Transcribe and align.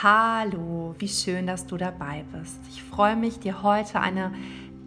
Hallo, 0.00 0.94
wie 1.00 1.08
schön, 1.08 1.48
dass 1.48 1.66
du 1.66 1.76
dabei 1.76 2.24
bist. 2.32 2.60
Ich 2.70 2.84
freue 2.84 3.16
mich, 3.16 3.40
dir 3.40 3.64
heute 3.64 3.98
eine 3.98 4.32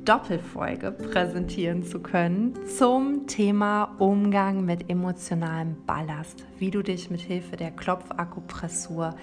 Doppelfolge 0.06 0.92
präsentieren 0.92 1.84
zu 1.84 1.99
können 1.99 2.54
zum 2.78 3.28
Thema 3.28 3.94
Umgang 3.97 4.63
mit 4.63 4.90
emotionalem 4.90 5.76
Ballast, 5.86 6.46
wie 6.60 6.72
du 6.72 6.82
dich 6.82 7.12
mit 7.12 7.19
Hilfe 7.19 7.58
der 7.58 7.72
Klopfakupressur 7.72 9.13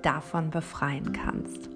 davon 0.00 0.48
befreien 0.48 1.12
kannst. 1.12 1.68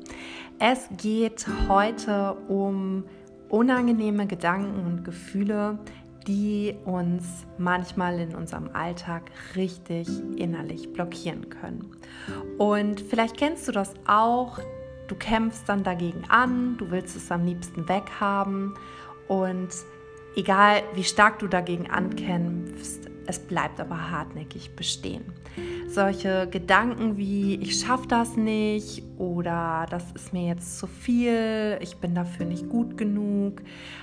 Es 0.58 0.88
geht 0.96 1.44
heute 1.68 2.38
um 2.48 3.04
unangenehme 3.50 4.26
Gedanken 4.26 4.86
und 4.86 5.04
Gefühle, 5.04 5.78
die 6.28 6.76
uns 6.84 7.24
manchmal 7.56 8.20
in 8.20 8.34
unserem 8.34 8.68
Alltag 8.74 9.30
richtig 9.56 10.06
innerlich 10.36 10.92
blockieren 10.92 11.48
können. 11.48 11.96
Und 12.58 13.00
vielleicht 13.00 13.38
kennst 13.38 13.66
du 13.66 13.72
das 13.72 13.94
auch, 14.06 14.58
du 15.08 15.14
kämpfst 15.14 15.66
dann 15.66 15.82
dagegen 15.82 16.24
an, 16.28 16.76
du 16.76 16.90
willst 16.90 17.16
es 17.16 17.32
am 17.32 17.46
liebsten 17.46 17.88
weghaben 17.88 18.74
und 19.26 19.70
egal 20.36 20.82
wie 20.94 21.04
stark 21.04 21.38
du 21.38 21.48
dagegen 21.48 21.90
ankämpfst, 21.90 23.08
es 23.26 23.38
bleibt 23.38 23.80
aber 23.80 24.10
hartnäckig 24.10 24.76
bestehen. 24.76 25.24
Solche 25.88 26.46
Gedanken 26.50 27.16
wie 27.16 27.56
ich 27.56 27.80
schaffe 27.80 28.06
das 28.08 28.36
nicht 28.36 29.02
oder 29.16 29.86
das 29.90 30.04
ist 30.12 30.32
mir 30.32 30.46
jetzt 30.46 30.78
zu 30.78 30.86
viel, 30.86 31.78
ich 31.80 31.96
bin 31.96 32.14
dafür 32.14 32.46
nicht 32.46 32.68
gut 32.68 32.96
genug. 32.96 33.62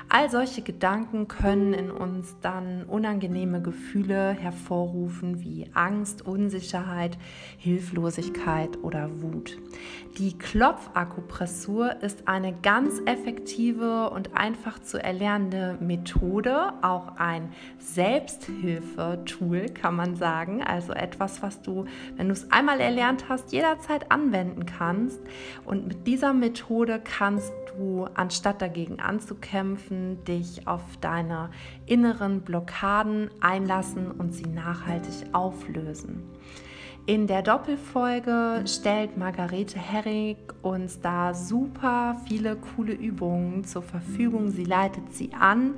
All 0.09 0.29
solche 0.29 0.61
Gedanken 0.61 1.27
können 1.27 1.73
in 1.73 1.89
uns 1.89 2.35
dann 2.41 2.83
unangenehme 2.83 3.61
Gefühle 3.61 4.33
hervorrufen 4.33 5.41
wie 5.41 5.69
Angst, 5.73 6.25
Unsicherheit, 6.25 7.17
Hilflosigkeit 7.57 8.83
oder 8.83 9.09
Wut. 9.21 9.57
Die 10.17 10.37
Klopfakupressur 10.37 12.01
ist 12.01 12.27
eine 12.27 12.53
ganz 12.53 13.01
effektive 13.05 14.09
und 14.09 14.35
einfach 14.35 14.79
zu 14.79 15.01
erlernende 15.01 15.77
Methode, 15.79 16.73
auch 16.81 17.17
ein 17.17 17.49
Selbsthilfetool 17.79 19.67
kann 19.69 19.95
man 19.95 20.15
sagen, 20.15 20.63
also 20.63 20.93
etwas, 20.93 21.41
was 21.45 21.61
du, 21.61 21.85
wenn 22.17 22.27
du 22.27 22.33
es 22.33 22.51
einmal 22.51 22.79
erlernt 22.79 23.29
hast, 23.29 23.51
jederzeit 23.51 24.11
anwenden 24.11 24.65
kannst. 24.65 25.19
Und 25.63 25.87
mit 25.87 26.07
dieser 26.07 26.33
Methode 26.33 26.99
kannst 27.01 27.53
du, 27.77 28.07
anstatt 28.15 28.61
dagegen 28.61 28.99
anzukämpfen, 28.99 30.23
dich 30.23 30.67
auf 30.67 30.81
deine 31.01 31.51
inneren 31.85 32.41
Blockaden 32.41 33.29
einlassen 33.41 34.09
und 34.11 34.33
sie 34.33 34.47
nachhaltig 34.47 35.33
auflösen. 35.33 36.23
In 37.07 37.27
der 37.27 37.43
Doppelfolge 37.43 38.63
stellt 38.65 39.15
Margarete 39.15 39.77
Herrig 39.77 40.37
uns 40.63 41.01
da 41.01 41.35
super 41.35 42.19
viele 42.27 42.55
coole 42.55 42.93
Übungen 42.93 43.63
zur 43.63 43.83
Verfügung. 43.83 44.49
Sie 44.49 44.63
leitet 44.63 45.13
sie 45.13 45.29
an 45.39 45.75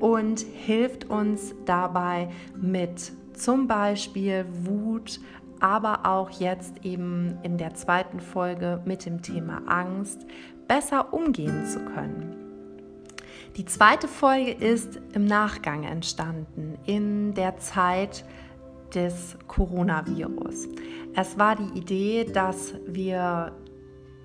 und 0.00 0.40
hilft 0.40 1.10
uns 1.10 1.54
dabei 1.66 2.30
mit 2.56 3.12
zum 3.34 3.66
Beispiel 3.66 4.46
Wut, 4.50 5.20
aber 5.60 6.06
auch 6.06 6.30
jetzt 6.30 6.84
eben 6.84 7.38
in 7.42 7.58
der 7.58 7.74
zweiten 7.74 8.20
Folge 8.20 8.80
mit 8.84 9.06
dem 9.06 9.22
Thema 9.22 9.62
Angst 9.66 10.26
besser 10.68 11.12
umgehen 11.12 11.66
zu 11.66 11.80
können. 11.80 12.36
Die 13.56 13.64
zweite 13.64 14.08
Folge 14.08 14.50
ist 14.50 15.00
im 15.12 15.26
Nachgang 15.26 15.84
entstanden, 15.84 16.76
in 16.86 17.34
der 17.34 17.56
Zeit 17.58 18.24
des 18.94 19.36
Coronavirus. 19.46 20.68
Es 21.14 21.38
war 21.38 21.56
die 21.56 21.78
Idee, 21.78 22.24
dass 22.24 22.74
wir 22.86 23.52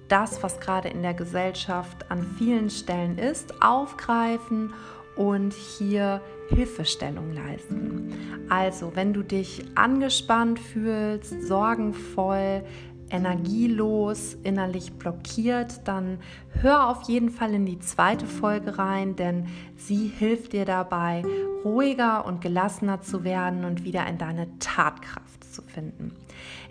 das, 0.07 0.41
was 0.41 0.59
gerade 0.59 0.89
in 0.89 1.03
der 1.03 1.13
Gesellschaft 1.13 2.09
an 2.09 2.25
vielen 2.37 2.69
Stellen 2.69 3.17
ist, 3.17 3.61
aufgreifen 3.61 4.73
und 5.15 5.53
hier 5.53 6.21
Hilfestellung 6.49 7.31
leisten. 7.33 8.13
Also, 8.49 8.95
wenn 8.95 9.13
du 9.13 9.23
dich 9.23 9.63
angespannt 9.75 10.59
fühlst, 10.59 11.43
sorgenvoll, 11.43 12.63
energielos, 13.11 14.37
innerlich 14.43 14.93
blockiert, 14.93 15.87
dann 15.87 16.19
hör 16.61 16.89
auf 16.89 17.03
jeden 17.03 17.29
Fall 17.29 17.53
in 17.53 17.65
die 17.65 17.79
zweite 17.79 18.25
Folge 18.25 18.77
rein, 18.77 19.15
denn 19.15 19.47
sie 19.77 20.07
hilft 20.07 20.53
dir 20.53 20.65
dabei, 20.65 21.23
ruhiger 21.63 22.25
und 22.25 22.41
gelassener 22.41 23.01
zu 23.01 23.23
werden 23.23 23.65
und 23.65 23.83
wieder 23.83 24.05
in 24.07 24.17
deine 24.17 24.47
Tatkraft 24.59 25.43
zu 25.53 25.61
finden. 25.61 26.15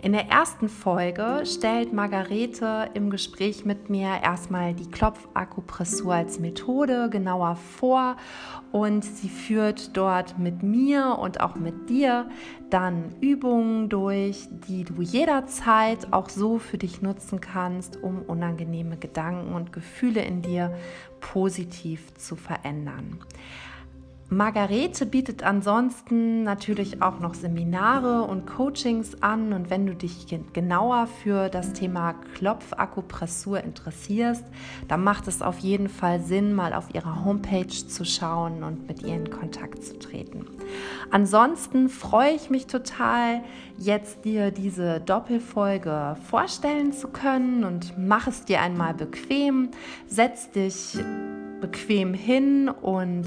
In 0.01 0.13
der 0.13 0.29
ersten 0.29 0.69
Folge 0.69 1.41
stellt 1.43 1.91
Margarete 1.91 2.89
im 2.93 3.09
Gespräch 3.09 3.65
mit 3.65 3.89
mir 3.89 4.21
erstmal 4.23 4.73
die 4.73 4.89
Klopfakupressur 4.89 6.13
als 6.13 6.39
Methode 6.39 7.09
genauer 7.09 7.57
vor 7.57 8.15
und 8.71 9.03
sie 9.03 9.27
führt 9.27 9.97
dort 9.97 10.39
mit 10.39 10.63
mir 10.63 11.17
und 11.19 11.41
auch 11.41 11.55
mit 11.55 11.89
dir 11.89 12.29
dann 12.69 13.13
Übungen 13.19 13.89
durch, 13.89 14.47
die 14.69 14.85
du 14.85 15.01
jederzeit 15.01 16.13
auch 16.13 16.29
so 16.29 16.59
für 16.59 16.77
dich 16.77 17.01
nutzen 17.01 17.41
kannst, 17.41 18.01
um 18.01 18.21
unangenehme 18.21 18.95
Gedanken 18.95 19.53
und 19.53 19.73
Gefühle 19.73 20.21
in 20.21 20.41
dir 20.41 20.73
positiv 21.19 22.13
zu 22.13 22.37
verändern. 22.37 23.19
Margarete 24.31 25.07
bietet 25.07 25.41
ansonsten 25.41 26.43
natürlich 26.43 27.01
auch 27.01 27.19
noch 27.19 27.33
Seminare 27.33 28.21
und 28.21 28.45
Coachings 28.45 29.23
an 29.23 29.53
und 29.53 29.71
wenn 29.71 29.87
du 29.87 29.95
dich 29.95 30.27
genauer 30.53 31.07
für 31.07 31.49
das 31.49 31.73
Thema 31.73 32.13
Klopfakupressur 32.35 33.63
interessierst, 33.63 34.45
dann 34.87 35.03
macht 35.03 35.27
es 35.27 35.41
auf 35.41 35.57
jeden 35.57 35.89
Fall 35.89 36.21
Sinn, 36.21 36.53
mal 36.53 36.73
auf 36.73 36.93
ihrer 36.93 37.25
Homepage 37.25 37.65
zu 37.65 38.05
schauen 38.05 38.61
und 38.61 38.87
mit 38.87 39.01
ihr 39.01 39.15
in 39.15 39.31
Kontakt 39.31 39.83
zu 39.83 39.97
treten. 39.97 40.45
Ansonsten 41.09 41.89
freue 41.89 42.33
ich 42.33 42.51
mich 42.51 42.67
total, 42.67 43.41
jetzt 43.79 44.25
dir 44.25 44.51
diese 44.51 44.99
Doppelfolge 44.99 46.17
vorstellen 46.29 46.93
zu 46.93 47.07
können 47.07 47.63
und 47.63 47.97
mach 47.97 48.27
es 48.27 48.45
dir 48.45 48.61
einmal 48.61 48.93
bequem, 48.93 49.71
setz 50.05 50.51
dich 50.51 50.99
bequem 51.61 52.13
hin 52.13 52.69
und 52.69 53.25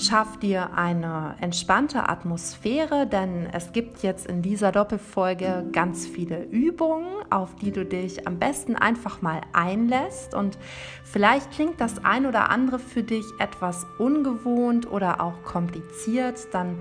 Schaff 0.00 0.36
dir 0.38 0.74
eine 0.74 1.34
entspannte 1.40 2.08
Atmosphäre, 2.08 3.08
denn 3.08 3.48
es 3.52 3.72
gibt 3.72 4.04
jetzt 4.04 4.28
in 4.28 4.42
dieser 4.42 4.70
Doppelfolge 4.70 5.66
ganz 5.72 6.06
viele 6.06 6.44
Übungen, 6.44 7.08
auf 7.30 7.56
die 7.56 7.72
du 7.72 7.84
dich 7.84 8.24
am 8.24 8.38
besten 8.38 8.76
einfach 8.76 9.22
mal 9.22 9.40
einlässt. 9.52 10.34
Und 10.34 10.56
vielleicht 11.02 11.50
klingt 11.50 11.80
das 11.80 12.04
ein 12.04 12.26
oder 12.26 12.48
andere 12.48 12.78
für 12.78 13.02
dich 13.02 13.24
etwas 13.40 13.86
ungewohnt 13.98 14.88
oder 14.88 15.20
auch 15.20 15.42
kompliziert. 15.42 16.46
Dann 16.52 16.78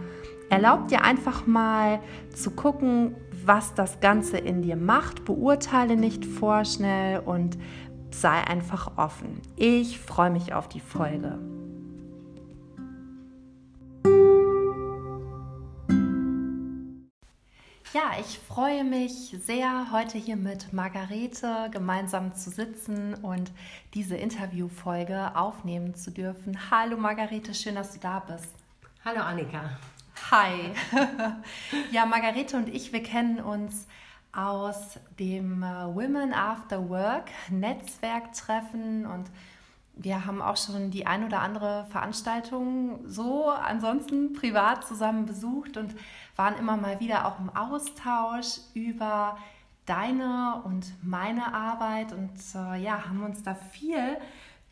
erlaub 0.51 0.87
dir 0.87 1.03
einfach 1.03 1.47
mal 1.47 1.99
zu 2.35 2.51
gucken, 2.51 3.15
was 3.43 3.73
das 3.73 3.99
Ganze 3.99 4.37
in 4.37 4.61
dir 4.61 4.75
macht. 4.75 5.25
Beurteile 5.25 5.97
nicht 5.97 6.23
vorschnell 6.23 7.21
und 7.25 7.57
sei 8.11 8.45
einfach 8.45 8.95
offen. 8.95 9.41
Ich 9.55 9.97
freue 9.97 10.29
mich 10.29 10.53
auf 10.53 10.69
die 10.69 10.81
Folge. 10.81 11.39
Ja, 17.97 18.11
ich 18.19 18.37
freue 18.37 18.83
mich 18.83 19.35
sehr, 19.43 19.87
heute 19.91 20.19
hier 20.19 20.35
mit 20.35 20.71
Margarete 20.71 21.67
gemeinsam 21.71 22.35
zu 22.35 22.51
sitzen 22.51 23.15
und 23.15 23.51
diese 23.95 24.15
Interviewfolge 24.15 25.35
aufnehmen 25.35 25.95
zu 25.95 26.11
dürfen. 26.11 26.69
Hallo 26.69 26.95
Margarete, 26.95 27.55
schön, 27.55 27.73
dass 27.73 27.93
du 27.93 27.99
da 27.99 28.19
bist. 28.19 28.53
Hallo 29.03 29.21
Annika. 29.21 29.79
Hi. 30.29 30.73
ja, 31.91 32.05
Margarete 32.05 32.57
und 32.57 32.69
ich, 32.69 32.93
wir 32.93 33.01
kennen 33.01 33.39
uns 33.39 33.87
aus 34.31 34.99
dem 35.17 35.63
äh, 35.63 35.87
Women 35.87 36.33
After 36.33 36.87
Work 36.89 37.31
Netzwerktreffen 37.49 39.07
und 39.07 39.25
wir 39.99 40.25
haben 40.25 40.41
auch 40.41 40.57
schon 40.57 40.91
die 40.91 41.07
ein 41.07 41.23
oder 41.25 41.41
andere 41.41 41.85
Veranstaltung 41.89 42.99
so 43.07 43.49
ansonsten 43.49 44.33
privat 44.33 44.85
zusammen 44.85 45.25
besucht 45.25 45.77
und 45.77 45.95
waren 46.35 46.55
immer 46.57 46.77
mal 46.77 46.99
wieder 46.99 47.25
auch 47.25 47.39
im 47.39 47.49
Austausch 47.49 48.59
über 48.73 49.37
deine 49.85 50.61
und 50.65 50.85
meine 51.01 51.53
Arbeit 51.53 52.13
und 52.13 52.33
äh, 52.55 52.81
ja, 52.81 53.05
haben 53.05 53.23
uns 53.23 53.41
da 53.41 53.55
viel 53.55 54.17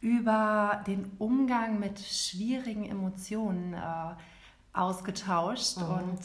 über 0.01 0.83
den 0.85 1.11
Umgang 1.17 1.79
mit 1.79 1.99
schwierigen 1.99 2.85
Emotionen 2.85 3.73
äh, 3.73 3.77
ausgetauscht 4.73 5.77
mhm. 5.77 5.83
und 5.83 6.19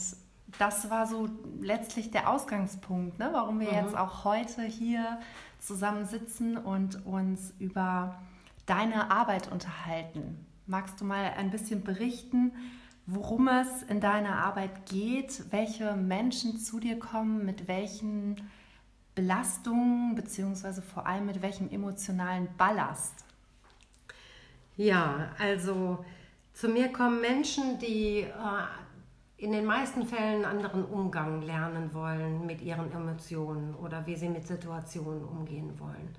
das 0.58 0.90
war 0.90 1.06
so 1.06 1.28
letztlich 1.60 2.10
der 2.10 2.28
Ausgangspunkt, 2.28 3.18
ne, 3.18 3.30
warum 3.32 3.60
wir 3.60 3.68
mhm. 3.68 3.74
jetzt 3.74 3.96
auch 3.96 4.24
heute 4.24 4.62
hier 4.62 5.20
zusammen 5.60 6.04
sitzen 6.06 6.56
und 6.56 7.06
uns 7.06 7.54
über 7.58 8.16
deine 8.70 9.10
Arbeit 9.10 9.50
unterhalten. 9.50 10.46
Magst 10.66 11.00
du 11.00 11.04
mal 11.04 11.32
ein 11.36 11.50
bisschen 11.50 11.82
berichten, 11.82 12.52
worum 13.04 13.48
es 13.48 13.82
in 13.82 14.00
deiner 14.00 14.36
Arbeit 14.36 14.86
geht, 14.86 15.42
welche 15.50 15.96
Menschen 15.96 16.56
zu 16.56 16.78
dir 16.78 16.96
kommen, 17.00 17.44
mit 17.44 17.66
welchen 17.66 18.36
Belastung 19.16 20.14
beziehungsweise 20.14 20.82
vor 20.82 21.04
allem 21.04 21.26
mit 21.26 21.42
welchem 21.42 21.68
emotionalen 21.68 22.46
Ballast? 22.56 23.24
Ja, 24.76 25.30
also 25.40 26.04
zu 26.52 26.68
mir 26.68 26.92
kommen 26.92 27.20
Menschen, 27.20 27.80
die 27.80 28.20
äh, 28.20 28.26
in 29.36 29.50
den 29.50 29.64
meisten 29.64 30.06
Fällen 30.06 30.44
einen 30.44 30.44
anderen 30.44 30.84
Umgang 30.84 31.42
lernen 31.42 31.92
wollen 31.92 32.46
mit 32.46 32.60
ihren 32.62 32.92
Emotionen 32.92 33.74
oder 33.74 34.06
wie 34.06 34.14
sie 34.14 34.28
mit 34.28 34.46
Situationen 34.46 35.24
umgehen 35.24 35.76
wollen. 35.80 36.14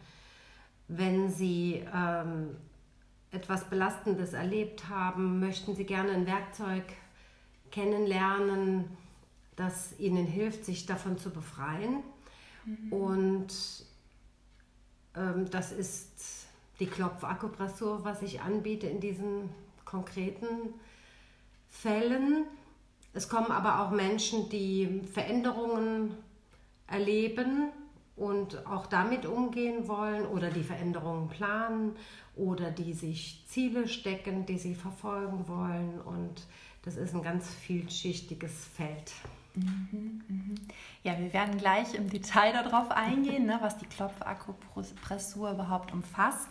Wenn 0.93 1.31
sie 1.31 1.85
ähm, 1.95 2.49
etwas 3.31 3.69
Belastendes 3.69 4.33
erlebt 4.33 4.89
haben, 4.89 5.39
möchten 5.39 5.73
sie 5.73 5.85
gerne 5.85 6.11
ein 6.11 6.27
Werkzeug 6.27 6.83
kennenlernen, 7.71 8.85
das 9.55 9.97
ihnen 9.99 10.25
hilft, 10.25 10.65
sich 10.65 10.85
davon 10.85 11.17
zu 11.17 11.29
befreien. 11.29 12.03
Mhm. 12.65 12.91
Und 12.91 13.53
ähm, 15.15 15.49
das 15.49 15.71
ist 15.71 16.47
die 16.81 16.87
Klopfakupressur, 16.87 18.03
was 18.03 18.21
ich 18.21 18.41
anbiete 18.41 18.87
in 18.87 18.99
diesen 18.99 19.49
konkreten 19.85 20.73
Fällen. 21.69 22.43
Es 23.13 23.29
kommen 23.29 23.51
aber 23.51 23.79
auch 23.79 23.91
Menschen, 23.91 24.49
die 24.49 25.03
Veränderungen 25.13 26.17
erleben 26.85 27.71
und 28.15 28.65
auch 28.67 28.85
damit 28.85 29.25
umgehen 29.25 29.87
wollen 29.87 30.25
oder 30.25 30.49
die 30.49 30.63
Veränderungen 30.63 31.29
planen 31.29 31.95
oder 32.35 32.71
die 32.71 32.93
sich 32.93 33.43
Ziele 33.47 33.87
stecken, 33.87 34.45
die 34.45 34.57
sie 34.57 34.75
verfolgen 34.75 35.47
wollen. 35.47 35.99
Und 36.01 36.45
das 36.83 36.97
ist 36.97 37.13
ein 37.13 37.23
ganz 37.23 37.49
vielschichtiges 37.49 38.65
Feld. 38.65 39.11
Mhm, 39.55 40.21
mhm. 40.27 40.55
Ja, 41.03 41.17
wir 41.19 41.33
werden 41.33 41.57
gleich 41.57 41.93
im 41.93 42.09
Detail 42.09 42.53
darauf 42.53 42.91
eingehen, 42.91 43.45
ne, 43.45 43.57
was 43.61 43.77
die 43.77 43.85
Klopfakupressur 43.85 45.51
überhaupt 45.51 45.91
umfasst. 45.91 46.47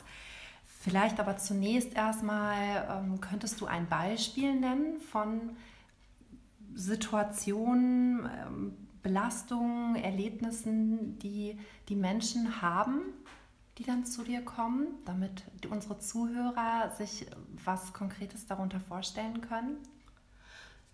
Vielleicht 0.81 1.21
aber 1.21 1.37
zunächst 1.37 1.95
erstmal, 1.95 2.89
ähm, 2.91 3.21
könntest 3.21 3.61
du 3.61 3.67
ein 3.67 3.87
Beispiel 3.87 4.55
nennen 4.55 4.99
von 5.01 5.57
Situationen, 6.75 8.25
ähm, 8.25 8.77
Belastungen, 9.03 9.97
Erlebnissen, 9.97 11.19
die 11.19 11.59
die 11.89 11.97
Menschen 11.97 12.63
haben, 12.63 13.03
die 13.79 13.85
dann 13.85 14.05
zu 14.05 14.25
dir 14.25 14.43
kommen, 14.43 14.89
damit 15.05 15.45
unsere 15.71 15.99
Zuhörer 15.99 16.93
sich 16.97 17.27
was 17.65 17.93
Konkretes 17.93 18.47
darunter 18.47 18.81
vorstellen 18.81 19.41
können? 19.41 19.79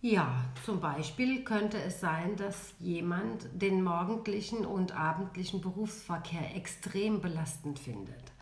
Ja, 0.02 0.44
zum 0.64 0.80
Beispiel 0.80 1.42
könnte 1.42 1.82
es 1.82 2.00
sein, 2.00 2.36
dass 2.36 2.74
jemand 2.78 3.48
den 3.52 3.82
morgendlichen 3.82 4.64
und 4.64 4.92
abendlichen 4.92 5.60
Berufsverkehr 5.60 6.54
extrem 6.54 7.20
belastend 7.20 7.78
findet. 7.78 8.32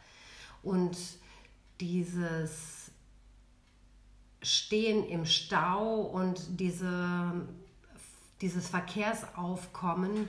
Und 0.62 0.98
dieses 1.80 2.90
Stehen 4.42 5.06
im 5.06 5.24
Stau 5.24 6.02
und 6.02 6.60
diese, 6.60 7.46
dieses 8.40 8.68
Verkehrsaufkommen 8.68 10.28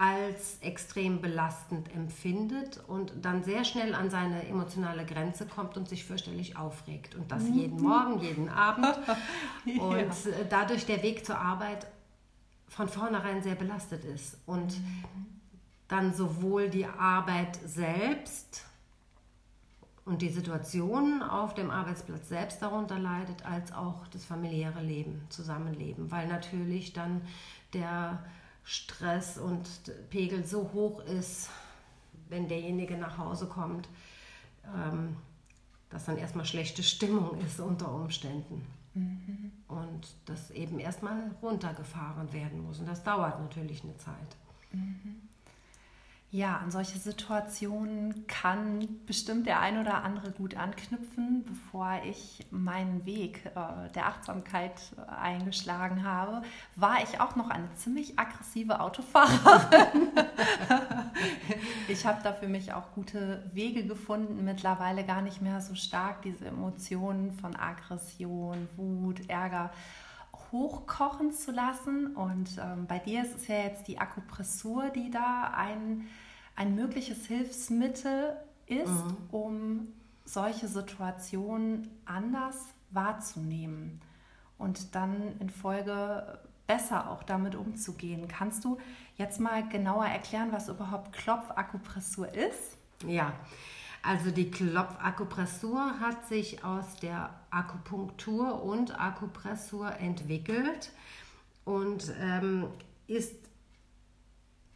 als 0.00 0.56
extrem 0.62 1.20
belastend 1.20 1.94
empfindet 1.94 2.82
und 2.88 3.12
dann 3.20 3.44
sehr 3.44 3.64
schnell 3.64 3.94
an 3.94 4.08
seine 4.08 4.46
emotionale 4.46 5.04
Grenze 5.04 5.44
kommt 5.44 5.76
und 5.76 5.90
sich 5.90 6.06
fürchterlich 6.06 6.56
aufregt. 6.56 7.16
Und 7.16 7.30
das 7.30 7.42
jeden 7.46 7.76
mhm. 7.76 7.82
Morgen, 7.82 8.20
jeden 8.20 8.48
Abend. 8.48 8.98
Und 9.78 9.98
ja. 9.98 10.44
dadurch 10.48 10.86
der 10.86 11.02
Weg 11.02 11.26
zur 11.26 11.36
Arbeit 11.36 11.86
von 12.66 12.88
vornherein 12.88 13.42
sehr 13.42 13.56
belastet 13.56 14.06
ist. 14.06 14.38
Und 14.46 14.78
mhm. 14.78 15.04
dann 15.88 16.14
sowohl 16.14 16.70
die 16.70 16.86
Arbeit 16.86 17.58
selbst 17.66 18.64
und 20.10 20.22
die 20.22 20.28
Situation 20.28 21.22
auf 21.22 21.54
dem 21.54 21.70
Arbeitsplatz 21.70 22.28
selbst 22.28 22.60
darunter 22.60 22.98
leidet, 22.98 23.46
als 23.46 23.72
auch 23.72 24.08
das 24.08 24.24
familiäre 24.24 24.82
Leben, 24.82 25.22
Zusammenleben, 25.28 26.10
weil 26.10 26.26
natürlich 26.26 26.92
dann 26.92 27.22
der 27.74 28.18
Stress 28.64 29.38
und 29.38 29.68
Pegel 30.10 30.44
so 30.44 30.72
hoch 30.72 31.00
ist, 31.04 31.48
wenn 32.28 32.48
derjenige 32.48 32.96
nach 32.96 33.18
Hause 33.18 33.46
kommt, 33.46 33.88
ähm, 34.64 35.16
dass 35.90 36.06
dann 36.06 36.18
erstmal 36.18 36.44
schlechte 36.44 36.82
Stimmung 36.82 37.38
ist 37.46 37.60
unter 37.60 37.94
Umständen. 37.94 38.66
Mhm. 38.94 39.52
Und 39.68 40.08
das 40.24 40.50
eben 40.50 40.80
erstmal 40.80 41.30
runtergefahren 41.40 42.32
werden 42.32 42.64
muss. 42.64 42.80
Und 42.80 42.88
das 42.88 43.04
dauert 43.04 43.38
natürlich 43.38 43.84
eine 43.84 43.96
Zeit. 43.96 44.36
Ja, 46.32 46.58
an 46.58 46.70
solche 46.70 46.96
Situationen 46.96 48.24
kann 48.28 49.00
bestimmt 49.04 49.48
der 49.48 49.58
ein 49.58 49.80
oder 49.80 50.04
andere 50.04 50.30
gut 50.30 50.56
anknüpfen. 50.56 51.42
Bevor 51.44 52.00
ich 52.04 52.46
meinen 52.52 53.04
Weg 53.04 53.46
äh, 53.46 53.90
der 53.96 54.06
Achtsamkeit 54.06 54.74
äh, 54.96 55.10
eingeschlagen 55.10 56.04
habe, 56.04 56.42
war 56.76 57.02
ich 57.02 57.20
auch 57.20 57.34
noch 57.34 57.50
eine 57.50 57.72
ziemlich 57.74 58.16
aggressive 58.16 58.78
Autofahrerin. 58.78 60.10
ich 61.88 62.06
habe 62.06 62.20
da 62.22 62.32
für 62.32 62.46
mich 62.46 62.72
auch 62.74 62.92
gute 62.94 63.50
Wege 63.52 63.84
gefunden, 63.84 64.44
mittlerweile 64.44 65.04
gar 65.04 65.22
nicht 65.22 65.42
mehr 65.42 65.60
so 65.60 65.74
stark 65.74 66.22
diese 66.22 66.46
Emotionen 66.46 67.32
von 67.32 67.56
Aggression, 67.56 68.68
Wut, 68.76 69.28
Ärger 69.28 69.72
hochkochen 70.52 71.32
zu 71.32 71.52
lassen. 71.52 72.14
Und 72.14 72.58
ähm, 72.58 72.86
bei 72.86 72.98
dir 72.98 73.22
ist 73.22 73.36
es 73.36 73.48
ja 73.48 73.58
jetzt 73.58 73.88
die 73.88 73.98
Akupressur, 73.98 74.90
die 74.90 75.10
da 75.10 75.52
ein, 75.54 76.08
ein 76.56 76.74
mögliches 76.74 77.26
Hilfsmittel 77.26 78.36
ist, 78.66 78.88
mhm. 78.88 79.16
um 79.30 79.88
solche 80.24 80.68
Situationen 80.68 81.88
anders 82.04 82.56
wahrzunehmen 82.90 84.00
und 84.58 84.94
dann 84.94 85.38
in 85.40 85.50
Folge 85.50 86.38
besser 86.66 87.10
auch 87.10 87.24
damit 87.24 87.56
umzugehen. 87.56 88.28
Kannst 88.28 88.64
du 88.64 88.78
jetzt 89.16 89.40
mal 89.40 89.68
genauer 89.68 90.06
erklären, 90.06 90.52
was 90.52 90.68
überhaupt 90.68 91.12
Klopfakupressur 91.12 92.32
ist? 92.32 92.76
Ja, 93.06 93.32
also 94.02 94.30
die 94.30 94.50
Klopfakupressur 94.50 96.00
hat 96.00 96.26
sich 96.26 96.64
aus 96.64 96.96
der 96.96 97.34
Akupunktur 97.50 98.62
und 98.62 98.98
Akupressur 98.98 99.92
entwickelt 99.96 100.90
und 101.64 102.12
ähm, 102.20 102.68
ist 103.06 103.34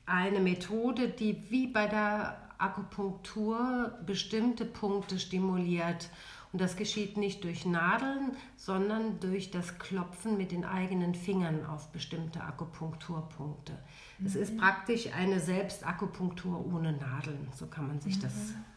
eine 0.06 0.40
Methode, 0.40 1.08
die 1.08 1.50
wie 1.50 1.66
bei 1.66 1.86
der 1.86 2.38
Akupunktur 2.58 3.98
bestimmte 4.04 4.64
Punkte 4.64 5.18
stimuliert. 5.18 6.10
Und 6.52 6.60
das 6.60 6.76
geschieht 6.76 7.16
nicht 7.16 7.42
durch 7.42 7.66
Nadeln, 7.66 8.36
sondern 8.56 9.18
durch 9.18 9.50
das 9.50 9.78
Klopfen 9.78 10.36
mit 10.36 10.52
den 10.52 10.64
eigenen 10.64 11.14
Fingern 11.14 11.66
auf 11.66 11.90
bestimmte 11.90 12.42
Akupunkturpunkte. 12.42 13.72
Mhm. 14.18 14.26
Es 14.26 14.36
ist 14.36 14.52
mhm. 14.52 14.58
praktisch 14.58 15.12
eine 15.12 15.40
Selbstakupunktur 15.40 16.64
ohne 16.72 16.92
Nadeln, 16.92 17.48
so 17.56 17.66
kann 17.66 17.88
man 17.88 18.00
sich 18.00 18.18
mhm. 18.18 18.22
das 18.22 18.34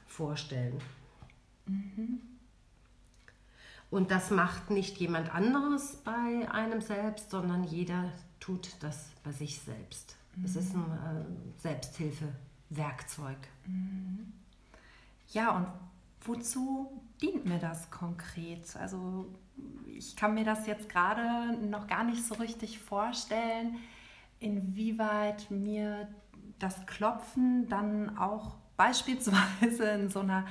vorstellen. 0.07 0.79
Mhm. 1.65 2.19
Und 3.89 4.11
das 4.11 4.31
macht 4.31 4.69
nicht 4.69 4.97
jemand 4.97 5.33
anderes 5.33 5.97
bei 5.97 6.49
einem 6.51 6.81
selbst, 6.81 7.29
sondern 7.31 7.63
jeder 7.63 8.11
tut 8.39 8.75
das 8.81 9.09
bei 9.23 9.31
sich 9.31 9.59
selbst. 9.59 10.17
Mhm. 10.35 10.45
Es 10.45 10.55
ist 10.55 10.73
ein 10.73 10.83
äh, 10.83 11.61
Selbsthilfewerkzeug. 11.61 13.37
Mhm. 13.65 14.33
Ja, 15.29 15.55
und 15.55 15.67
wozu 16.21 17.01
dient 17.21 17.45
mir 17.45 17.59
das 17.59 17.89
konkret? 17.91 18.75
Also 18.75 19.27
ich 19.87 20.15
kann 20.15 20.33
mir 20.33 20.43
das 20.45 20.67
jetzt 20.67 20.89
gerade 20.89 21.57
noch 21.67 21.87
gar 21.87 22.03
nicht 22.03 22.25
so 22.25 22.35
richtig 22.35 22.79
vorstellen, 22.79 23.77
inwieweit 24.39 25.49
mir 25.49 26.07
das 26.59 26.85
Klopfen 26.85 27.67
dann 27.69 28.17
auch 28.17 28.55
beispielsweise 28.77 29.83
in 29.89 30.09
so 30.09 30.21
einer 30.21 30.45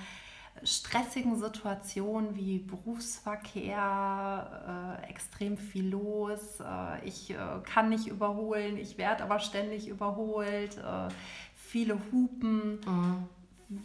stressigen 0.64 1.36
Situation 1.36 2.34
wie 2.34 2.58
Berufsverkehr, 2.58 4.98
äh, 5.02 5.10
extrem 5.10 5.58
viel 5.58 5.90
los, 5.90 6.58
äh, 6.60 7.06
ich 7.06 7.30
äh, 7.30 7.36
kann 7.64 7.88
nicht 7.88 8.08
überholen, 8.08 8.76
ich 8.76 8.98
werde 8.98 9.22
aber 9.24 9.38
ständig 9.38 9.88
überholt, 9.88 10.76
äh, 10.78 11.08
viele 11.54 11.98
Hupen. 12.10 12.80
Mhm. 12.86 13.28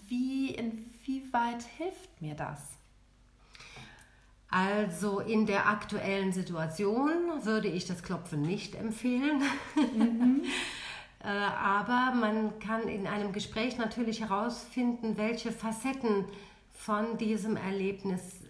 Wie, 0.07 0.55
inwieweit 0.55 1.63
hilft 1.77 2.21
mir 2.21 2.35
das? 2.35 2.61
Also 4.49 5.19
in 5.19 5.45
der 5.45 5.67
aktuellen 5.67 6.31
Situation 6.33 7.43
würde 7.43 7.67
ich 7.69 7.85
das 7.85 8.03
Klopfen 8.03 8.41
nicht 8.41 8.75
empfehlen. 8.75 9.41
Mhm. 9.75 10.43
Äh, 11.23 11.27
aber 11.27 12.13
man 12.15 12.59
kann 12.59 12.87
in 12.87 13.05
einem 13.07 13.31
Gespräch 13.31 13.77
natürlich 13.77 14.21
herausfinden, 14.21 15.17
welche 15.17 15.51
Facetten 15.51 16.25
von 16.73 17.17
diesem 17.17 17.57
Erlebnis 17.57 18.41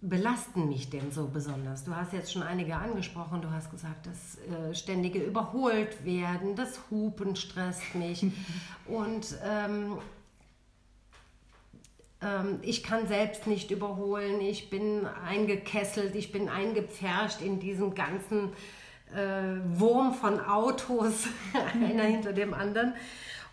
belasten 0.00 0.68
mich 0.68 0.90
denn 0.90 1.10
so 1.10 1.26
besonders? 1.26 1.84
Du 1.84 1.94
hast 1.94 2.12
jetzt 2.12 2.32
schon 2.32 2.42
einige 2.42 2.76
angesprochen. 2.76 3.40
Du 3.40 3.50
hast 3.50 3.70
gesagt, 3.70 4.06
das 4.06 4.38
äh, 4.38 4.74
ständige 4.74 5.20
Überholt 5.20 6.04
werden, 6.04 6.54
das 6.54 6.80
Hupen 6.90 7.36
stresst 7.36 7.94
mich. 7.94 8.24
Und 8.86 9.36
ähm, 9.44 9.98
ähm, 12.22 12.58
ich 12.62 12.82
kann 12.82 13.06
selbst 13.06 13.46
nicht 13.46 13.70
überholen. 13.70 14.40
Ich 14.40 14.70
bin 14.70 15.06
eingekesselt, 15.06 16.14
ich 16.14 16.32
bin 16.32 16.48
eingepfercht 16.48 17.40
in 17.42 17.60
diesen 17.60 17.94
ganzen 17.94 18.52
äh, 19.14 19.78
Wurm 19.78 20.14
von 20.14 20.40
Autos, 20.40 21.26
einer 21.74 22.04
hinter 22.04 22.32
dem 22.32 22.54
anderen. 22.54 22.94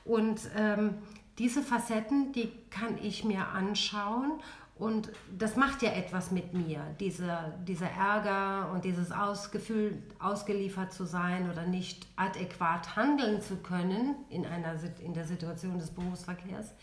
Und 0.06 0.42
ähm, 0.58 0.96
diese 1.38 1.62
Facetten, 1.62 2.32
die 2.34 2.52
kann 2.70 2.98
ich 3.02 3.24
mir 3.24 3.48
anschauen 3.48 4.34
und 4.76 5.12
das 5.38 5.56
macht 5.56 5.84
ja 5.84 5.92
etwas 5.92 6.32
mit 6.32 6.54
mir, 6.54 6.82
dieser, 7.00 7.54
dieser 7.66 7.90
Ärger 7.90 8.72
und 8.74 8.86
dieses 8.86 9.12
Ausgefühl, 9.12 10.02
ausgeliefert 10.20 10.92
zu 10.92 11.06
sein 11.06 11.50
oder 11.50 11.66
nicht 11.68 12.08
adäquat 12.16 12.96
handeln 12.96 13.42
zu 13.42 13.58
können 13.58 14.16
in, 14.30 14.46
einer, 14.46 14.76
in 15.00 15.14
der 15.14 15.26
Situation 15.26 15.78
des 15.78 15.92
Berufsverkehrs, 15.92 16.74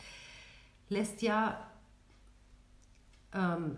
lässt 0.89 1.21
ja 1.21 1.61
ähm, 3.35 3.77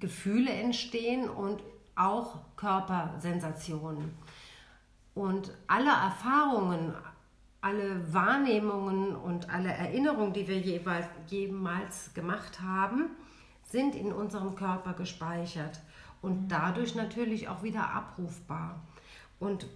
Gefühle 0.00 0.50
entstehen 0.50 1.28
und 1.28 1.62
auch 1.96 2.40
Körpersensationen. 2.56 4.14
Und 5.14 5.50
alle 5.66 5.90
Erfahrungen, 5.90 6.94
alle 7.60 8.12
Wahrnehmungen 8.12 9.16
und 9.16 9.50
alle 9.50 9.70
Erinnerungen, 9.70 10.32
die 10.32 10.46
wir 10.46 10.58
jeweils, 10.58 11.06
jemals 11.28 12.12
gemacht 12.14 12.60
haben, 12.60 13.10
sind 13.62 13.94
in 13.94 14.12
unserem 14.12 14.54
Körper 14.54 14.92
gespeichert 14.92 15.80
und 16.22 16.42
mhm. 16.42 16.48
dadurch 16.48 16.94
natürlich 16.94 17.48
auch 17.48 17.62
wieder 17.62 17.90
abrufbar. 17.90 18.80
Und 19.40 19.66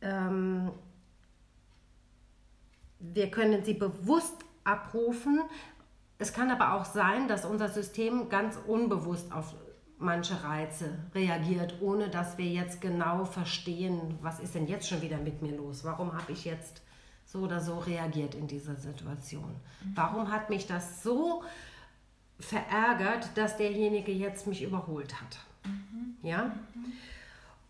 ähm, 0.00 0.72
wir 2.98 3.30
können 3.30 3.64
sie 3.64 3.74
bewusst 3.74 4.44
abrufen. 4.64 5.42
Es 6.18 6.32
kann 6.32 6.50
aber 6.50 6.74
auch 6.74 6.84
sein, 6.84 7.28
dass 7.28 7.44
unser 7.44 7.68
System 7.68 8.28
ganz 8.28 8.58
unbewusst 8.66 9.32
auf 9.32 9.54
manche 10.00 10.42
Reize 10.42 10.98
reagiert, 11.14 11.74
ohne 11.80 12.08
dass 12.08 12.38
wir 12.38 12.46
jetzt 12.46 12.80
genau 12.80 13.24
verstehen, 13.24 14.18
was 14.22 14.40
ist 14.40 14.54
denn 14.54 14.66
jetzt 14.66 14.88
schon 14.88 15.02
wieder 15.02 15.18
mit 15.18 15.42
mir 15.42 15.56
los? 15.56 15.84
Warum 15.84 16.12
habe 16.12 16.32
ich 16.32 16.44
jetzt 16.44 16.82
so 17.24 17.40
oder 17.40 17.60
so 17.60 17.78
reagiert 17.78 18.34
in 18.34 18.46
dieser 18.46 18.76
Situation? 18.76 19.54
Mhm. 19.84 19.92
Warum 19.94 20.30
hat 20.30 20.50
mich 20.50 20.66
das 20.66 21.02
so 21.02 21.42
verärgert, 22.38 23.28
dass 23.36 23.56
derjenige 23.56 24.12
jetzt 24.12 24.46
mich 24.46 24.62
überholt 24.62 25.20
hat? 25.20 25.38
Mhm. 25.64 26.16
Ja? 26.22 26.46
Mhm. 26.74 26.92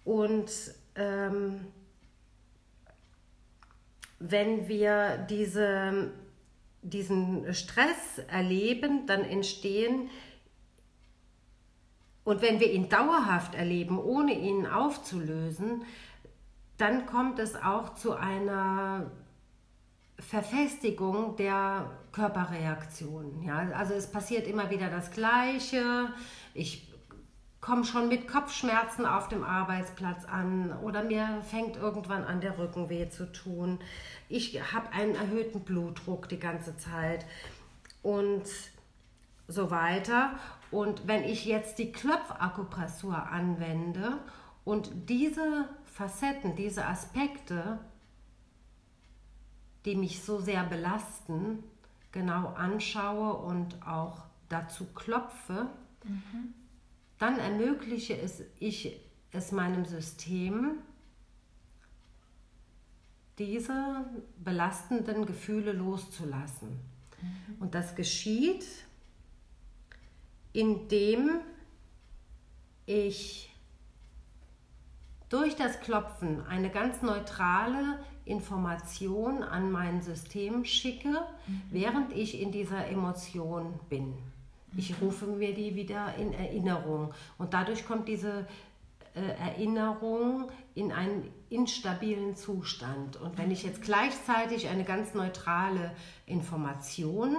Und 0.05 0.51
ähm, 0.95 1.61
wenn 4.19 4.69
wir 4.69 5.19
diese, 5.29 6.13
diesen 6.83 7.53
Stress 7.55 8.19
erleben, 8.29 9.07
dann 9.07 9.25
entstehen 9.25 10.11
und 12.25 12.43
wenn 12.43 12.61
wir 12.61 12.71
ihn 12.71 12.89
dauerhaft 12.89 13.55
erleben, 13.55 13.99
ohne 13.99 14.39
ihn 14.39 14.67
aufzulösen, 14.67 15.85
dann 16.77 17.07
kommt 17.07 17.39
es 17.39 17.57
auch 17.57 17.95
zu 17.95 18.15
einer 18.15 19.11
Verfestigung 20.19 21.37
der 21.37 21.91
Körperreaktion. 22.13 23.43
Ja? 23.43 23.71
Also 23.75 23.95
es 23.95 24.11
passiert 24.11 24.47
immer 24.47 24.71
wieder 24.71 24.89
das 24.89 25.11
Gleiche. 25.11 26.09
Ich 26.55 26.91
komme 27.61 27.85
schon 27.85 28.09
mit 28.09 28.27
Kopfschmerzen 28.27 29.05
auf 29.05 29.29
dem 29.29 29.45
Arbeitsplatz 29.45 30.25
an 30.25 30.73
oder 30.83 31.03
mir 31.03 31.43
fängt 31.49 31.77
irgendwann 31.77 32.25
an 32.25 32.41
der 32.41 32.59
Rücken 32.59 32.89
weh 32.89 33.09
zu 33.09 33.31
tun. 33.31 33.79
Ich 34.29 34.61
habe 34.73 34.93
einen 34.93 35.15
erhöhten 35.15 35.61
Blutdruck 35.61 36.29
die 36.29 36.39
ganze 36.39 36.77
Zeit 36.77 37.27
und 38.03 38.45
so 39.49 39.71
weiter. 39.71 40.39
Und 40.71 41.07
wenn 41.07 41.25
ich 41.25 41.45
jetzt 41.45 41.79
die 41.79 41.93
Klopfakupressur 41.93 43.29
anwende 43.29 44.19
und 44.65 44.91
diese 45.09 45.69
Facetten, 45.85 46.55
diese 46.55 46.87
Aspekte, 46.87 47.79
die 49.85 49.97
mich 49.97 50.23
so 50.23 50.41
sehr 50.41 50.63
belasten, 50.65 51.65
genau 52.13 52.49
anschaue 52.49 53.35
und 53.35 53.87
auch 53.87 54.23
dazu 54.49 54.85
klopfe, 54.95 55.67
mhm. 56.05 56.55
dann 57.19 57.39
ermögliche 57.39 58.17
es, 58.17 58.43
ich 58.59 59.01
es 59.33 59.53
meinem 59.53 59.85
System, 59.85 60.79
diese 63.39 64.05
belastenden 64.39 65.25
Gefühle 65.25 65.73
loszulassen. 65.73 66.69
Mhm. 66.69 67.57
Und 67.61 67.75
das 67.75 67.95
geschieht, 67.95 68.67
indem 70.53 71.41
ich 72.87 73.51
durch 75.29 75.55
das 75.57 75.81
Klopfen 75.81 76.45
eine 76.47 76.71
ganz 76.71 77.03
neutrale 77.03 78.01
Information 78.25 79.43
an 79.43 79.71
mein 79.71 80.03
System 80.03 80.65
schicke, 80.65 81.09
mhm. 81.09 81.63
während 81.71 82.13
ich 82.13 82.41
in 82.41 82.53
dieser 82.53 82.89
Emotion 82.89 83.79
bin. 83.89 84.15
Ich 84.77 84.91
mhm. 84.91 85.07
rufe 85.07 85.27
mir 85.27 85.55
die 85.55 85.75
wieder 85.75 86.15
in 86.17 86.33
Erinnerung 86.33 87.15
und 87.39 87.55
dadurch 87.55 87.87
kommt 87.87 88.09
diese 88.09 88.47
äh, 89.15 89.21
Erinnerung 89.21 90.51
in 90.75 90.93
einen 90.93 91.29
instabilen 91.49 92.37
Zustand. 92.37 93.17
Und 93.17 93.39
wenn 93.39 93.51
ich 93.51 93.65
jetzt 93.65 93.83
gleichzeitig 93.83 94.69
eine 94.69 94.85
ganz 94.85 95.15
neutrale 95.15 95.93
Information 96.27 97.37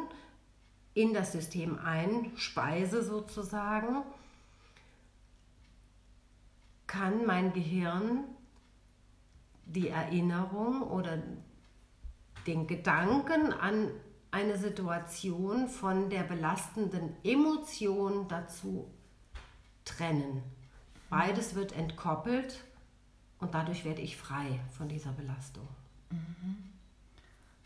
in 0.93 1.13
das 1.13 1.31
System 1.31 1.79
einspeise 1.79 3.03
sozusagen, 3.03 4.03
kann 6.87 7.25
mein 7.25 7.53
Gehirn 7.53 8.25
die 9.65 9.87
Erinnerung 9.87 10.81
oder 10.81 11.21
den 12.45 12.67
Gedanken 12.67 13.53
an 13.53 13.89
eine 14.31 14.57
Situation 14.57 15.67
von 15.67 16.09
der 16.09 16.23
belastenden 16.23 17.15
Emotion 17.23 18.27
dazu 18.27 18.89
trennen. 19.85 20.41
Beides 21.09 21.55
wird 21.55 21.73
entkoppelt 21.73 22.63
und 23.39 23.53
dadurch 23.53 23.83
werde 23.83 24.01
ich 24.01 24.17
frei 24.17 24.59
von 24.77 24.87
dieser 24.87 25.11
Belastung. 25.11 25.67
Mhm. 26.09 26.57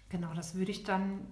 Genau, 0.09 0.33
das 0.33 0.55
würde 0.55 0.71
ich 0.71 0.83
dann 0.83 1.27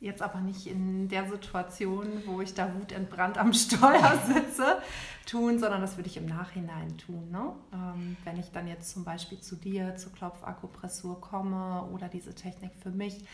Jetzt 0.00 0.22
aber 0.22 0.40
nicht 0.40 0.68
in 0.68 1.08
der 1.08 1.28
Situation, 1.28 2.22
wo 2.26 2.40
ich 2.40 2.54
da 2.54 2.72
wutentbrannt 2.72 3.36
am 3.36 3.52
Steuer 3.52 4.16
sitze, 4.32 4.80
tun, 5.26 5.58
sondern 5.58 5.80
das 5.80 5.96
würde 5.96 6.08
ich 6.08 6.16
im 6.16 6.26
Nachhinein 6.26 6.96
tun. 6.98 7.30
Ne? 7.30 7.52
Ähm, 7.72 8.16
wenn 8.24 8.38
ich 8.38 8.52
dann 8.52 8.68
jetzt 8.68 8.90
zum 8.90 9.04
Beispiel 9.04 9.40
zu 9.40 9.56
dir 9.56 9.96
zur 9.96 10.12
Klopfakupressur 10.12 11.20
komme 11.20 11.88
oder 11.92 12.08
diese 12.08 12.34
Technik 12.34 12.72
für 12.80 12.90
mich 12.90 13.24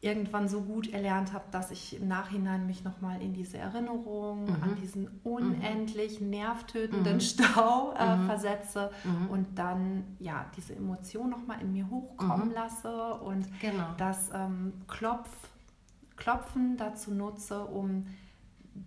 irgendwann 0.00 0.48
so 0.48 0.60
gut 0.60 0.92
erlernt 0.92 1.32
habe, 1.32 1.44
dass 1.50 1.70
ich 1.70 1.96
im 2.00 2.08
Nachhinein 2.08 2.66
mich 2.66 2.84
nochmal 2.84 3.22
in 3.22 3.32
diese 3.32 3.58
Erinnerung 3.58 4.44
mhm. 4.44 4.62
an 4.62 4.76
diesen 4.80 5.08
unendlich 5.24 6.20
mhm. 6.20 6.30
nervtötenden 6.30 7.14
mhm. 7.14 7.20
Stau 7.20 7.92
äh, 7.98 8.16
mhm. 8.16 8.26
versetze 8.26 8.90
mhm. 9.04 9.28
und 9.28 9.58
dann 9.58 10.04
ja 10.18 10.46
diese 10.56 10.74
Emotion 10.74 11.30
nochmal 11.30 11.60
in 11.62 11.72
mir 11.72 11.88
hochkommen 11.88 12.52
lasse 12.52 13.14
und 13.14 13.46
genau. 13.60 13.94
das 13.96 14.30
ähm, 14.34 14.74
Klopf 14.86 15.30
Klopfen 16.16 16.76
dazu 16.76 17.12
nutze, 17.12 17.64
um 17.64 18.06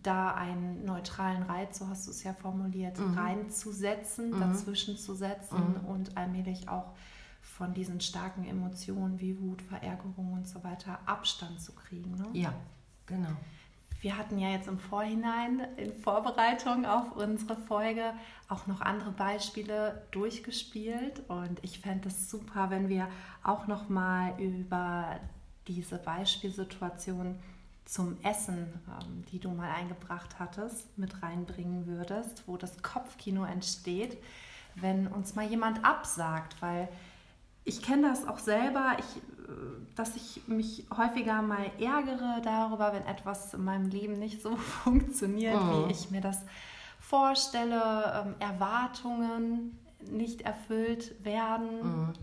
da 0.03 0.33
einen 0.33 0.85
neutralen 0.85 1.43
Reiz, 1.43 1.79
so 1.79 1.87
hast 1.87 2.07
du 2.07 2.11
es 2.11 2.23
ja 2.23 2.33
formuliert, 2.33 2.99
mhm. 2.99 3.17
reinzusetzen, 3.17 4.31
mhm. 4.31 4.39
dazwischen 4.39 4.97
zu 4.97 5.15
setzen 5.15 5.81
mhm. 5.81 5.85
und 5.85 6.17
allmählich 6.17 6.69
auch 6.69 6.93
von 7.41 7.73
diesen 7.73 7.99
starken 7.99 8.45
Emotionen 8.45 9.19
wie 9.19 9.39
Wut, 9.39 9.61
Verärgerung 9.61 10.33
und 10.33 10.47
so 10.47 10.63
weiter 10.63 10.99
Abstand 11.05 11.61
zu 11.61 11.73
kriegen. 11.73 12.11
Ne? 12.15 12.27
Ja, 12.33 12.53
genau. 13.05 13.29
Wir 14.01 14.17
hatten 14.17 14.37
ja 14.37 14.49
jetzt 14.49 14.69
im 14.69 14.79
Vorhinein 14.79 15.59
in 15.75 15.93
Vorbereitung 15.93 16.85
auf 16.85 17.17
unsere 17.17 17.57
Folge 17.57 18.13
auch 18.47 18.65
noch 18.65 18.79
andere 18.79 19.11
Beispiele 19.11 20.07
durchgespielt 20.11 21.21
und 21.27 21.61
ich 21.63 21.79
fände 21.79 22.07
es 22.07 22.29
super, 22.29 22.69
wenn 22.69 22.87
wir 22.87 23.09
auch 23.43 23.67
noch 23.67 23.89
mal 23.89 24.39
über 24.39 25.19
diese 25.69 25.97
Beispielsituation 25.97 27.39
zum 27.85 28.17
Essen, 28.23 28.67
ähm, 28.87 29.23
die 29.31 29.39
du 29.39 29.49
mal 29.49 29.71
eingebracht 29.71 30.37
hattest, 30.37 30.97
mit 30.97 31.23
reinbringen 31.23 31.87
würdest, 31.87 32.43
wo 32.45 32.57
das 32.57 32.83
Kopfkino 32.83 33.45
entsteht, 33.45 34.17
wenn 34.75 35.07
uns 35.07 35.35
mal 35.35 35.45
jemand 35.45 35.83
absagt, 35.85 36.61
weil 36.61 36.89
ich 37.63 37.81
kenne 37.81 38.09
das 38.09 38.27
auch 38.27 38.39
selber. 38.39 38.97
Ich 38.99 39.21
dass 39.95 40.15
ich 40.15 40.47
mich 40.47 40.85
häufiger 40.95 41.41
mal 41.41 41.71
ärgere 41.79 42.41
darüber, 42.43 42.93
wenn 42.93 43.05
etwas 43.05 43.53
in 43.53 43.63
meinem 43.63 43.89
Leben 43.89 44.13
nicht 44.13 44.41
so 44.41 44.55
funktioniert, 44.83 45.61
mhm. 45.61 45.87
wie 45.87 45.91
ich 45.91 46.11
mir 46.11 46.21
das 46.21 46.41
vorstelle, 46.99 48.25
ähm, 48.25 48.35
Erwartungen 48.39 49.77
nicht 50.09 50.41
erfüllt 50.41 51.23
werden. 51.23 51.67
Mhm. 51.81 52.13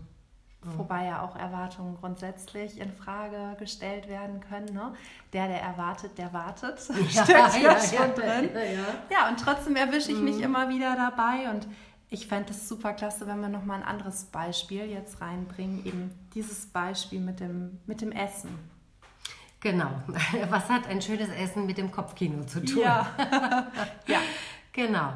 Mhm. 0.63 0.77
Wobei 0.77 1.05
ja 1.05 1.21
auch 1.21 1.35
Erwartungen 1.35 1.97
grundsätzlich 1.99 2.79
in 2.79 2.91
Frage 2.91 3.55
gestellt 3.59 4.07
werden 4.07 4.39
können. 4.39 4.73
Ne? 4.73 4.93
Der, 5.33 5.47
der 5.47 5.61
erwartet, 5.61 6.17
der 6.17 6.33
wartet. 6.33 6.79
Ja, 7.11 7.23
Steckt 7.23 7.61
ja, 7.61 7.73
ja 7.73 7.79
schon 7.79 7.97
ja, 7.97 8.41
drin. 8.41 8.49
Ja, 9.09 9.29
und 9.29 9.39
trotzdem 9.39 9.75
erwische 9.75 10.11
ich 10.11 10.17
mhm. 10.17 10.25
mich 10.25 10.41
immer 10.41 10.69
wieder 10.69 10.95
dabei. 10.95 11.51
Und 11.51 11.67
ich 12.09 12.27
fände 12.27 12.51
es 12.51 12.67
super 12.67 12.93
klasse, 12.93 13.27
wenn 13.27 13.39
wir 13.41 13.49
nochmal 13.49 13.81
ein 13.81 13.87
anderes 13.87 14.25
Beispiel 14.25 14.85
jetzt 14.85 15.21
reinbringen. 15.21 15.85
Eben 15.85 16.11
dieses 16.33 16.65
Beispiel 16.67 17.19
mit 17.19 17.39
dem, 17.39 17.79
mit 17.85 18.01
dem 18.01 18.11
Essen. 18.11 18.57
Genau. 19.59 19.89
Was 20.49 20.69
hat 20.69 20.87
ein 20.87 21.01
schönes 21.01 21.29
Essen 21.29 21.65
mit 21.65 21.77
dem 21.77 21.91
Kopfkino 21.91 22.43
zu 22.45 22.63
tun? 22.63 22.79
Ja. 22.79 23.07
ja. 24.07 24.19
Genau. 24.71 25.13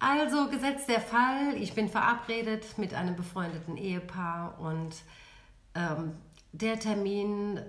Also 0.00 0.48
gesetzt 0.48 0.88
der 0.88 1.00
Fall, 1.00 1.54
ich 1.56 1.74
bin 1.74 1.90
verabredet 1.90 2.78
mit 2.78 2.94
einem 2.94 3.16
befreundeten 3.16 3.76
Ehepaar 3.76 4.58
und 4.58 4.96
ähm, 5.74 6.12
der 6.52 6.80
Termin 6.80 7.60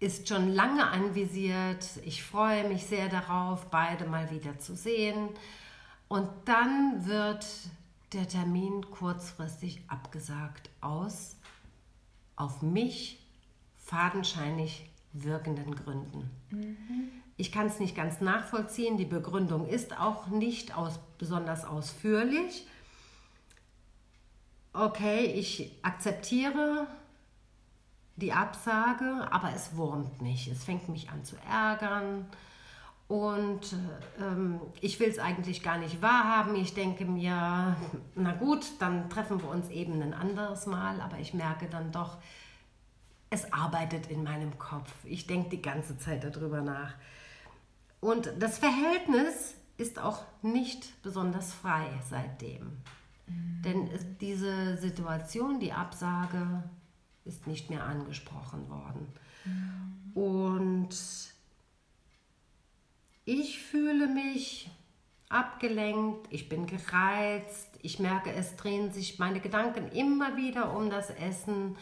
ist 0.00 0.28
schon 0.28 0.52
lange 0.52 0.88
anvisiert. 0.88 1.86
Ich 2.04 2.24
freue 2.24 2.68
mich 2.68 2.86
sehr 2.86 3.08
darauf, 3.08 3.66
beide 3.70 4.06
mal 4.06 4.30
wieder 4.30 4.58
zu 4.58 4.74
sehen. 4.74 5.28
Und 6.08 6.28
dann 6.46 7.06
wird 7.06 7.46
der 8.12 8.26
Termin 8.26 8.90
kurzfristig 8.90 9.82
abgesagt 9.86 10.68
aus 10.80 11.36
auf 12.34 12.60
mich 12.60 13.24
fadenscheinig 13.76 14.90
wirkenden 15.12 15.76
Gründen. 15.76 16.30
Mhm. 16.50 17.19
Ich 17.40 17.52
kann 17.52 17.68
es 17.68 17.80
nicht 17.80 17.96
ganz 17.96 18.20
nachvollziehen. 18.20 18.98
Die 18.98 19.06
Begründung 19.06 19.66
ist 19.66 19.98
auch 19.98 20.26
nicht 20.26 20.76
aus, 20.76 21.00
besonders 21.16 21.64
ausführlich. 21.64 22.66
Okay, 24.74 25.24
ich 25.24 25.72
akzeptiere 25.82 26.86
die 28.16 28.34
Absage, 28.34 29.26
aber 29.30 29.54
es 29.54 29.74
wurmt 29.74 30.20
mich. 30.20 30.48
Es 30.48 30.64
fängt 30.64 30.90
mich 30.90 31.08
an 31.08 31.24
zu 31.24 31.36
ärgern. 31.50 32.26
Und 33.08 33.74
ähm, 34.20 34.60
ich 34.82 35.00
will 35.00 35.08
es 35.08 35.18
eigentlich 35.18 35.62
gar 35.62 35.78
nicht 35.78 36.02
wahrhaben. 36.02 36.54
Ich 36.56 36.74
denke 36.74 37.06
mir, 37.06 37.74
na 38.16 38.32
gut, 38.34 38.66
dann 38.80 39.08
treffen 39.08 39.40
wir 39.40 39.48
uns 39.48 39.70
eben 39.70 40.02
ein 40.02 40.12
anderes 40.12 40.66
Mal. 40.66 41.00
Aber 41.00 41.18
ich 41.18 41.32
merke 41.32 41.68
dann 41.68 41.90
doch, 41.90 42.18
es 43.30 43.50
arbeitet 43.50 44.10
in 44.10 44.24
meinem 44.24 44.58
Kopf. 44.58 44.92
Ich 45.04 45.26
denke 45.26 45.48
die 45.48 45.62
ganze 45.62 45.96
Zeit 45.96 46.22
darüber 46.22 46.60
nach. 46.60 46.92
Und 48.00 48.32
das 48.38 48.58
Verhältnis 48.58 49.54
ist 49.76 49.98
auch 49.98 50.22
nicht 50.42 51.02
besonders 51.02 51.52
frei 51.52 51.86
seitdem. 52.08 52.78
Mhm. 53.26 53.62
Denn 53.62 53.90
diese 54.20 54.76
Situation, 54.76 55.60
die 55.60 55.72
Absage, 55.72 56.64
ist 57.24 57.46
nicht 57.46 57.70
mehr 57.70 57.84
angesprochen 57.84 58.68
worden. 58.68 59.08
Mhm. 59.44 60.22
Und 60.22 60.96
ich 63.24 63.62
fühle 63.62 64.08
mich 64.08 64.70
abgelenkt, 65.28 66.26
ich 66.30 66.48
bin 66.48 66.66
gereizt, 66.66 67.68
ich 67.82 68.00
merke, 68.00 68.32
es 68.32 68.56
drehen 68.56 68.92
sich 68.92 69.18
meine 69.18 69.40
Gedanken 69.40 69.88
immer 69.92 70.36
wieder 70.36 70.76
um 70.76 70.90
das 70.90 71.10
Essen, 71.10 71.76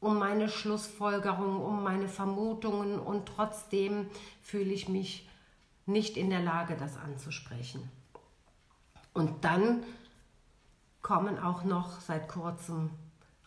um 0.00 0.18
meine 0.18 0.48
Schlussfolgerungen, 0.48 1.60
um 1.60 1.82
meine 1.82 2.08
Vermutungen 2.08 3.00
und 3.00 3.26
trotzdem 3.26 4.08
fühle 4.40 4.72
ich 4.72 4.88
mich 4.88 5.27
nicht 5.88 6.16
in 6.16 6.30
der 6.30 6.42
Lage, 6.42 6.76
das 6.76 6.96
anzusprechen. 6.96 7.88
Und 9.14 9.44
dann 9.44 9.82
kommen 11.02 11.38
auch 11.38 11.64
noch 11.64 12.00
seit 12.00 12.28
kurzem 12.28 12.90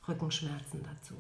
Rückenschmerzen 0.08 0.84
dazu, 0.84 1.16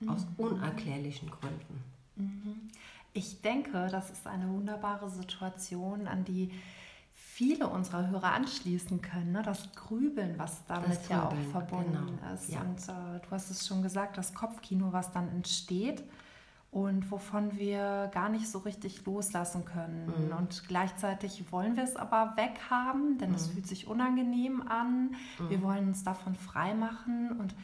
mhm. 0.00 0.08
aus 0.10 0.26
unerklärlichen 0.36 1.30
Gründen. 1.30 1.82
Mhm. 2.16 2.70
Ich 3.12 3.40
denke, 3.40 3.88
das 3.90 4.10
ist 4.10 4.26
eine 4.26 4.48
wunderbare 4.48 5.08
Situation, 5.10 6.06
an 6.06 6.24
die 6.24 6.52
viele 7.14 7.68
unserer 7.68 8.08
Hörer 8.08 8.32
anschließen 8.32 9.00
können. 9.00 9.32
Ne? 9.32 9.42
Das 9.42 9.72
Grübeln, 9.72 10.38
was 10.38 10.64
damit 10.66 10.88
Grübeln, 10.88 11.10
ja 11.10 11.28
auch 11.28 11.50
verbunden 11.52 12.18
genau. 12.20 12.34
ist. 12.34 12.50
Ja. 12.50 12.60
Und 12.60 12.80
äh, 12.88 13.20
du 13.20 13.30
hast 13.30 13.50
es 13.50 13.66
schon 13.66 13.82
gesagt, 13.82 14.18
das 14.18 14.34
Kopfkino, 14.34 14.92
was 14.92 15.12
dann 15.12 15.28
entsteht 15.28 16.02
und 16.70 17.10
wovon 17.10 17.56
wir 17.56 18.10
gar 18.12 18.28
nicht 18.28 18.48
so 18.48 18.58
richtig 18.58 19.04
loslassen 19.06 19.64
können. 19.64 20.06
Mhm. 20.06 20.36
Und 20.36 20.68
gleichzeitig 20.68 21.50
wollen 21.50 21.76
wir 21.76 21.84
es 21.84 21.96
aber 21.96 22.34
weghaben, 22.36 23.18
denn 23.18 23.30
mhm. 23.30 23.36
es 23.36 23.46
fühlt 23.48 23.66
sich 23.66 23.86
unangenehm 23.86 24.66
an. 24.68 25.16
Mhm. 25.38 25.50
Wir 25.50 25.62
wollen 25.62 25.88
uns 25.88 26.04
davon 26.04 26.34
freimachen 26.34 27.32
und 27.38 27.54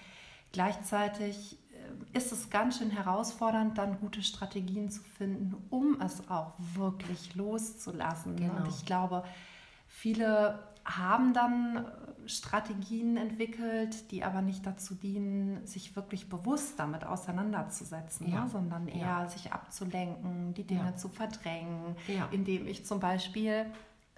gleichzeitig 0.53 1.59
äh, 1.73 2.17
ist 2.17 2.33
es 2.33 2.49
ganz 2.49 2.79
schön 2.79 2.91
herausfordernd, 2.91 3.77
dann 3.77 4.01
gute 4.01 4.23
Strategien 4.23 4.91
zu 4.91 5.03
finden, 5.03 5.55
um 5.69 6.01
es 6.01 6.29
auch 6.31 6.55
wirklich 6.75 7.35
loszulassen. 7.35 8.37
Genau. 8.37 8.57
Und 8.57 8.69
ich 8.69 8.87
glaube, 8.87 9.23
viele 9.87 10.61
haben 10.87 11.35
dann 11.35 11.87
Strategien 12.27 13.17
entwickelt, 13.17 14.11
die 14.11 14.25
aber 14.25 14.43
nicht 14.43 14.67
dazu 14.67 14.95
dienen, 14.95 15.67
sich 15.67 15.97
wirklich 15.97 16.29
bewusst 16.29 16.79
damit 16.79 17.05
auseinanderzusetzen, 17.05 18.31
ja. 18.31 18.45
ne? 18.45 18.51
sondern 18.51 18.89
eher 18.89 19.01
ja. 19.01 19.29
sich 19.29 19.53
abzulenken, 19.53 20.55
die 20.55 20.65
Dinge 20.65 20.91
ja. 20.91 20.97
zu 20.97 21.09
verdrängen, 21.09 21.97
indem 22.31 22.67
ich 22.67 22.85
zum 22.87 23.01
Beispiel 23.01 23.67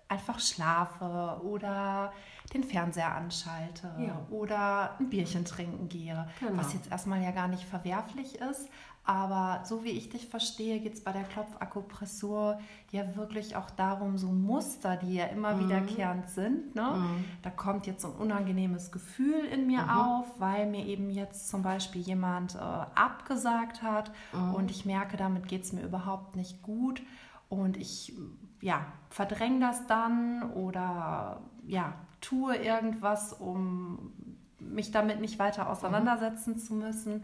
einfach 0.09 0.39
schlafe 0.39 1.41
oder 1.43 2.13
den 2.55 2.63
Fernseher 2.63 3.15
anschalte 3.15 3.91
oder 4.31 4.97
ein 5.01 5.11
Bierchen 5.11 5.45
trinken 5.45 5.89
gehe, 5.89 6.29
genau. 6.39 6.57
was 6.57 6.73
jetzt 6.75 6.91
erstmal 6.91 7.23
ja 7.23 7.33
gar 7.33 7.49
nicht 7.49 7.65
verwerflich 7.65 8.37
ist, 8.37 8.69
aber 9.07 9.65
so 9.65 9.85
wie 9.85 9.91
ich 9.91 10.09
dich 10.09 10.27
verstehe, 10.27 10.81
geht 10.81 10.95
es 10.95 11.01
bei 11.01 11.13
der 11.13 11.23
Klopfakupressur 11.23 12.59
ja 12.91 13.15
wirklich 13.15 13.55
auch 13.55 13.71
darum, 13.71 14.19
so 14.19 14.27
Muster, 14.27 14.97
die 14.97 15.15
ja 15.15 15.27
immer 15.27 15.55
mhm. 15.55 15.65
wiederkehrend 15.65 16.29
sind. 16.29 16.75
Ne? 16.75 16.83
Mhm. 16.97 17.25
Da 17.43 17.51
kommt 17.51 17.87
jetzt 17.87 18.03
so 18.03 18.09
ein 18.09 18.15
unangenehmes 18.15 18.91
Gefühl 18.91 19.45
in 19.45 19.69
mir 19.69 19.83
mhm. 19.83 19.91
auf, 19.91 20.41
weil 20.41 20.67
mir 20.67 20.85
eben 20.85 21.11
jetzt 21.11 21.49
zum 21.49 21.63
Beispiel 21.63 22.03
jemand 22.03 22.57
äh, 22.57 22.59
abgesagt 22.59 23.81
hat 23.81 24.11
mhm. 24.33 24.55
und 24.55 24.71
ich 24.73 24.85
merke, 24.85 25.17
damit 25.17 25.47
geht 25.47 25.63
es 25.63 25.73
mir 25.73 25.83
überhaupt 25.83 26.35
nicht 26.35 26.63
gut. 26.63 27.01
Und 27.49 27.77
ich 27.77 28.13
ja, 28.61 28.85
verdränge 29.11 29.61
das 29.61 29.87
dann 29.87 30.51
oder 30.51 31.43
ja, 31.65 31.93
tue 32.21 32.57
irgendwas, 32.57 33.33
um 33.33 34.13
mich 34.59 34.91
damit 34.91 35.21
nicht 35.21 35.39
weiter 35.39 35.71
auseinandersetzen 35.71 36.59
zu 36.59 36.75
müssen. 36.75 37.23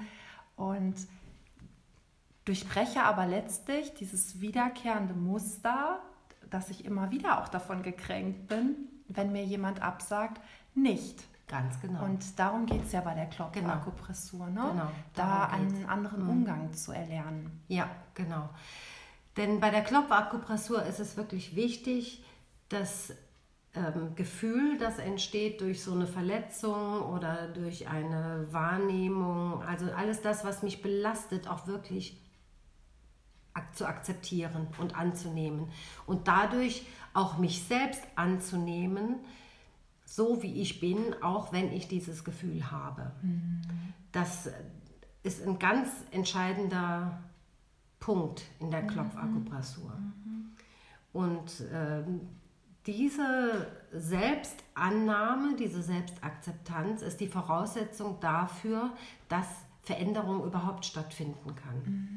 Und 0.54 0.94
durchbreche 2.44 3.02
aber 3.02 3.26
letztlich 3.26 3.94
dieses 3.94 4.40
wiederkehrende 4.40 5.14
Muster, 5.14 6.00
dass 6.50 6.70
ich 6.70 6.84
immer 6.84 7.10
wieder 7.10 7.40
auch 7.40 7.48
davon 7.48 7.82
gekränkt 7.82 8.48
bin, 8.48 8.76
wenn 9.08 9.32
mir 9.32 9.44
jemand 9.44 9.80
absagt, 9.80 10.40
nicht. 10.74 11.24
Ganz 11.48 11.80
genau. 11.80 12.04
Und 12.04 12.38
darum 12.38 12.64
geht 12.64 12.84
es 12.84 12.92
ja 12.92 13.02
bei 13.02 13.14
der 13.14 13.26
Klopfakupressur, 13.26 14.46
genau. 14.46 14.68
ne? 14.68 14.70
Genau, 14.72 14.90
da 15.14 15.44
einen 15.46 15.84
anderen 15.86 16.22
mhm. 16.22 16.30
Umgang 16.30 16.72
zu 16.72 16.92
erlernen. 16.92 17.60
Ja, 17.68 17.90
genau. 18.14 18.48
Denn 19.36 19.60
bei 19.60 19.70
der 19.70 19.82
Klopfakupressur 19.82 20.82
ist 20.84 20.98
es 20.98 21.16
wirklich 21.16 21.54
wichtig, 21.54 22.24
das 22.70 23.12
ähm, 23.74 24.14
Gefühl, 24.14 24.78
das 24.78 24.98
entsteht 24.98 25.60
durch 25.60 25.82
so 25.82 25.92
eine 25.92 26.06
Verletzung 26.06 27.02
oder 27.02 27.48
durch 27.48 27.88
eine 27.88 28.46
Wahrnehmung, 28.50 29.62
also 29.62 29.90
alles 29.92 30.22
das, 30.22 30.44
was 30.44 30.62
mich 30.62 30.82
belastet, 30.82 31.48
auch 31.48 31.66
wirklich 31.66 32.21
zu 33.74 33.86
akzeptieren 33.86 34.68
und 34.78 34.96
anzunehmen 34.96 35.68
und 36.06 36.28
dadurch 36.28 36.86
auch 37.14 37.38
mich 37.38 37.64
selbst 37.64 38.02
anzunehmen, 38.16 39.16
so 40.04 40.42
wie 40.42 40.60
ich 40.60 40.80
bin, 40.80 41.14
auch 41.22 41.52
wenn 41.52 41.72
ich 41.72 41.88
dieses 41.88 42.24
Gefühl 42.24 42.70
habe. 42.70 43.12
Mhm. 43.22 43.60
Das 44.12 44.50
ist 45.22 45.46
ein 45.46 45.58
ganz 45.58 45.88
entscheidender 46.10 47.22
Punkt 48.00 48.42
in 48.58 48.70
der 48.70 48.82
mhm. 48.82 48.88
Klopfakupressur. 48.88 49.92
Mhm. 49.94 50.52
Und 51.12 51.60
äh, 51.60 52.02
diese 52.86 53.68
Selbstannahme, 53.92 55.54
diese 55.56 55.82
Selbstakzeptanz 55.82 57.02
ist 57.02 57.20
die 57.20 57.28
Voraussetzung 57.28 58.18
dafür, 58.20 58.90
dass 59.28 59.46
Veränderung 59.82 60.44
überhaupt 60.44 60.84
stattfinden 60.84 61.54
kann. 61.54 61.82
Mhm. 61.84 62.11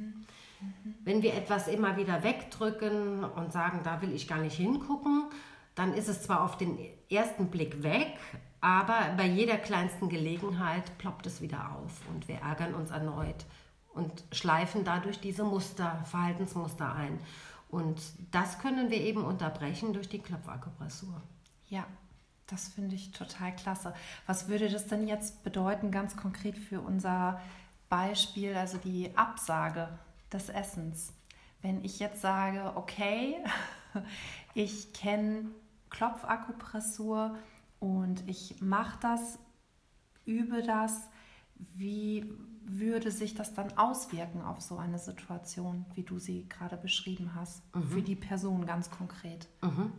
Wenn 1.06 1.22
wir 1.22 1.36
etwas 1.36 1.68
immer 1.68 1.98
wieder 1.98 2.24
wegdrücken 2.24 3.24
und 3.24 3.54
sagen, 3.54 3.82
da 3.84 4.02
will 4.02 4.12
ich 4.12 4.28
gar 4.28 4.40
nicht 4.40 4.58
hingucken, 4.58 5.30
dann 5.76 5.94
ist 5.94 6.10
es 6.10 6.24
zwar 6.24 6.44
auf 6.44 6.58
den 6.58 6.80
ersten 7.12 7.52
Blick 7.52 7.84
weg, 7.84 8.18
aber 8.60 9.14
bei 9.16 9.28
jeder 9.28 9.58
kleinsten 9.58 10.10
Gelegenheit 10.10 10.98
ploppt 10.98 11.28
es 11.28 11.42
wieder 11.42 11.76
auf 11.76 12.02
und 12.10 12.28
wir 12.28 12.38
ärgern 12.38 12.74
uns 12.74 12.90
erneut 12.90 13.46
und 13.94 14.24
schleifen 14.32 14.84
dadurch 14.84 15.20
diese 15.20 15.44
Muster, 15.44 16.04
Verhaltensmuster 16.06 16.94
ein. 16.96 17.20
Und 17.70 18.02
das 18.32 18.58
können 18.58 18.90
wir 18.90 19.00
eben 19.00 19.24
unterbrechen 19.24 19.94
durch 19.94 20.10
die 20.10 20.20
Klopfakupressur. 20.20 21.22
Ja, 21.70 21.86
das 22.48 22.70
finde 22.70 22.96
ich 22.96 23.12
total 23.12 23.56
klasse. 23.56 23.94
Was 24.26 24.48
würde 24.48 24.70
das 24.70 24.88
denn 24.88 25.08
jetzt 25.08 25.44
bedeuten, 25.44 25.92
ganz 25.92 26.18
konkret 26.18 26.58
für 26.58 26.82
unser 26.82 27.40
Beispiel, 27.90 28.56
also 28.56 28.80
die 28.80 29.16
Absage 29.16 30.00
des 30.36 30.50
Essens? 30.50 31.14
Wenn 31.62 31.84
ich 31.84 32.00
jetzt 32.00 32.22
sage, 32.22 32.74
okay, 32.76 33.38
ich 34.54 34.94
kenne 34.94 35.50
Klopfakupressur 35.90 37.38
und 37.80 38.28
ich 38.28 38.62
mache 38.62 39.00
das, 39.02 39.40
übe 40.26 40.62
das, 40.62 41.10
wie 41.76 42.30
würde 42.66 43.12
sich 43.12 43.36
das 43.36 43.54
dann 43.54 43.78
auswirken 43.78 44.42
auf 44.42 44.62
so 44.62 44.78
eine 44.78 45.00
Situation, 45.00 45.86
wie 45.94 46.04
du 46.04 46.20
sie 46.20 46.48
gerade 46.50 46.78
beschrieben 46.78 47.32
hast, 47.36 47.64
mhm. 47.76 47.84
für 47.84 48.02
die 48.02 48.16
Person 48.16 48.66
ganz 48.66 48.90
konkret? 48.90 49.48
Mhm. 49.62 49.94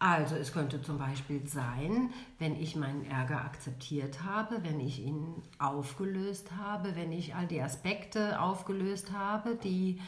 Also 0.00 0.36
es 0.36 0.52
könnte 0.52 0.80
zum 0.80 0.98
Beispiel 0.98 1.46
sein, 1.48 2.12
wenn 2.38 2.54
ich 2.54 2.76
meinen 2.76 3.04
Ärger 3.04 3.44
akzeptiert 3.44 4.22
habe, 4.22 4.62
wenn 4.62 4.78
ich 4.78 5.00
ihn 5.00 5.42
aufgelöst 5.58 6.52
habe, 6.56 6.94
wenn 6.94 7.10
ich 7.10 7.34
all 7.34 7.48
die 7.48 7.60
Aspekte 7.60 8.40
aufgelöst 8.40 9.12
habe, 9.12 9.56
die 9.56 10.00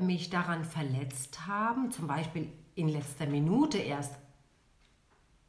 mich 0.00 0.30
daran 0.30 0.64
verletzt 0.64 1.46
haben, 1.46 1.92
zum 1.92 2.08
Beispiel 2.08 2.48
in 2.74 2.88
letzter 2.88 3.26
Minute 3.26 3.78
erst 3.78 4.14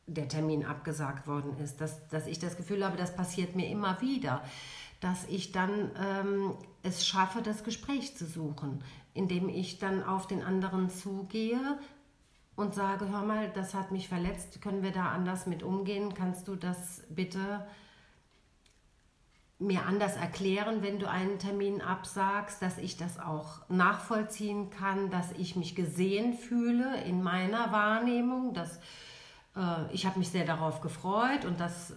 der 0.05 0.27
Termin 0.27 0.63
abgesagt 0.63 1.27
worden 1.27 1.57
ist, 1.57 1.81
dass, 1.81 2.07
dass 2.09 2.27
ich 2.27 2.37
das 2.37 2.57
Gefühl 2.57 2.85
habe, 2.85 2.97
das 2.97 3.15
passiert 3.15 3.55
mir 3.55 3.67
immer 3.69 3.99
wieder, 4.01 4.43
dass 4.99 5.25
ich 5.27 5.51
dann 5.51 5.91
ähm, 5.99 6.53
es 6.83 7.07
schaffe, 7.07 7.41
das 7.41 7.63
Gespräch 7.63 8.15
zu 8.15 8.25
suchen, 8.25 8.83
indem 9.13 9.49
ich 9.49 9.79
dann 9.79 10.03
auf 10.03 10.27
den 10.27 10.43
anderen 10.43 10.89
zugehe, 10.89 11.79
und 12.55 12.75
sage, 12.75 13.09
hör 13.09 13.23
mal, 13.23 13.49
das 13.49 13.73
hat 13.73 13.91
mich 13.91 14.07
verletzt, 14.07 14.61
können 14.61 14.83
wir 14.83 14.91
da 14.91 15.09
anders 15.09 15.45
mit 15.45 15.63
umgehen? 15.63 16.13
Kannst 16.13 16.47
du 16.47 16.55
das 16.55 17.03
bitte 17.09 17.65
mir 19.61 19.85
anders 19.85 20.15
erklären, 20.15 20.81
wenn 20.81 20.97
du 20.97 21.07
einen 21.07 21.37
Termin 21.37 21.81
absagst, 21.81 22.61
dass 22.61 22.79
ich 22.79 22.97
das 22.97 23.19
auch 23.19 23.61
nachvollziehen 23.69 24.71
kann, 24.71 25.11
dass 25.11 25.31
ich 25.33 25.55
mich 25.55 25.75
gesehen 25.75 26.33
fühle 26.33 27.01
in 27.03 27.21
meiner 27.21 27.71
Wahrnehmung, 27.71 28.53
dass 28.55 28.77
äh, 29.55 29.93
ich 29.93 30.05
habe 30.07 30.17
mich 30.17 30.29
sehr 30.29 30.45
darauf 30.45 30.81
gefreut 30.81 31.45
und 31.45 31.59
das 31.59 31.93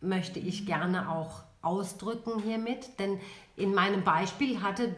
möchte 0.00 0.40
ich 0.40 0.66
gerne 0.66 1.10
auch 1.10 1.44
ausdrücken 1.62 2.40
hiermit, 2.40 2.98
denn 2.98 3.20
in 3.56 3.72
meinem 3.72 4.02
Beispiel 4.02 4.60
hatte, 4.60 4.94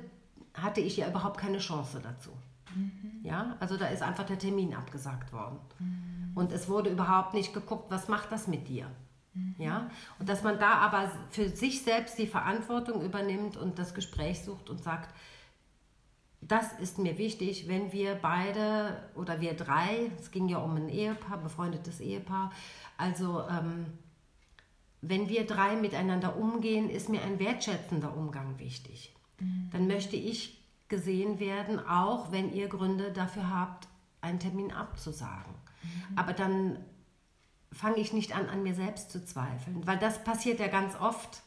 hatte 0.55 0.81
ich 0.81 0.97
ja 0.97 1.09
überhaupt 1.09 1.39
keine 1.39 1.59
Chance 1.59 2.01
dazu. 2.03 2.31
Ja, 3.23 3.57
also 3.61 3.77
da 3.77 3.87
ist 3.87 4.03
einfach 4.03 4.25
der 4.25 4.39
Termin 4.39 4.75
abgesagt 4.75 5.33
worden. 5.33 5.59
Mhm. 5.79 6.33
Und 6.35 6.53
es 6.53 6.69
wurde 6.69 6.91
überhaupt 6.91 7.35
nicht 7.35 7.53
geguckt, 7.53 7.91
was 7.91 8.09
macht 8.09 8.31
das 8.31 8.47
mit 8.47 8.69
dir? 8.69 8.91
Mhm. 9.35 9.55
Ja, 9.59 9.91
und 10.19 10.29
dass 10.29 10.43
man 10.43 10.59
da 10.59 10.75
aber 10.75 11.11
für 11.31 11.49
sich 11.49 11.83
selbst 11.83 12.19
die 12.19 12.27
Verantwortung 12.27 13.03
übernimmt 13.03 13.57
und 13.57 13.79
das 13.79 13.95
Gespräch 13.95 14.43
sucht 14.43 14.71
und 14.71 14.83
sagt, 14.83 15.15
das 16.41 16.73
ist 16.75 16.99
mir 16.99 17.19
wichtig, 17.19 17.67
wenn 17.67 17.93
wir 17.93 18.15
beide 18.15 19.03
oder 19.15 19.41
wir 19.41 19.55
drei, 19.55 20.11
es 20.19 20.31
ging 20.31 20.49
ja 20.49 20.59
um 20.59 20.77
ein 20.77 20.89
Ehepaar, 20.89 21.39
befreundetes 21.39 22.01
Ehepaar, 22.01 22.53
also 22.97 23.43
ähm, 23.49 23.87
wenn 25.01 25.29
wir 25.29 25.47
drei 25.47 25.77
miteinander 25.77 26.37
umgehen, 26.37 26.91
ist 26.91 27.09
mir 27.09 27.23
ein 27.23 27.39
wertschätzender 27.39 28.17
Umgang 28.17 28.59
wichtig. 28.59 29.15
Mhm. 29.41 29.69
Dann 29.73 29.87
möchte 29.87 30.17
ich 30.17 30.58
gesehen 30.89 31.39
werden, 31.39 31.79
auch 31.87 32.33
wenn 32.33 32.53
ihr 32.53 32.69
Gründe 32.69 33.13
dafür 33.13 33.51
habt, 33.51 33.89
einen 34.21 34.41
Termin 34.41 34.73
abzusagen. 34.73 35.55
Mhm. 35.83 36.19
Aber 36.19 36.33
dann 36.33 36.79
fange 37.73 37.99
ich 37.99 38.13
nicht 38.13 38.35
an, 38.35 38.49
an 38.49 38.63
mir 38.63 38.75
selbst 38.75 39.11
zu 39.11 39.25
zweifeln, 39.25 39.87
weil 39.87 39.99
das 39.99 40.25
passiert 40.25 40.61
ja 40.61 40.69
ganz 40.69 40.97
oft, 40.97 41.43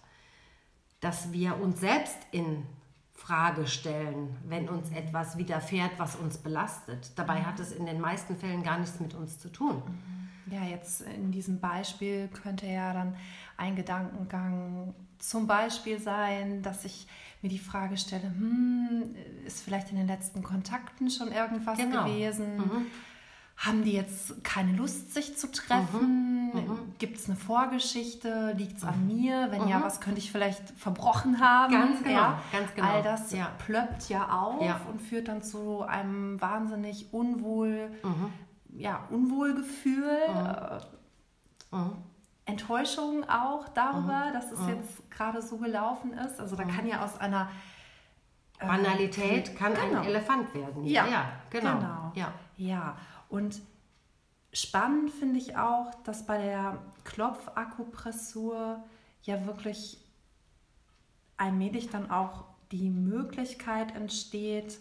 dass 1.00 1.32
wir 1.32 1.60
uns 1.60 1.80
selbst 1.80 2.18
in 2.32 2.66
Frage 3.14 3.68
stellen, 3.68 4.38
wenn 4.48 4.70
uns 4.70 4.92
etwas 4.92 5.38
widerfährt, 5.38 5.92
was 5.98 6.16
uns 6.16 6.38
belastet. 6.38 7.12
Dabei 7.16 7.44
hat 7.44 7.60
es 7.60 7.72
in 7.72 7.86
den 7.86 8.00
meisten 8.00 8.36
Fällen 8.38 8.64
gar 8.64 8.80
nichts 8.80 9.00
mit 9.00 9.14
uns 9.14 9.40
zu 9.40 9.52
tun. 9.52 9.82
Mhm. 9.86 10.22
Ja, 10.52 10.64
jetzt 10.64 11.02
in 11.02 11.32
diesem 11.32 11.60
Beispiel 11.60 12.28
könnte 12.28 12.66
ja 12.66 12.94
dann 12.94 13.16
ein 13.58 13.76
Gedankengang 13.76 14.94
zum 15.20 15.48
Beispiel 15.48 16.00
sein, 16.00 16.62
dass 16.64 16.84
ich 16.84 17.08
mir 17.42 17.50
die 17.50 17.60
Frage 17.60 17.98
stelle, 17.98 18.24
hm, 18.24 19.16
ist 19.46 19.62
vielleicht 19.64 19.92
in 19.92 19.98
den 19.98 20.08
letzten 20.08 20.44
Kontakten 20.44 21.10
schon 21.10 21.32
irgendwas 21.32 21.78
genau. 21.78 22.06
gewesen? 22.06 22.58
Mhm. 22.58 22.86
Haben 23.58 23.84
die 23.84 23.92
jetzt 23.92 24.44
keine 24.44 24.76
Lust, 24.76 25.14
sich 25.14 25.38
zu 25.38 25.52
treffen? 25.52 26.52
Mhm. 26.54 26.62
Mhm. 26.62 26.94
Gibt 26.98 27.18
es 27.18 27.28
eine 27.28 27.36
Vorgeschichte? 27.36 28.54
Liegt 28.58 28.78
es 28.78 28.84
an 28.84 29.02
mhm. 29.02 29.08
mir? 29.08 29.48
Wenn 29.52 29.68
ja, 29.68 29.80
mhm. 29.80 29.84
was 29.84 30.02
könnte 30.02 30.20
ich 30.20 30.32
vielleicht 30.32 30.72
verbrochen 30.72 31.40
haben? 31.40 31.72
Ganz 31.72 32.04
genau. 32.04 32.16
Ja, 32.16 32.42
ganz 32.52 32.74
genau. 32.74 32.88
All 32.88 33.04
das 33.04 33.32
ja. 33.32 33.52
plöppt 33.60 34.10
ja 34.10 34.30
auf 34.30 34.64
ja. 34.64 34.82
und 34.92 35.00
führt 35.00 35.28
dann 35.28 35.44
zu 35.44 35.84
einem 35.84 36.42
wahnsinnig 36.42 37.14
unwohl, 37.14 37.92
mhm. 38.04 38.34
ja, 38.80 39.08
Unwohlgefühl. 39.12 40.18
Äh, 40.28 41.76
Enttäuschung 42.52 43.28
auch 43.30 43.68
darüber, 43.70 44.28
mhm. 44.28 44.34
dass 44.34 44.52
es 44.52 44.60
mhm. 44.60 44.70
jetzt 44.70 45.12
gerade 45.12 45.42
so 45.42 45.58
gelaufen 45.58 46.14
ist. 46.14 46.40
Also 46.40 46.56
da 46.56 46.66
mhm. 46.66 46.72
kann 46.72 46.88
ja 46.88 47.04
aus 47.04 47.20
einer 47.20 47.50
äh, 48.60 48.68
Banalität 48.68 49.56
kann 49.58 49.74
genau. 49.74 50.02
ein 50.02 50.08
Elefant 50.08 50.54
werden. 50.54 50.86
Ja, 50.86 51.08
ja 51.08 51.32
genau. 51.50 51.76
genau. 51.76 52.12
Ja. 52.16 52.34
ja, 52.58 52.98
und 53.30 53.62
spannend 54.54 55.12
finde 55.12 55.40
ich 55.40 55.58
auch, 55.58 55.94
dass 56.04 56.26
bei 56.26 56.38
der 56.38 56.78
Klopfakupressur 57.04 58.84
ja 59.24 59.46
wirklich 59.46 59.98
allmählich 61.38 61.90
dann 61.90 62.12
auch 62.12 62.46
die 62.72 62.90
Möglichkeit 62.90 63.96
entsteht, 63.96 64.80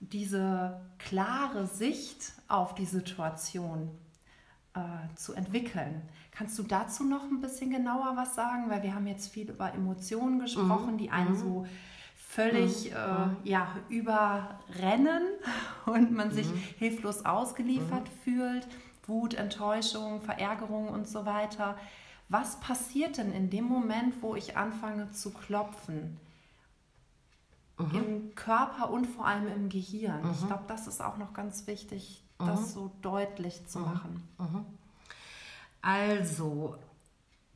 diese 0.00 0.80
klare 0.98 1.66
Sicht 1.66 2.32
auf 2.48 2.74
die 2.74 2.84
Situation 2.84 3.90
äh, 4.78 5.14
zu 5.16 5.34
entwickeln. 5.34 6.02
Kannst 6.30 6.58
du 6.58 6.62
dazu 6.62 7.04
noch 7.04 7.24
ein 7.24 7.40
bisschen 7.40 7.70
genauer 7.70 8.12
was 8.14 8.34
sagen? 8.34 8.70
Weil 8.70 8.82
wir 8.84 8.94
haben 8.94 9.06
jetzt 9.06 9.32
viel 9.32 9.50
über 9.50 9.74
Emotionen 9.74 10.38
gesprochen, 10.38 10.92
mhm. 10.92 10.98
die 10.98 11.10
einen 11.10 11.32
mhm. 11.32 11.36
so 11.36 11.66
völlig 12.14 12.90
mhm. 12.90 12.96
äh, 12.96 13.26
mhm. 13.26 13.36
ja, 13.42 13.76
überrennen 13.88 15.22
und 15.86 16.12
man 16.12 16.30
sich 16.30 16.46
mhm. 16.46 16.62
hilflos 16.78 17.24
ausgeliefert 17.24 18.04
mhm. 18.04 18.22
fühlt. 18.22 18.68
Wut, 19.06 19.34
Enttäuschung, 19.34 20.20
Verärgerung 20.20 20.88
und 20.90 21.08
so 21.08 21.24
weiter. 21.26 21.76
Was 22.28 22.60
passiert 22.60 23.16
denn 23.16 23.32
in 23.32 23.48
dem 23.48 23.64
Moment, 23.64 24.22
wo 24.22 24.34
ich 24.36 24.56
anfange 24.56 25.10
zu 25.12 25.32
klopfen? 25.32 26.18
Im 27.92 28.34
Körper 28.34 28.90
und 28.90 29.06
vor 29.06 29.24
allem 29.24 29.46
im 29.46 29.68
Gehirn. 29.68 30.28
Ich 30.32 30.46
glaube, 30.46 30.64
das 30.66 30.88
ist 30.88 31.00
auch 31.00 31.16
noch 31.16 31.32
ganz 31.32 31.68
wichtig, 31.68 32.24
das 32.38 32.72
so 32.72 32.90
deutlich 33.02 33.66
zu 33.66 33.80
machen. 33.80 34.22
Also 35.80 36.76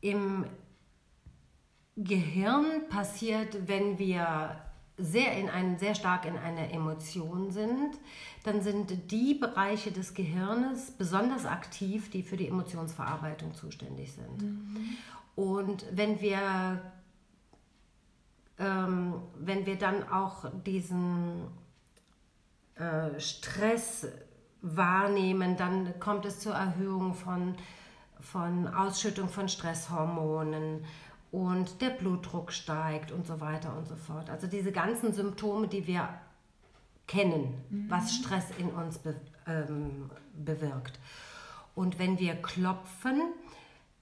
im 0.01 0.45
Gehirn 1.97 2.89
passiert, 2.89 3.69
wenn 3.69 3.99
wir 3.99 4.57
sehr 4.99 5.37
in 5.39 5.49
einen, 5.49 5.79
sehr 5.79 5.95
stark 5.95 6.27
in 6.27 6.37
einer 6.37 6.71
Emotion 6.71 7.51
sind, 7.51 7.99
dann 8.45 8.61
sind 8.63 9.11
die 9.11 9.35
Bereiche 9.35 9.91
des 9.91 10.15
Gehirnes 10.15 10.91
besonders 10.93 11.47
aktiv, 11.47 12.11
die 12.11 12.23
für 12.23 12.37
die 12.37 12.49
Emotionsverarbeitung 12.49 13.55
zuständig 13.55 14.13
sind. 14.13 14.43
Mhm. 14.43 14.97
Und 15.35 15.87
wenn 15.93 16.21
wir, 16.21 16.83
ähm, 18.59 19.15
wenn 19.39 19.65
wir 19.67 19.77
dann 19.77 20.09
auch 20.09 20.51
diesen 20.65 21.47
äh, 22.75 23.19
Stress 23.19 24.07
wahrnehmen, 24.63 25.57
dann 25.57 25.99
kommt 26.01 26.25
es 26.25 26.41
zur 26.41 26.55
Erhöhung 26.55 27.15
von 27.15 27.55
von 28.23 28.69
Ausschüttung 28.69 29.29
von 29.29 29.49
Stresshormonen 29.49 30.85
und 31.31 31.81
der 31.81 31.91
Blutdruck 31.91 32.53
steigt 32.53 33.11
und 33.11 33.27
so 33.27 33.41
weiter 33.41 33.77
und 33.77 33.87
so 33.87 33.97
fort. 33.97 34.31
Also 34.31 34.47
diese 34.47 34.73
ganzen 34.73 35.13
Symptome, 35.13 35.69
die 35.69 35.87
wir 35.87 36.09
kennen, 37.07 37.55
mhm. 37.69 37.91
was 37.91 38.15
Stress 38.15 38.47
in 38.59 38.71
uns 38.71 38.99
be 38.99 39.21
ähm, 39.47 40.09
bewirkt. 40.35 41.01
Und 41.75 41.99
wenn 41.99 42.19
wir 42.19 42.37
klopfen, 42.37 43.21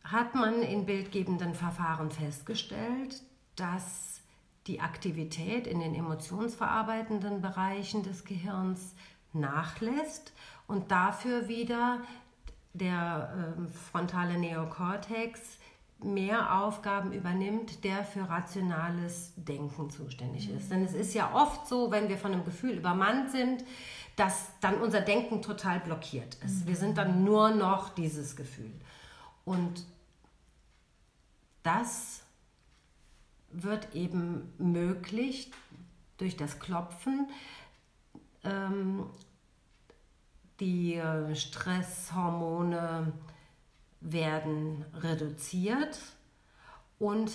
hat 0.05 0.35
man 0.35 0.63
in 0.63 0.85
bildgebenden 0.85 1.55
Verfahren 1.55 2.11
festgestellt, 2.11 3.23
dass 3.57 4.21
die 4.67 4.81
Aktivität 4.81 5.67
in 5.67 5.81
den 5.81 5.95
emotionsverarbeitenden 5.95 7.41
Bereichen 7.41 8.03
des 8.03 8.25
Gehirns 8.25 8.95
nachlässt 9.33 10.33
und 10.67 10.91
dafür 10.91 11.49
wieder 11.49 12.01
der 12.73 13.57
äh, 13.59 13.69
frontale 13.91 14.39
Neokortex 14.39 15.59
mehr 16.03 16.61
Aufgaben 16.61 17.13
übernimmt, 17.13 17.85
der 17.85 18.05
für 18.05 18.29
rationales 18.29 19.33
Denken 19.37 19.91
zuständig 19.91 20.49
ist. 20.51 20.71
Denn 20.71 20.83
es 20.83 20.95
ist 20.95 21.15
ja 21.15 21.35
oft 21.35 21.67
so, 21.67 21.91
wenn 21.91 22.09
wir 22.09 22.17
von 22.17 22.33
einem 22.33 22.45
Gefühl 22.45 22.73
übermannt 22.73 23.31
sind, 23.31 23.65
dass 24.17 24.49
dann 24.61 24.81
unser 24.81 25.01
Denken 25.01 25.43
total 25.43 25.81
blockiert 25.81 26.37
ist. 26.45 26.67
Wir 26.67 26.77
sind 26.77 26.99
dann 26.99 27.25
nur 27.25 27.51
noch 27.51 27.91
dieses 27.91 28.37
Gefühl. 28.37 28.73
Und 29.45 29.85
das 31.63 32.23
wird 33.51 33.95
eben 33.95 34.53
möglich 34.59 35.51
durch 36.19 36.37
das 36.37 36.61
Klopfen. 36.61 37.29
Ähm, 38.45 39.07
die 40.61 40.95
äh, 40.95 41.35
Stresshormone 41.35 43.13
werden 44.01 44.85
reduziert 44.95 45.99
und 46.99 47.33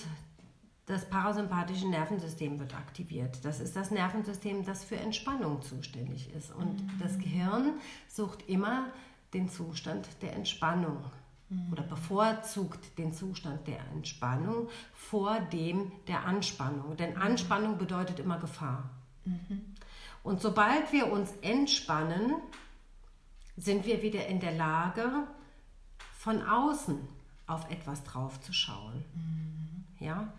das 0.85 1.09
parasympathische 1.09 1.87
Nervensystem 1.87 2.59
wird 2.59 2.75
aktiviert. 2.75 3.43
Das 3.43 3.59
ist 3.59 3.75
das 3.75 3.89
Nervensystem, 3.89 4.63
das 4.63 4.83
für 4.83 4.97
Entspannung 4.97 5.61
zuständig 5.63 6.31
ist. 6.33 6.53
Und 6.53 6.83
mhm. 6.83 6.99
das 6.99 7.17
Gehirn 7.17 7.73
sucht 8.07 8.47
immer 8.47 8.91
den 9.33 9.49
Zustand 9.49 10.07
der 10.21 10.33
Entspannung 10.33 11.03
mhm. 11.49 11.71
oder 11.71 11.81
bevorzugt 11.81 12.97
den 12.99 13.13
Zustand 13.13 13.65
der 13.67 13.79
Entspannung 13.93 14.69
vor 14.93 15.39
dem 15.39 15.91
der 16.07 16.25
Anspannung. 16.25 16.95
Denn 16.97 17.15
mhm. 17.15 17.21
Anspannung 17.21 17.79
bedeutet 17.79 18.19
immer 18.19 18.37
Gefahr. 18.37 18.91
Mhm. 19.25 19.74
Und 20.25 20.41
sobald 20.41 20.91
wir 20.91 21.11
uns 21.11 21.31
entspannen, 21.43 22.33
sind 23.57 23.85
wir 23.85 24.01
wieder 24.01 24.25
in 24.25 24.39
der 24.39 24.53
Lage, 24.53 25.07
von 26.17 26.41
außen 26.41 26.97
auf 27.45 27.69
etwas 27.69 28.03
drauf 28.03 28.41
zu 28.41 28.51
schauen. 28.51 29.05
Mhm. 29.13 30.03
Ja? 30.03 30.33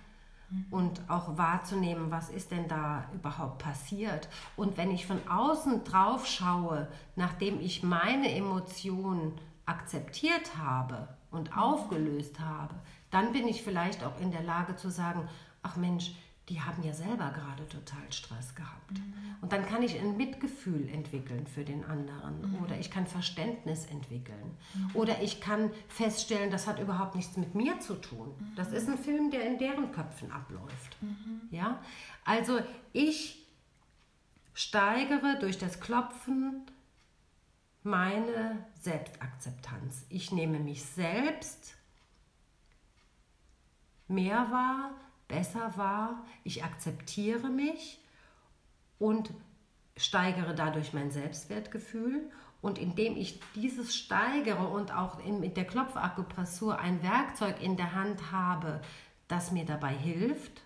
Mhm. 0.51 0.67
Und 0.73 1.01
auch 1.09 1.39
wahrzunehmen, 1.39 2.11
was 2.11 2.31
ist 2.31 2.51
denn 2.51 2.67
da 2.67 3.09
überhaupt 3.15 3.63
passiert. 3.63 4.29
Und 4.57 4.77
wenn 4.77 4.91
ich 4.91 5.07
von 5.07 5.21
außen 5.29 5.85
drauf 5.85 6.27
schaue, 6.27 6.89
nachdem 7.15 7.61
ich 7.61 7.85
meine 7.85 8.35
Emotionen 8.35 9.39
akzeptiert 9.67 10.59
habe 10.59 11.07
und 11.31 11.53
mhm. 11.53 11.59
aufgelöst 11.59 12.41
habe, 12.41 12.75
dann 13.13 13.33
bin 13.33 13.47
ich 13.47 13.63
vielleicht 13.63 14.03
auch 14.03 14.19
in 14.21 14.33
der 14.33 14.43
Lage 14.43 14.75
zu 14.75 14.91
sagen, 14.91 15.29
ach 15.63 15.77
Mensch, 15.77 16.11
die 16.49 16.61
haben 16.61 16.83
ja 16.85 16.93
selber 16.93 17.31
gerade 17.31 17.67
total 17.69 18.13
Stress 18.13 18.55
gehabt. 18.55 18.93
Mhm. 18.93 19.37
Und 19.41 19.53
dann 19.53 19.67
kann 19.67 19.83
ich 19.83 19.99
ein 19.99 20.17
Mitgefühl 20.17 20.89
entwickeln 20.89 21.47
für 21.47 21.65
den 21.65 21.85
anderen 21.85 22.53
mhm. 22.53 22.63
oder 22.63 22.79
ich 22.79 22.91
kann 22.91 23.07
Verständnis 23.07 23.87
entwickeln 23.87 24.57
mhm. 24.75 24.91
oder 24.95 25.21
ich 25.23 25.41
kann 25.41 25.71
feststellen, 25.89 26.51
das 26.51 26.67
hat 26.67 26.79
überhaupt 26.79 27.17
nichts 27.17 27.37
mit 27.37 27.55
mir 27.55 27.81
zu 27.81 27.95
tun. 27.95 28.33
Das 28.55 28.73
ist 28.73 28.89
ein 28.89 28.99
Film, 28.99 29.31
der 29.31 29.45
in 29.45 29.59
deren 29.59 29.91
Köpfen 29.91 30.31
abläuft. 30.31 30.97
Mhm. 31.01 31.43
Ja? 31.51 31.83
Also 32.25 32.61
ich 32.93 33.45
steigere 34.55 35.39
durch 35.41 35.59
das 35.59 35.81
Klopfen 35.81 36.63
meine 37.83 38.65
Selbstakzeptanz. 38.81 40.07
Ich 40.09 40.33
nehme 40.33 40.59
mich 40.59 40.85
selbst 40.85 41.75
mehr 44.09 44.51
wahr, 44.51 44.91
besser 45.29 45.77
wahr, 45.77 46.25
ich 46.45 46.65
akzeptiere 46.65 47.49
mich 47.49 48.01
und 48.99 49.31
steigere 49.97 50.55
dadurch 50.55 50.93
mein 50.93 51.11
Selbstwertgefühl. 51.11 52.31
Und 52.63 52.79
indem 52.79 53.17
ich 53.17 53.41
dieses 53.55 53.95
steigere 53.95 54.69
und 54.69 54.93
auch 54.93 55.23
mit 55.25 55.57
der 55.57 55.67
Klopfakupressur 55.67 56.79
ein 56.79 57.03
Werkzeug 57.03 57.63
in 57.63 57.77
der 57.77 57.95
Hand 57.95 58.33
habe, 58.33 58.81
das 59.29 59.53
mir 59.53 59.65
dabei 59.65 59.93
hilft, 59.93 60.63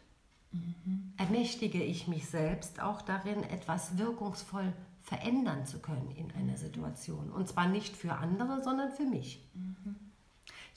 mhm. 0.52 1.12
ermächtige 1.16 1.82
ich 1.82 2.06
mich 2.06 2.28
selbst 2.28 2.80
auch 2.80 3.02
darin, 3.02 3.42
etwas 3.42 3.98
wirkungsvoll 3.98 4.72
verändern 5.02 5.66
zu 5.66 5.80
können 5.80 6.10
in 6.12 6.30
einer 6.32 6.56
Situation. 6.56 7.30
Und 7.30 7.48
zwar 7.48 7.66
nicht 7.66 7.96
für 7.96 8.14
andere, 8.14 8.62
sondern 8.62 8.92
für 8.92 9.04
mich. 9.04 9.44
Mhm. 9.54 9.96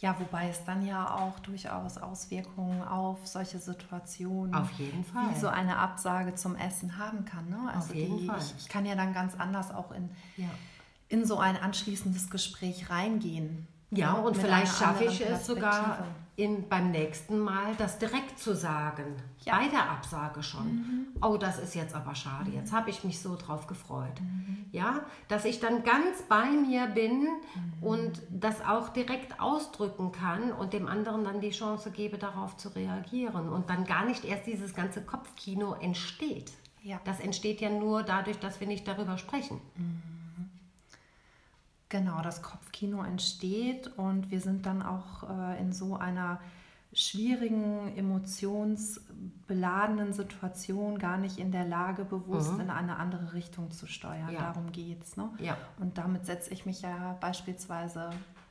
Ja, 0.03 0.19
wobei 0.19 0.49
es 0.49 0.65
dann 0.65 0.85
ja 0.85 1.15
auch 1.15 1.39
durchaus 1.39 1.97
Auswirkungen 1.97 2.81
auf 2.83 3.25
solche 3.25 3.57
Situationen 3.57 4.53
auf 4.53 4.69
jeden 4.73 5.05
Fall. 5.05 5.33
wie 5.33 5.39
so 5.39 5.47
eine 5.47 5.77
Absage 5.77 6.35
zum 6.35 6.57
Essen 6.57 6.97
haben 6.97 7.23
kann. 7.23 7.49
Ne? 7.49 7.71
Also 7.73 7.91
auf 7.91 7.95
jeden 7.95 8.17
die, 8.17 8.27
Fall. 8.27 8.37
Ich, 8.37 8.53
ich, 8.57 8.67
kann 8.67 8.85
ja 8.85 8.95
dann 8.95 9.13
ganz 9.13 9.33
anders 9.35 9.73
auch 9.73 9.93
in, 9.93 10.09
ja. 10.35 10.49
in 11.07 11.25
so 11.25 11.39
ein 11.39 11.55
anschließendes 11.55 12.29
Gespräch 12.29 12.89
reingehen. 12.89 13.65
Ja, 13.95 14.13
und 14.13 14.37
vielleicht 14.37 14.77
schaffe 14.77 15.05
ich 15.05 15.21
es 15.21 15.45
sogar 15.45 16.05
in, 16.35 16.67
beim 16.67 16.89
nächsten 16.89 17.37
Mal, 17.37 17.75
das 17.77 17.99
direkt 17.99 18.39
zu 18.39 18.55
sagen. 18.55 19.15
Ja. 19.43 19.57
Bei 19.57 19.67
der 19.67 19.91
Absage 19.91 20.41
schon. 20.41 20.65
Mhm. 20.65 21.07
Oh, 21.21 21.37
das 21.37 21.59
ist 21.59 21.75
jetzt 21.75 21.93
aber 21.93 22.15
schade. 22.15 22.49
Mhm. 22.49 22.55
Jetzt 22.55 22.71
habe 22.71 22.89
ich 22.89 23.03
mich 23.03 23.19
so 23.19 23.35
drauf 23.35 23.67
gefreut. 23.67 24.19
Mhm. 24.19 24.65
Ja, 24.71 25.01
dass 25.27 25.45
ich 25.45 25.59
dann 25.59 25.83
ganz 25.83 26.23
bei 26.27 26.45
mir 26.45 26.87
bin 26.87 27.21
mhm. 27.21 27.83
und 27.83 28.21
das 28.31 28.65
auch 28.65 28.89
direkt 28.89 29.39
ausdrücken 29.39 30.11
kann 30.11 30.51
und 30.51 30.73
dem 30.73 30.87
anderen 30.87 31.23
dann 31.23 31.39
die 31.39 31.51
Chance 31.51 31.91
gebe, 31.91 32.17
darauf 32.17 32.57
zu 32.57 32.69
reagieren. 32.69 33.49
Und 33.49 33.69
dann 33.69 33.85
gar 33.85 34.05
nicht 34.05 34.25
erst 34.25 34.47
dieses 34.47 34.73
ganze 34.73 35.03
Kopfkino 35.03 35.75
entsteht. 35.75 36.51
Ja. 36.81 36.99
Das 37.05 37.19
entsteht 37.19 37.61
ja 37.61 37.69
nur 37.69 38.01
dadurch, 38.01 38.39
dass 38.39 38.59
wir 38.59 38.67
nicht 38.67 38.87
darüber 38.87 39.17
sprechen. 39.17 39.61
Genau, 41.93 42.21
das 42.23 42.41
Kopfkino 42.41 43.03
entsteht 43.03 43.85
und 43.97 44.31
wir 44.31 44.41
sind 44.41 44.65
dann 44.65 44.81
auch 44.81 45.29
äh, 45.29 45.61
in 45.61 45.71
so 45.71 45.95
einer 45.95 46.39
schwierigen, 46.91 47.95
emotionsbeladenen 47.95 50.11
Situation 50.11 50.97
gar 50.97 51.17
nicht 51.17 51.37
in 51.37 51.51
der 51.51 51.65
Lage, 51.65 52.03
bewusst 52.03 52.53
mhm. 52.53 52.61
in 52.61 52.71
eine 52.71 52.97
andere 52.97 53.33
Richtung 53.33 53.69
zu 53.69 53.85
steuern. 53.85 54.31
Ja. 54.31 54.39
Darum 54.39 54.71
geht 54.71 55.03
es. 55.03 55.17
Ne? 55.17 55.29
Ja. 55.37 55.55
Und 55.79 55.99
damit 55.99 56.25
setze 56.25 56.51
ich 56.51 56.65
mich 56.65 56.81
ja 56.81 57.15
beispielsweise 57.21 58.09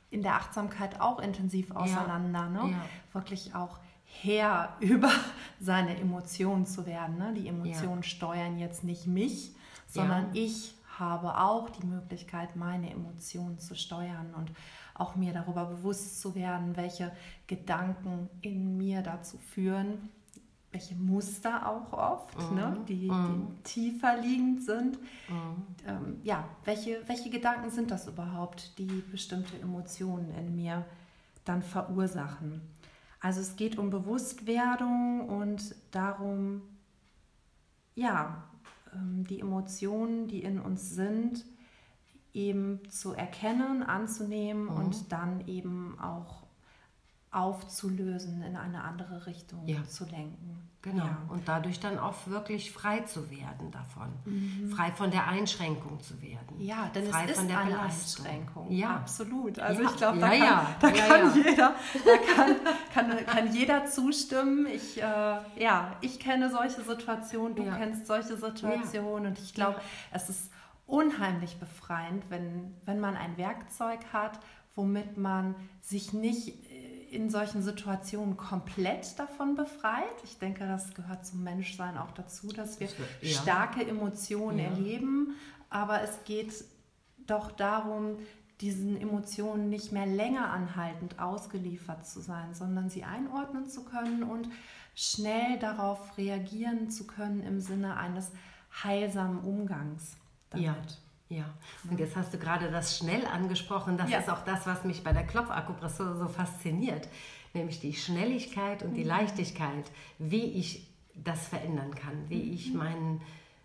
in 0.09 0.23
der 0.23 0.35
Achtsamkeit 0.35 1.01
auch 1.01 1.19
intensiv 1.19 1.71
auseinander. 1.71 2.47
Ne? 2.47 2.59
Ja. 2.59 2.67
Ne? 2.67 2.81
Wirklich 3.11 3.55
auch 3.55 3.81
Herr 4.05 4.69
über 4.79 5.11
seine 5.59 5.99
Emotionen 5.99 6.65
zu 6.65 6.85
werden. 6.85 7.17
Ne? 7.17 7.33
Die 7.33 7.49
Emotionen 7.49 8.03
steuern 8.03 8.57
jetzt 8.57 8.85
nicht 8.85 9.05
mich, 9.05 9.53
sondern 9.85 10.27
ich 10.31 10.75
habe 10.99 11.37
auch 11.39 11.69
die 11.69 11.85
Möglichkeit, 11.85 12.55
meine 12.55 12.91
Emotionen 12.91 13.59
zu 13.59 13.75
steuern 13.75 14.33
und 14.35 14.51
auch 14.93 15.15
mir 15.15 15.33
darüber 15.33 15.65
bewusst 15.65 16.21
zu 16.21 16.35
werden, 16.35 16.75
welche 16.75 17.11
Gedanken 17.47 18.29
in 18.41 18.77
mir 18.77 19.01
dazu 19.01 19.37
führen, 19.37 20.09
welche 20.71 20.95
Muster 20.95 21.67
auch 21.69 21.93
oft, 21.93 22.51
mm, 22.51 22.55
ne, 22.55 22.77
die, 22.87 23.09
mm. 23.09 23.47
die, 23.47 23.63
tiefer 23.63 24.17
liegend 24.19 24.63
sind. 24.63 24.97
Mm. 25.29 25.87
Ähm, 25.87 26.19
ja, 26.23 26.45
welche, 26.65 27.07
welche 27.07 27.29
Gedanken 27.29 27.69
sind 27.69 27.91
das 27.91 28.07
überhaupt, 28.07 28.77
die 28.77 29.03
bestimmte 29.11 29.59
Emotionen 29.59 30.33
in 30.35 30.55
mir 30.55 30.83
dann 31.45 31.61
verursachen? 31.61 32.61
Also 33.19 33.39
es 33.39 33.55
geht 33.55 33.77
um 33.77 33.89
Bewusstwerdung 33.89 35.29
und 35.29 35.75
darum, 35.91 36.61
ja, 37.95 38.43
die 38.95 39.39
Emotionen, 39.39 40.27
die 40.27 40.43
in 40.43 40.59
uns 40.59 40.91
sind, 40.91 41.45
eben 42.33 42.81
zu 42.89 43.13
erkennen, 43.13 43.83
anzunehmen 43.83 44.65
mhm. 44.65 44.75
und 44.75 45.11
dann 45.11 45.47
eben 45.47 45.99
auch 45.99 46.43
aufzulösen, 47.31 48.41
in 48.43 48.55
eine 48.55 48.83
andere 48.83 49.25
Richtung 49.25 49.67
ja. 49.67 49.83
zu 49.85 50.05
lenken. 50.05 50.69
Genau. 50.83 51.05
Ja. 51.05 51.17
Und 51.29 51.47
dadurch 51.47 51.79
dann 51.79 51.97
auch 51.97 52.27
wirklich 52.27 52.73
frei 52.73 52.99
zu 52.99 53.31
werden 53.31 53.71
davon. 53.71 54.09
Mhm. 54.25 54.69
Frei 54.69 54.91
von 54.91 55.11
der 55.11 55.27
Einschränkung 55.27 56.01
zu 56.01 56.21
werden. 56.21 56.59
Ja, 56.59 56.91
denn 56.93 57.07
frei 57.07 57.23
es 57.23 57.31
ist 57.31 57.37
von 57.37 57.47
der 57.47 57.59
eine 57.59 57.79
Einschränkung. 57.79 58.69
Ja, 58.69 58.97
absolut. 58.97 59.59
Also 59.59 59.81
ja. 59.81 59.89
ich 59.89 59.95
glaube, 59.95 60.19
da, 60.19 60.29
kann, 60.29 60.67
da 60.81 60.91
kann 60.91 61.35
jeder, 61.35 61.75
da 62.05 62.35
kann, 62.35 62.55
kann, 62.93 63.25
kann 63.25 63.53
jeder 63.53 63.85
zustimmen. 63.85 64.65
Ich, 64.67 65.01
äh, 65.01 65.03
ja, 65.03 65.95
ich 66.01 66.19
kenne 66.19 66.51
solche 66.51 66.81
Situationen, 66.81 67.55
du 67.55 67.63
kennst 67.63 68.05
solche 68.05 68.35
Situationen 68.35 69.27
und 69.27 69.39
ich 69.39 69.53
glaube, 69.53 69.79
es 70.11 70.27
ist 70.27 70.51
unheimlich 70.85 71.59
befreiend, 71.59 72.25
wenn, 72.27 72.75
wenn 72.83 72.99
man 72.99 73.15
ein 73.15 73.37
Werkzeug 73.37 74.01
hat, 74.11 74.37
womit 74.75 75.15
man 75.17 75.55
sich 75.79 76.11
nicht 76.11 76.55
in 77.13 77.29
solchen 77.29 77.61
Situationen 77.61 78.37
komplett 78.37 79.17
davon 79.19 79.55
befreit. 79.55 80.23
Ich 80.23 80.39
denke, 80.39 80.67
das 80.67 80.93
gehört 80.93 81.25
zum 81.25 81.43
Menschsein 81.43 81.97
auch 81.97 82.11
dazu, 82.11 82.47
dass 82.47 82.79
wir 82.79 82.87
ja. 83.21 83.41
starke 83.41 83.85
Emotionen 83.85 84.59
ja. 84.59 84.65
erleben. 84.65 85.35
Aber 85.69 86.01
es 86.01 86.23
geht 86.25 86.53
doch 87.27 87.51
darum, 87.51 88.17
diesen 88.61 88.99
Emotionen 88.99 89.69
nicht 89.69 89.91
mehr 89.91 90.05
länger 90.05 90.49
anhaltend 90.49 91.19
ausgeliefert 91.19 92.05
zu 92.07 92.21
sein, 92.21 92.53
sondern 92.53 92.89
sie 92.89 93.03
einordnen 93.03 93.67
zu 93.67 93.83
können 93.83 94.23
und 94.23 94.49
schnell 94.95 95.59
darauf 95.59 96.17
reagieren 96.17 96.89
zu 96.89 97.05
können 97.05 97.41
im 97.41 97.59
Sinne 97.59 97.97
eines 97.97 98.31
heilsamen 98.83 99.39
Umgangs 99.39 100.17
damit. 100.49 100.65
Ja. 100.65 100.77
Ja, 101.35 101.45
und 101.89 101.99
jetzt 101.99 102.15
hast 102.15 102.31
du 102.33 102.37
gerade 102.37 102.69
das 102.69 102.97
schnell 102.97 103.25
angesprochen. 103.25 103.97
Das 103.97 104.09
Ja. 104.09 104.19
ist 104.19 104.29
auch 104.29 104.43
das, 104.45 104.67
was 104.67 104.83
mich 104.83 105.03
bei 105.03 105.13
der 105.13 105.25
Klopfakupressur 105.25 106.15
so 106.15 106.27
fasziniert. 106.27 107.07
Nämlich 107.53 107.79
die 107.79 107.93
Schnelligkeit 107.93 108.83
und 108.83 108.93
die 108.93 109.03
Leichtigkeit, 109.03 109.85
wie 110.19 110.43
ich 110.43 110.87
das 111.15 111.47
verändern 111.47 111.93
kann, 111.95 112.29
wie 112.29 112.51
ich 112.53 112.73
mein, 112.73 113.21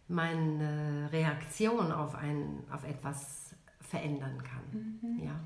meine 0.09 1.09
Reaktion 1.12 1.92
auf, 1.92 2.14
ein, 2.14 2.64
auf 2.72 2.85
etwas 2.85 3.54
verändern 3.81 4.42
kann. 4.42 5.18
Ja. 5.22 5.38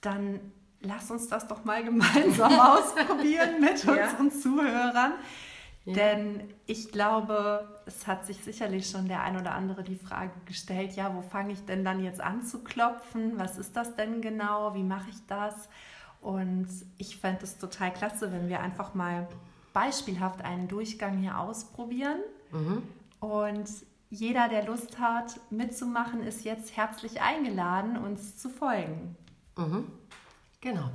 Dann 0.00 0.40
lass 0.80 1.10
uns 1.10 1.28
das 1.28 1.46
doch 1.48 1.64
mal 1.64 1.84
gemeinsam 1.90 2.58
ausprobieren 2.58 3.60
mit 3.60 3.82
Ja. 3.84 3.92
unseren 4.10 4.30
Zuhörern. 4.32 5.12
Denn 5.86 6.52
ich 6.66 6.90
glaube, 6.90 7.68
es 7.86 8.08
hat 8.08 8.26
sich 8.26 8.38
sicherlich 8.38 8.90
schon 8.90 9.06
der 9.06 9.22
ein 9.22 9.38
oder 9.38 9.54
andere 9.54 9.84
die 9.84 9.94
Frage 9.94 10.32
gestellt, 10.44 10.96
ja, 10.96 11.14
wo 11.14 11.22
fange 11.22 11.52
ich 11.52 11.64
denn 11.64 11.84
dann 11.84 12.02
jetzt 12.02 12.20
an 12.20 12.42
zu 12.42 12.64
klopfen? 12.64 13.38
Was 13.38 13.56
ist 13.56 13.76
das 13.76 13.94
denn 13.94 14.20
genau? 14.20 14.74
Wie 14.74 14.82
mache 14.82 15.10
ich 15.10 15.26
das? 15.28 15.68
Und 16.20 16.66
ich 16.98 17.18
fände 17.18 17.44
es 17.44 17.58
total 17.58 17.92
klasse, 17.92 18.32
wenn 18.32 18.48
wir 18.48 18.60
einfach 18.60 18.94
mal 18.94 19.28
beispielhaft 19.72 20.44
einen 20.44 20.66
Durchgang 20.66 21.18
hier 21.18 21.38
ausprobieren. 21.38 22.18
Und 23.20 23.68
jeder, 24.10 24.48
der 24.48 24.64
Lust 24.64 24.98
hat, 24.98 25.38
mitzumachen, 25.50 26.22
ist 26.22 26.44
jetzt 26.44 26.76
herzlich 26.76 27.20
eingeladen, 27.20 27.96
uns 27.96 28.36
zu 28.36 28.48
folgen. 28.50 29.16
Genau. 30.60 30.90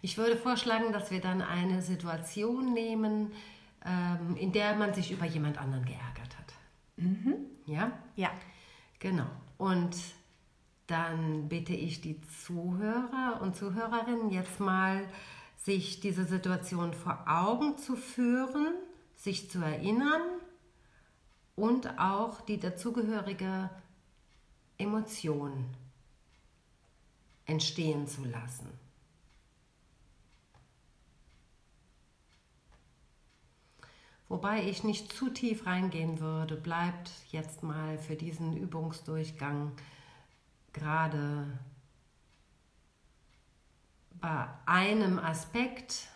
Ich 0.00 0.16
würde 0.16 0.36
vorschlagen, 0.36 0.92
dass 0.92 1.10
wir 1.10 1.20
dann 1.20 1.42
eine 1.42 1.82
Situation 1.82 2.72
nehmen, 2.72 3.32
ähm, 3.88 4.36
in 4.36 4.52
der 4.52 4.76
man 4.76 4.92
sich 4.92 5.10
über 5.10 5.24
jemand 5.24 5.58
anderen 5.58 5.84
geärgert 5.84 6.36
hat. 6.38 6.54
Ja? 7.66 7.92
Ja. 8.16 8.30
Genau. 8.98 9.30
Und 9.56 9.96
dann 10.86 11.48
bitte 11.48 11.74
ich 11.74 12.00
die 12.00 12.20
Zuhörer 12.22 13.40
und 13.40 13.56
Zuhörerinnen 13.56 14.30
jetzt 14.30 14.60
mal, 14.60 15.06
sich 15.56 16.00
diese 16.00 16.24
Situation 16.24 16.94
vor 16.94 17.24
Augen 17.26 17.76
zu 17.76 17.96
führen, 17.96 18.74
sich 19.16 19.50
zu 19.50 19.58
erinnern 19.58 20.22
und 21.56 21.98
auch 21.98 22.40
die 22.40 22.58
dazugehörige 22.58 23.68
Emotion 24.78 25.66
entstehen 27.44 28.06
zu 28.06 28.24
lassen. 28.24 28.77
Wobei 34.28 34.62
ich 34.68 34.84
nicht 34.84 35.12
zu 35.12 35.30
tief 35.30 35.64
reingehen 35.66 36.20
würde, 36.20 36.56
bleibt 36.56 37.10
jetzt 37.30 37.62
mal 37.62 37.98
für 37.98 38.14
diesen 38.14 38.56
Übungsdurchgang 38.56 39.72
gerade 40.74 41.46
bei 44.20 44.48
einem 44.66 45.18
Aspekt 45.18 46.08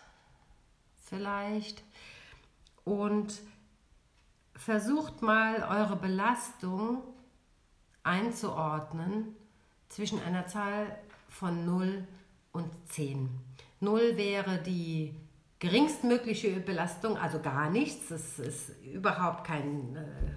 vielleicht 1.05 1.83
und 2.83 3.41
versucht 4.55 5.21
mal 5.21 5.63
eure 5.63 5.95
Belastung 5.95 7.01
einzuordnen 8.03 9.35
zwischen 9.89 10.21
einer 10.21 10.45
Zahl 10.47 10.97
von 11.29 11.65
0 11.65 12.07
und 12.51 12.69
10. 12.89 13.29
0 13.79 14.17
wäre 14.17 14.61
die 14.61 15.15
geringstmögliche 15.63 16.59
Belastung, 16.59 17.17
also 17.17 17.39
gar 17.39 17.69
nichts. 17.69 18.11
Es 18.11 18.37
ist 18.37 18.83
überhaupt 18.83 19.45
kein, 19.45 19.95
äh, 19.95 20.31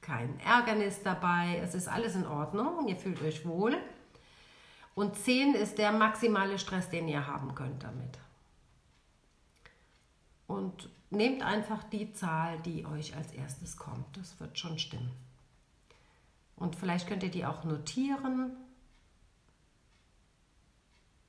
kein 0.00 0.40
Ärgernis 0.40 1.02
dabei. 1.02 1.60
Es 1.62 1.74
ist 1.74 1.88
alles 1.88 2.16
in 2.16 2.26
Ordnung. 2.26 2.88
Ihr 2.88 2.96
fühlt 2.96 3.20
euch 3.20 3.44
wohl. 3.44 3.76
Und 4.94 5.14
10 5.14 5.54
ist 5.54 5.76
der 5.76 5.92
maximale 5.92 6.58
Stress, 6.58 6.88
den 6.88 7.06
ihr 7.06 7.26
haben 7.26 7.54
könnt 7.54 7.84
damit. 7.84 8.18
Und 10.46 10.88
nehmt 11.10 11.42
einfach 11.42 11.84
die 11.84 12.14
Zahl, 12.14 12.58
die 12.60 12.86
euch 12.86 13.14
als 13.14 13.32
erstes 13.32 13.76
kommt. 13.76 14.16
Das 14.16 14.40
wird 14.40 14.58
schon 14.58 14.78
stimmen. 14.78 15.12
Und 16.56 16.76
vielleicht 16.76 17.06
könnt 17.08 17.22
ihr 17.22 17.30
die 17.30 17.44
auch 17.44 17.64
notieren. 17.64 18.56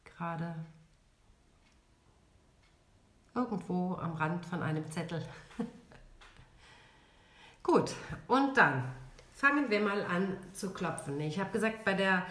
Gerade 0.06 0.56
irgendwo 3.34 3.96
am 3.96 4.14
Rand 4.14 4.46
von 4.46 4.62
einem 4.62 4.90
Zettel. 4.92 5.24
Gut, 7.64 7.94
und 8.28 8.58
dann 8.58 8.84
fangen 9.34 9.70
wir 9.70 9.82
mal 9.82 10.04
an 10.06 10.38
zu 10.54 10.72
klopfen. 10.74 11.20
Ich 11.20 11.40
habe 11.40 11.52
gesagt, 11.52 11.86
bei 11.86 11.94
der 11.94 12.26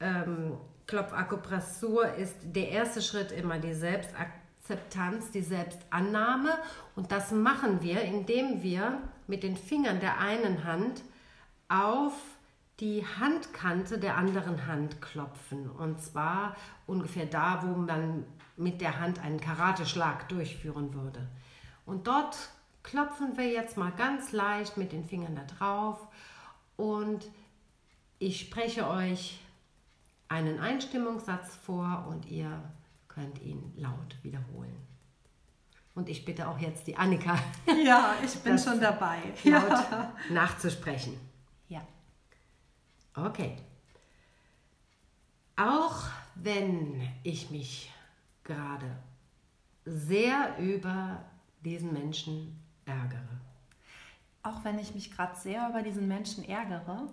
ähm, 0.00 0.56
Klopfakupressur 0.86 2.14
ist 2.14 2.36
der 2.42 2.70
erste 2.70 3.02
Schritt 3.02 3.32
immer 3.32 3.58
die 3.58 3.74
Selbstakzeptanz, 3.74 5.30
die 5.32 5.42
Selbstannahme. 5.42 6.50
Und 6.94 7.12
das 7.12 7.32
machen 7.32 7.82
wir, 7.82 8.02
indem 8.02 8.62
wir 8.62 9.00
mit 9.26 9.42
den 9.42 9.56
Fingern 9.56 10.00
der 10.00 10.18
einen 10.18 10.64
Hand 10.64 11.02
auf 11.68 12.12
die 12.80 13.04
Handkante 13.18 13.98
der 13.98 14.16
anderen 14.16 14.66
Hand 14.66 15.00
klopfen. 15.00 15.70
Und 15.70 16.02
zwar 16.02 16.56
ungefähr 16.86 17.26
da, 17.26 17.62
wo 17.62 17.76
man 17.76 18.24
mit 18.56 18.80
der 18.80 19.00
Hand 19.00 19.18
einen 19.20 19.40
Karateschlag 19.40 20.28
durchführen 20.28 20.94
würde. 20.94 21.26
Und 21.84 22.06
dort 22.06 22.36
klopfen 22.82 23.36
wir 23.36 23.48
jetzt 23.48 23.76
mal 23.76 23.92
ganz 23.92 24.32
leicht 24.32 24.76
mit 24.76 24.92
den 24.92 25.04
Fingern 25.04 25.36
da 25.36 25.44
drauf. 25.44 26.06
Und 26.76 27.26
ich 28.18 28.40
spreche 28.40 28.88
euch 28.88 29.40
einen 30.28 30.58
Einstimmungssatz 30.58 31.54
vor 31.56 32.06
und 32.08 32.26
ihr 32.26 32.62
könnt 33.08 33.40
ihn 33.42 33.72
laut 33.76 34.16
wiederholen. 34.22 34.76
Und 35.94 36.08
ich 36.10 36.24
bitte 36.24 36.48
auch 36.48 36.58
jetzt 36.58 36.86
die 36.86 36.96
Annika 36.96 37.38
Ja, 37.84 38.14
ich 38.22 38.34
bin 38.40 38.58
schon 38.58 38.80
dabei. 38.80 39.18
laut 39.44 39.84
nachzusprechen. 40.30 41.18
Ja. 41.68 41.80
Okay. 43.14 43.56
Auch 45.56 46.02
wenn 46.34 47.08
ich 47.22 47.50
mich 47.50 47.90
gerade 48.46 48.96
sehr 49.84 50.56
über 50.58 51.22
diesen 51.62 51.92
Menschen 51.92 52.58
ärgere. 52.86 53.40
Auch 54.42 54.64
wenn 54.64 54.78
ich 54.78 54.94
mich 54.94 55.10
gerade 55.10 55.38
sehr 55.38 55.68
über 55.68 55.82
diesen 55.82 56.08
Menschen 56.08 56.44
ärgere. 56.48 57.08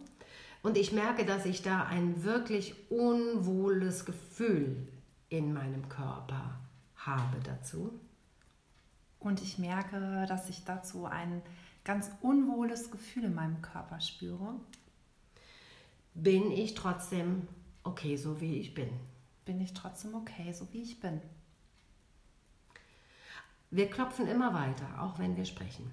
Und 0.62 0.78
ich 0.78 0.94
merke, 0.94 1.26
dass 1.26 1.46
ich 1.46 1.62
da 1.62 1.84
ein 1.84 2.24
wirklich 2.24 2.90
unwohles 2.90 4.06
Gefühl 4.06 4.88
in 5.28 5.52
meinem 5.52 5.90
Körper 5.90 6.60
habe 6.96 7.40
dazu, 7.44 8.00
und 9.24 9.42
ich 9.42 9.58
merke, 9.58 10.26
dass 10.28 10.50
ich 10.50 10.66
dazu 10.66 11.06
ein 11.06 11.42
ganz 11.86 12.12
unwohles 12.22 12.92
Gefühl 12.92 13.26
in 13.26 13.36
meinem 13.36 13.62
Körper 13.62 14.02
spüre, 14.02 14.56
bin 16.14 16.52
ich 16.52 16.76
trotzdem 16.76 17.48
okay, 17.84 18.18
so 18.18 18.42
wie 18.42 18.58
ich 18.58 18.74
bin. 18.74 18.90
Bin 19.46 19.62
ich 19.62 19.74
trotzdem 19.74 20.16
okay, 20.16 20.52
so 20.54 20.72
wie 20.74 20.82
ich 20.82 21.00
bin. 21.00 21.22
Wir 23.72 23.90
klopfen 23.90 24.28
immer 24.28 24.54
weiter, 24.54 25.02
auch 25.02 25.20
wenn 25.20 25.36
wir 25.36 25.46
sprechen. 25.46 25.92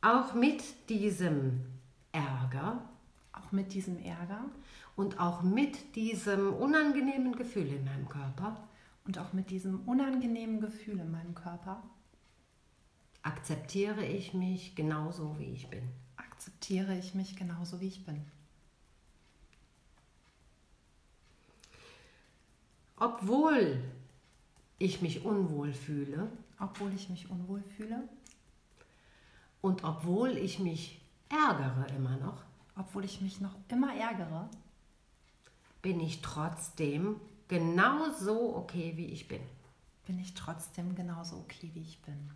Auch 0.00 0.34
mit 0.34 0.62
diesem 0.88 1.64
Ärger 2.12 2.88
Auch 3.32 3.52
mit 3.52 3.72
diesem 3.72 3.98
Ärger 3.98 4.44
und 4.96 5.18
auch 5.18 5.42
mit 5.42 5.96
diesem 5.96 6.52
unangenehmen 6.52 7.34
Gefühl 7.34 7.66
in 7.68 7.84
meinem 7.84 8.08
Körper 8.08 8.68
und 9.06 9.18
auch 9.18 9.32
mit 9.32 9.50
diesem 9.50 9.80
unangenehmen 9.88 10.60
Gefühl 10.60 10.98
in 11.00 11.10
meinem 11.10 11.34
Körper 11.34 11.82
akzeptiere 13.22 14.04
ich 14.04 14.34
mich 14.34 14.74
genauso, 14.74 15.38
wie 15.38 15.52
ich 15.52 15.68
bin. 15.70 15.88
akzeptiere 16.16 16.98
ich 16.98 17.14
mich 17.14 17.36
genauso, 17.36 17.80
wie 17.80 17.88
ich 17.88 18.04
bin. 18.04 18.24
Obwohl 23.02 23.82
ich 24.78 25.02
mich 25.02 25.24
unwohl 25.24 25.72
fühle 25.72 26.30
Obwohl 26.60 26.92
ich 26.94 27.08
mich 27.08 27.28
unwohl 27.28 27.60
fühle, 27.76 28.08
und 29.60 29.82
obwohl 29.82 30.36
ich 30.36 30.60
mich 30.60 31.00
ärgere 31.28 31.86
immer 31.96 32.16
noch, 32.18 32.44
obwohl 32.76 33.04
ich 33.04 33.20
mich 33.20 33.40
noch 33.40 33.56
immer 33.68 33.92
ärgere, 33.94 34.48
bin 35.82 35.98
ich 35.98 36.20
trotzdem 36.22 37.20
genauso 37.48 38.54
okay, 38.56 38.92
wie 38.96 39.06
ich 39.06 39.26
bin. 39.26 39.42
bin 40.06 40.20
ich 40.20 40.34
trotzdem 40.34 40.94
genauso 40.94 41.38
okay, 41.38 41.70
wie 41.74 41.82
ich 41.82 42.00
bin. 42.02 42.30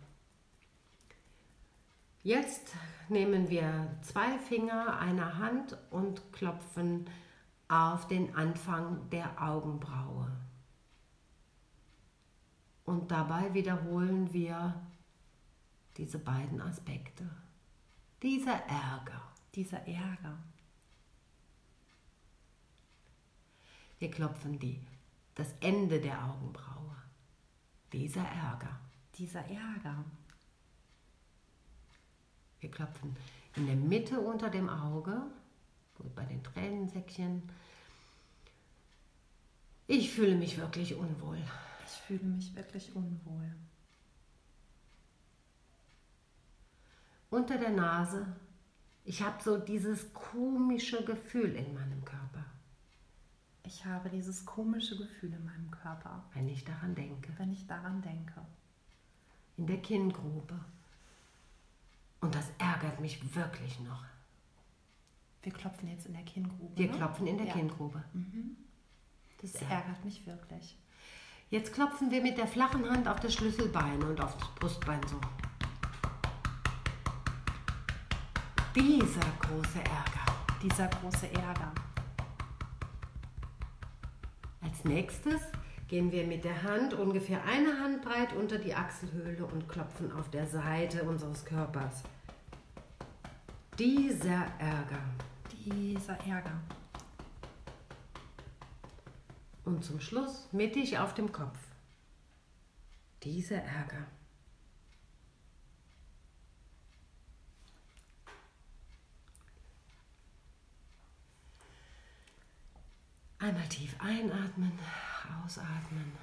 Jetzt 2.23 2.73
nehmen 3.07 3.49
wir 3.49 3.87
zwei 4.01 4.37
Finger 4.39 4.99
einer 4.99 5.37
Hand 5.37 5.77
und 5.91 6.33
klopfen 6.33 7.09
auf 7.69 8.07
den 8.07 8.35
Anfang 8.35 9.09
der 9.09 9.41
Augenbraue. 9.41 10.29
Und 12.87 13.11
dabei 13.11 13.53
wiederholen 13.53 14.33
wir 14.33 14.73
diese 15.97 16.17
beiden 16.17 16.59
Aspekte. 16.61 17.29
Dieser 18.23 18.55
Ärger, 18.67 19.21
Dieser 19.53 19.85
Ärger, 19.87 20.37
Wir 23.99 24.11
klopfen 24.11 24.59
die, 24.59 24.79
das 25.35 25.53
Ende 25.59 25.99
der 25.99 26.23
Augenbraue. 26.23 26.95
Dieser 27.91 28.21
Ärger. 28.21 28.79
Dieser 29.17 29.41
Ärger. 29.41 30.05
Wir 32.59 32.69
klopfen 32.69 33.15
in 33.55 33.65
der 33.65 33.75
Mitte 33.75 34.19
unter 34.19 34.49
dem 34.49 34.69
Auge, 34.69 35.19
bei 36.15 36.25
den 36.25 36.43
Tränensäckchen. 36.43 37.41
Ich 39.87 40.11
fühle 40.11 40.35
mich 40.35 40.57
wirklich 40.57 40.93
unwohl. 40.93 41.39
Ich 41.87 41.93
fühle 41.93 42.25
mich 42.25 42.53
wirklich 42.53 42.93
unwohl. 42.95 43.55
Unter 47.29 47.57
der 47.57 47.71
Nase. 47.71 48.25
Ich 49.05 49.21
habe 49.21 49.41
so 49.41 49.57
dieses 49.57 50.13
komische 50.13 51.03
Gefühl 51.05 51.55
in 51.55 51.73
meinem 51.73 52.03
Körper. 52.03 52.45
Ich 53.63 53.85
habe 53.85 54.09
dieses 54.09 54.45
komische 54.45 54.97
Gefühl 54.97 55.33
in 55.33 55.45
meinem 55.45 55.71
Körper. 55.71 56.23
Wenn 56.33 56.49
ich 56.49 56.65
daran 56.65 56.93
denke. 56.93 57.31
Wenn 57.37 57.51
ich 57.51 57.67
daran 57.67 58.01
denke. 58.01 58.41
In 59.55 59.67
der 59.67 59.81
Kinngrube. 59.81 60.59
Und 62.19 62.35
das 62.35 62.51
ärgert 62.57 62.99
mich 62.99 63.35
wirklich 63.35 63.79
noch. 63.79 64.03
Wir 65.41 65.53
klopfen 65.53 65.87
jetzt 65.87 66.05
in 66.05 66.13
der 66.13 66.23
Kinngrube. 66.23 66.77
Wir 66.77 66.91
ne? 66.91 66.97
klopfen 66.97 67.27
in 67.27 67.37
der 67.37 67.47
ja. 67.47 67.53
Kinngrube. 67.53 68.03
Mhm. 68.11 68.57
Das 69.41 69.53
ja. 69.61 69.67
ärgert 69.69 70.03
mich 70.03 70.25
wirklich. 70.25 70.77
Jetzt 71.49 71.73
klopfen 71.73 72.11
wir 72.11 72.21
mit 72.21 72.37
der 72.37 72.47
flachen 72.47 72.89
Hand 72.89 73.07
auf 73.07 73.21
das 73.21 73.33
Schlüsselbein 73.33 74.03
und 74.03 74.19
auf 74.19 74.35
das 74.37 74.49
Brustbein 74.55 74.99
so. 75.07 75.17
Dieser 78.75 79.25
große 79.39 79.79
Ärger. 79.79 80.25
Dieser 80.61 80.87
große 80.87 81.31
Ärger. 81.31 81.71
Als 84.61 84.83
nächstes 84.83 85.41
gehen 85.87 86.11
wir 86.11 86.27
mit 86.27 86.43
der 86.43 86.63
Hand 86.63 86.93
ungefähr 86.93 87.41
eine 87.45 87.79
Handbreit 87.79 88.33
unter 88.33 88.57
die 88.57 88.75
Achselhöhle 88.75 89.45
und 89.45 89.69
klopfen 89.69 90.11
auf 90.11 90.29
der 90.29 90.45
Seite 90.45 91.03
unseres 91.03 91.45
Körpers. 91.45 92.03
Dieser 93.79 94.47
Ärger. 94.59 94.99
Dieser 95.65 96.17
Ärger. 96.27 96.59
Und 99.67 99.83
zum 99.83 99.99
Schluss 99.99 100.47
mittig 100.53 100.97
auf 100.97 101.13
dem 101.13 101.33
Kopf. 101.33 101.59
Dieser 103.23 103.57
Ärger. 103.57 104.07
Einmal 113.39 113.67
tief 113.67 113.93
einatmen, 113.99 114.71
ausatmen. 115.43 116.13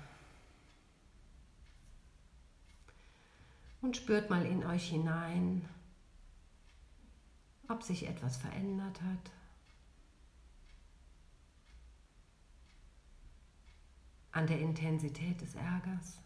Und 3.82 3.98
spürt 3.98 4.30
mal 4.30 4.46
in 4.46 4.64
euch 4.64 4.88
hinein, 4.88 5.68
ob 7.68 7.82
sich 7.82 8.08
etwas 8.08 8.38
verändert 8.38 9.02
hat. 9.02 9.43
An 14.34 14.48
der 14.48 14.58
Intensität 14.58 15.40
des 15.40 15.54
Ärgers. 15.54 16.18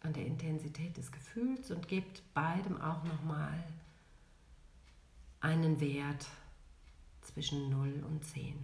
An 0.00 0.12
der 0.12 0.26
Intensität 0.26 0.94
des 0.98 1.10
Gefühls 1.10 1.70
und 1.70 1.88
gebt 1.88 2.22
beidem 2.34 2.78
auch 2.78 3.02
nochmal 3.04 3.64
einen 5.40 5.80
Wert 5.80 6.26
zwischen 7.22 7.70
0 7.70 8.04
und 8.06 8.22
10. 8.26 8.58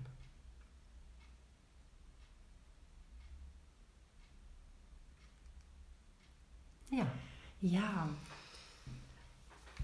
Ja. 6.90 7.06
Ja. 7.62 8.10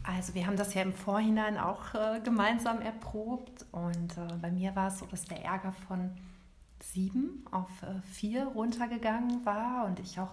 Also 0.04 0.34
wir 0.34 0.46
haben 0.46 0.56
das 0.56 0.74
ja 0.74 0.82
im 0.82 0.92
Vorhinein 0.92 1.56
auch 1.56 1.94
äh, 1.94 2.20
gemeinsam 2.22 2.80
erprobt 2.82 3.64
und 3.72 4.18
äh, 4.18 4.36
bei 4.40 4.50
mir 4.50 4.76
war 4.76 4.88
es 4.88 4.98
so, 4.98 5.06
dass 5.06 5.24
der 5.24 5.42
Ärger 5.42 5.72
von 5.72 6.10
sieben 6.78 7.44
auf 7.50 7.70
äh, 7.82 8.02
vier 8.02 8.44
runtergegangen 8.48 9.46
war 9.46 9.86
und 9.86 9.98
ich 10.00 10.20
auch 10.20 10.32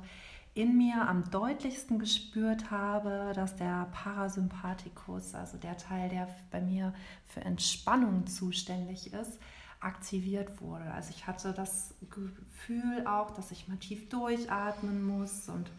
in 0.54 0.78
mir 0.78 1.08
am 1.08 1.32
deutlichsten 1.32 2.00
gespürt 2.00 2.70
habe, 2.70 3.32
dass 3.34 3.56
der 3.56 3.88
Parasympathikus, 3.94 5.34
also 5.34 5.58
der 5.58 5.78
Teil, 5.78 6.10
der 6.10 6.28
bei 6.52 6.60
mir 6.60 6.94
für 7.26 7.40
Entspannung 7.40 8.28
zuständig 8.28 9.14
ist, 9.14 9.40
aktiviert 9.80 10.62
wurde. 10.62 10.92
Also 10.92 11.12
ich 11.12 11.26
hatte 11.26 11.54
das 11.54 11.96
Gefühl 12.10 13.08
auch, 13.08 13.32
dass 13.32 13.52
ich 13.52 13.70
mal 13.70 13.78
tief 13.78 14.10
durchatmen 14.10 15.02
muss 15.02 15.48
und 15.48 15.72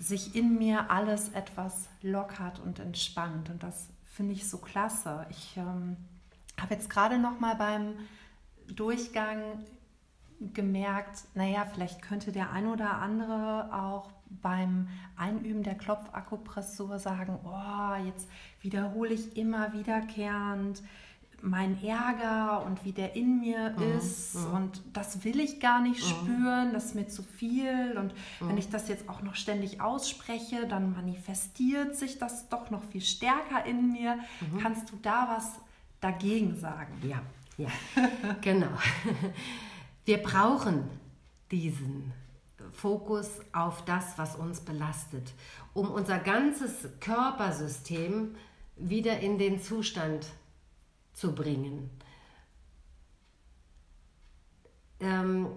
sich 0.00 0.34
in 0.34 0.58
mir 0.58 0.90
alles 0.90 1.28
etwas 1.28 1.88
lockert 2.02 2.58
und 2.58 2.80
entspannt. 2.80 3.50
Und 3.50 3.62
das 3.62 3.90
finde 4.04 4.32
ich 4.32 4.48
so 4.48 4.58
klasse. 4.58 5.26
Ich 5.30 5.56
ähm, 5.56 5.96
habe 6.58 6.74
jetzt 6.74 6.90
gerade 6.90 7.18
noch 7.18 7.38
mal 7.38 7.54
beim 7.54 7.94
Durchgang 8.74 9.64
gemerkt, 10.40 11.24
naja, 11.34 11.66
vielleicht 11.70 12.00
könnte 12.00 12.32
der 12.32 12.50
ein 12.50 12.66
oder 12.66 12.94
andere 12.94 13.68
auch 13.72 14.10
beim 14.42 14.88
Einüben 15.16 15.62
der 15.62 15.74
Klopfakupressur 15.74 16.98
sagen, 16.98 17.38
oh, 17.44 18.06
jetzt 18.06 18.28
wiederhole 18.62 19.12
ich 19.12 19.36
immer 19.36 19.74
wiederkehrend 19.74 20.82
mein 21.42 21.82
Ärger 21.82 22.64
und 22.66 22.84
wie 22.84 22.92
der 22.92 23.16
in 23.16 23.40
mir 23.40 23.74
mhm. 23.76 23.98
ist 23.98 24.34
mhm. 24.34 24.54
und 24.54 24.82
das 24.92 25.24
will 25.24 25.40
ich 25.40 25.60
gar 25.60 25.80
nicht 25.80 26.02
mhm. 26.02 26.08
spüren, 26.08 26.72
das 26.72 26.86
ist 26.86 26.94
mir 26.94 27.08
zu 27.08 27.22
viel 27.22 27.96
und 27.96 28.12
mhm. 28.40 28.48
wenn 28.48 28.58
ich 28.58 28.68
das 28.68 28.88
jetzt 28.88 29.08
auch 29.08 29.22
noch 29.22 29.34
ständig 29.34 29.80
ausspreche, 29.80 30.66
dann 30.66 30.92
manifestiert 30.92 31.96
sich 31.96 32.18
das 32.18 32.48
doch 32.48 32.70
noch 32.70 32.84
viel 32.84 33.00
stärker 33.00 33.64
in 33.64 33.92
mir. 33.92 34.16
Mhm. 34.40 34.58
Kannst 34.58 34.90
du 34.90 34.96
da 35.02 35.28
was 35.36 35.52
dagegen 36.00 36.56
sagen? 36.56 36.92
Ja, 37.02 37.22
ja, 37.56 37.68
genau. 38.40 38.70
Wir 40.04 40.18
brauchen 40.18 40.84
diesen 41.50 42.12
Fokus 42.72 43.40
auf 43.52 43.84
das, 43.84 44.18
was 44.18 44.36
uns 44.36 44.60
belastet, 44.60 45.32
um 45.74 45.90
unser 45.90 46.18
ganzes 46.18 46.88
Körpersystem 47.00 48.34
wieder 48.76 49.20
in 49.20 49.38
den 49.38 49.60
Zustand 49.60 50.24
zu 50.24 50.39
bringen. 51.34 51.90
Ähm, 55.00 55.48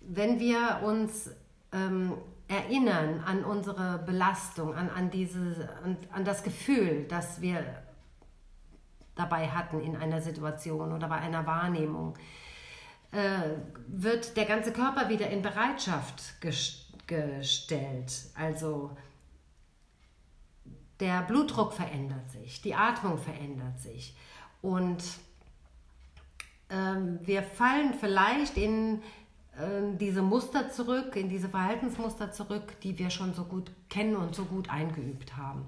wenn 0.00 0.38
wir 0.38 0.80
uns 0.84 1.30
ähm, 1.72 2.14
erinnern 2.46 3.22
an 3.24 3.44
unsere 3.44 3.98
Belastung, 3.98 4.74
an, 4.74 4.88
an, 4.90 5.10
diese, 5.10 5.68
an, 5.84 5.96
an 6.12 6.24
das 6.24 6.42
Gefühl, 6.42 7.04
das 7.08 7.40
wir 7.40 7.64
dabei 9.14 9.48
hatten 9.48 9.80
in 9.80 9.96
einer 9.96 10.22
Situation 10.22 10.92
oder 10.92 11.08
bei 11.08 11.16
einer 11.16 11.44
Wahrnehmung, 11.44 12.14
äh, 13.10 13.56
wird 13.88 14.36
der 14.36 14.44
ganze 14.44 14.72
Körper 14.72 15.08
wieder 15.08 15.28
in 15.28 15.42
Bereitschaft 15.42 16.40
gestellt. 17.06 18.12
Also 18.34 18.96
der 21.00 21.22
Blutdruck 21.22 21.72
verändert 21.72 22.30
sich, 22.30 22.62
die 22.62 22.74
Atmung 22.74 23.18
verändert 23.18 23.80
sich 23.80 24.16
und 24.62 25.02
ähm, 26.70 27.18
wir 27.22 27.42
fallen 27.42 27.94
vielleicht 27.94 28.56
in 28.56 29.02
äh, 29.56 29.96
diese 29.98 30.22
Muster 30.22 30.70
zurück, 30.70 31.16
in 31.16 31.28
diese 31.28 31.48
Verhaltensmuster 31.48 32.32
zurück, 32.32 32.80
die 32.82 32.98
wir 32.98 33.10
schon 33.10 33.34
so 33.34 33.44
gut 33.44 33.70
kennen 33.88 34.16
und 34.16 34.34
so 34.34 34.44
gut 34.44 34.68
eingeübt 34.70 35.36
haben. 35.36 35.64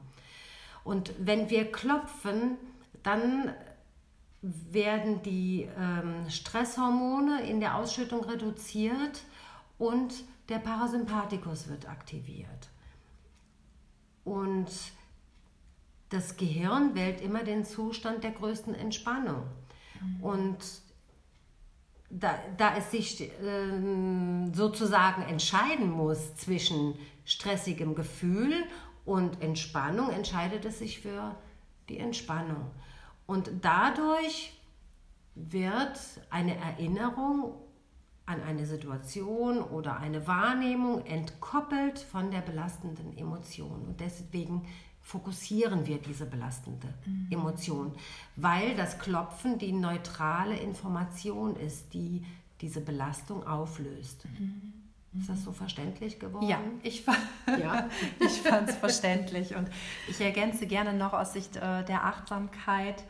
Und 0.84 1.12
wenn 1.18 1.50
wir 1.50 1.70
klopfen, 1.70 2.56
dann 3.02 3.54
werden 4.42 5.22
die 5.22 5.68
ähm, 5.78 6.28
Stresshormone 6.28 7.46
in 7.46 7.60
der 7.60 7.76
Ausschüttung 7.76 8.24
reduziert 8.24 9.22
und 9.78 10.24
der 10.48 10.58
Parasympathikus 10.58 11.68
wird 11.68 11.88
aktiviert. 11.88 12.68
Und 14.24 14.68
das 16.10 16.36
Gehirn 16.36 16.94
wählt 16.94 17.20
immer 17.20 17.44
den 17.44 17.64
Zustand 17.64 18.24
der 18.24 18.32
größten 18.32 18.74
Entspannung. 18.74 19.44
Mhm. 20.00 20.22
Und 20.22 20.58
da, 22.10 22.34
da 22.58 22.76
es 22.76 22.90
sich 22.90 23.20
äh, 23.20 24.52
sozusagen 24.52 25.22
entscheiden 25.22 25.90
muss 25.90 26.34
zwischen 26.36 26.94
stressigem 27.24 27.94
Gefühl 27.94 28.52
und 29.04 29.40
Entspannung, 29.40 30.10
entscheidet 30.10 30.64
es 30.64 30.80
sich 30.80 31.00
für 31.00 31.36
die 31.88 31.98
Entspannung. 31.98 32.70
Und 33.26 33.50
dadurch 33.62 34.60
wird 35.36 36.00
eine 36.30 36.56
Erinnerung 36.56 37.54
an 38.26 38.42
eine 38.42 38.66
Situation 38.66 39.62
oder 39.62 39.96
eine 39.98 40.26
Wahrnehmung 40.26 41.04
entkoppelt 41.06 41.98
von 41.98 42.30
der 42.30 42.40
belastenden 42.40 43.16
Emotion. 43.16 43.84
Und 43.86 44.00
deswegen 44.00 44.66
fokussieren 45.10 45.88
wir 45.88 45.98
diese 45.98 46.24
belastende 46.24 46.86
mhm. 47.04 47.26
Emotion, 47.30 47.92
weil 48.36 48.76
das 48.76 49.00
Klopfen 49.00 49.58
die 49.58 49.72
neutrale 49.72 50.56
Information 50.56 51.56
ist, 51.56 51.92
die 51.94 52.24
diese 52.60 52.80
Belastung 52.80 53.44
auflöst. 53.44 54.24
Mhm. 54.38 54.72
Ist 55.18 55.28
das 55.28 55.42
so 55.42 55.50
verständlich 55.50 56.20
geworden? 56.20 56.46
Ja, 56.46 56.60
ich, 56.84 57.04
ja. 57.60 57.88
ich 58.20 58.40
fand 58.42 58.68
es 58.68 58.76
verständlich. 58.76 59.56
Und 59.56 59.68
ich 60.08 60.20
ergänze 60.20 60.68
gerne 60.68 60.92
noch 60.92 61.12
aus 61.12 61.32
Sicht 61.32 61.56
äh, 61.56 61.84
der 61.84 62.04
Achtsamkeit 62.04 63.02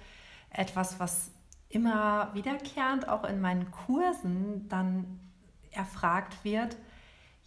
etwas, 0.49 0.99
was 0.99 1.31
immer 1.69 2.33
wiederkehrend 2.33 3.11
auch 3.11 3.25
in 3.25 3.43
meinen 3.43 3.71
Kursen 3.71 4.67
dann 4.71 5.21
erfragt 5.71 6.43
wird. 6.45 6.79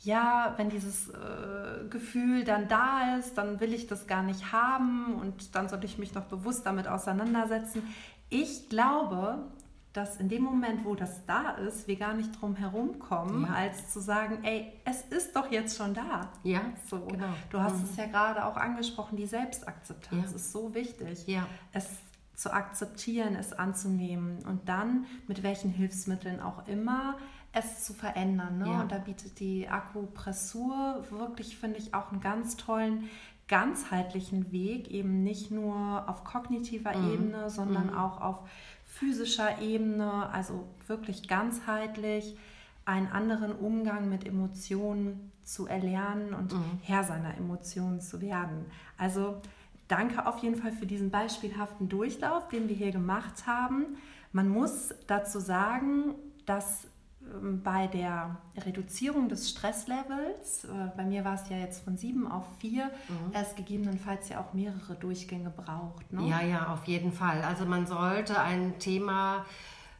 Ja, 0.04 0.54
wenn 0.58 0.70
dieses 0.70 1.10
äh, 1.10 1.88
Gefühl 1.90 2.44
dann 2.44 2.68
da 2.68 3.18
ist, 3.18 3.38
dann 3.38 3.60
will 3.60 3.74
ich 3.74 3.88
das 3.88 4.06
gar 4.06 4.24
nicht 4.24 4.52
haben 4.52 5.16
und 5.16 5.56
dann 5.56 5.70
sollte 5.70 5.86
ich 5.86 5.98
mich 5.98 6.14
noch 6.14 6.26
bewusst 6.26 6.66
damit 6.66 6.88
auseinandersetzen. 6.88 7.84
Ich 8.30 8.70
glaube, 8.70 9.46
dass 9.94 10.18
in 10.18 10.28
dem 10.28 10.42
Moment, 10.42 10.84
wo 10.86 10.96
das 10.96 11.26
da 11.26 11.52
ist, 11.52 11.88
wir 11.88 11.96
gar 11.96 12.16
nicht 12.16 12.42
drum 12.42 12.56
herum 12.56 12.98
kommen, 12.98 13.44
ja. 13.44 13.54
als 13.54 13.94
zu 13.94 14.00
sagen, 14.02 14.40
ey, 14.44 14.74
es 14.86 15.04
ist 15.04 15.36
doch 15.36 15.52
jetzt 15.52 15.78
schon 15.78 15.94
da. 15.94 16.32
Ja, 16.44 16.62
so. 16.90 17.00
Genau. 17.06 17.28
Du 17.52 17.60
hast 17.60 17.78
mhm. 17.78 17.88
es 17.92 17.96
ja 17.96 18.08
gerade 18.08 18.44
auch 18.46 18.58
angesprochen, 18.58 19.16
die 19.16 19.28
Selbstakzeptanz 19.28 20.32
ja. 20.32 20.36
ist 20.36 20.52
so 20.52 20.74
wichtig. 20.74 21.28
Ja. 21.28 21.46
Es 21.72 21.88
zu 22.36 22.52
akzeptieren, 22.52 23.36
es 23.36 23.54
anzunehmen 23.54 24.40
und 24.46 24.68
dann 24.68 25.06
mit 25.28 25.44
welchen 25.44 25.70
Hilfsmitteln 25.70 26.40
auch 26.40 26.68
immer 26.68 27.16
es 27.54 27.84
zu 27.84 27.94
verändern. 27.94 28.58
Ne? 28.58 28.68
Ja. 28.68 28.82
Und 28.82 28.92
da 28.92 28.98
bietet 28.98 29.40
die 29.40 29.70
Akupressur 29.70 31.04
wirklich, 31.12 31.58
finde 31.58 31.78
ich, 31.78 31.94
auch 31.94 32.12
einen 32.12 32.22
ganz 32.22 32.58
tollen 32.58 33.10
ganzheitlichen 33.48 34.52
Weg, 34.52 34.90
eben 34.90 35.24
nicht 35.24 35.52
nur 35.52 36.10
auf 36.10 36.24
kognitiver 36.24 36.98
mhm. 36.98 37.14
Ebene, 37.14 37.50
sondern 37.50 37.88
mhm. 37.88 37.98
auch 37.98 38.22
auf 38.22 38.50
physischer 38.86 39.62
Ebene, 39.62 40.30
also 40.32 40.66
wirklich 40.88 41.28
ganzheitlich 41.28 42.38
einen 42.86 43.08
anderen 43.08 43.54
Umgang 43.54 44.10
mit 44.10 44.26
Emotionen 44.26 45.32
zu 45.44 45.68
erlernen 45.68 46.34
und 46.34 46.54
mhm. 46.54 46.80
Herr 46.82 47.04
seiner 47.04 47.38
Emotionen 47.38 48.02
zu 48.02 48.22
werden. 48.22 48.66
Also 48.98 49.42
danke 49.88 50.26
auf 50.26 50.40
jeden 50.40 50.56
Fall 50.56 50.72
für 50.72 50.86
diesen 50.86 51.12
beispielhaften 51.12 51.90
Durchlauf, 51.90 52.48
den 52.48 52.70
wir 52.70 52.76
hier 52.76 52.92
gemacht 52.92 53.46
haben. 53.46 53.98
Man 54.32 54.48
muss 54.48 54.94
dazu 55.08 55.40
sagen, 55.40 56.16
dass 56.46 56.88
bei 57.64 57.88
der 57.88 58.38
Reduzierung 58.58 59.30
des 59.30 59.50
Stresslevels, 59.50 60.66
äh, 60.66 60.92
bei 60.96 61.06
mir 61.06 61.26
war 61.26 61.36
es 61.36 61.50
ja 61.50 61.58
jetzt 61.58 61.84
von 61.84 61.98
sieben 61.98 62.30
auf 62.30 62.46
vier, 62.60 62.86
mhm. 63.08 63.34
es 63.34 63.56
gegebenenfalls 63.56 64.30
ja 64.30 64.40
auch 64.40 64.54
mehrere 64.54 64.96
Durchgänge 64.96 65.50
braucht. 65.50 66.12
Ne? 66.12 66.28
Ja, 66.28 66.42
ja, 66.42 66.74
auf 66.74 66.86
jeden 66.86 67.12
Fall. 67.12 67.42
Also 67.44 67.66
man 67.66 67.88
sollte 67.88 68.40
ein 68.40 68.80
Thema 68.80 69.46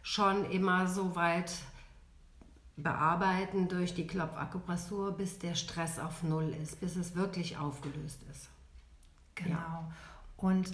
schon 0.02 0.46
immer 0.52 0.88
so 0.88 1.16
weit 1.16 1.52
bearbeiten 2.76 3.68
durch 3.68 3.94
die 3.94 4.08
Klopfakupressur, 4.08 5.12
bis 5.12 5.40
der 5.40 5.56
Stress 5.56 6.00
auf 6.00 6.24
Null 6.24 6.56
ist, 6.62 6.80
bis 6.80 6.96
es 6.96 7.16
wirklich 7.16 7.58
aufgelöst 7.58 8.22
ist. 8.32 8.50
Genau. 9.36 9.58
Ja. 9.58 9.92
Und 10.38 10.72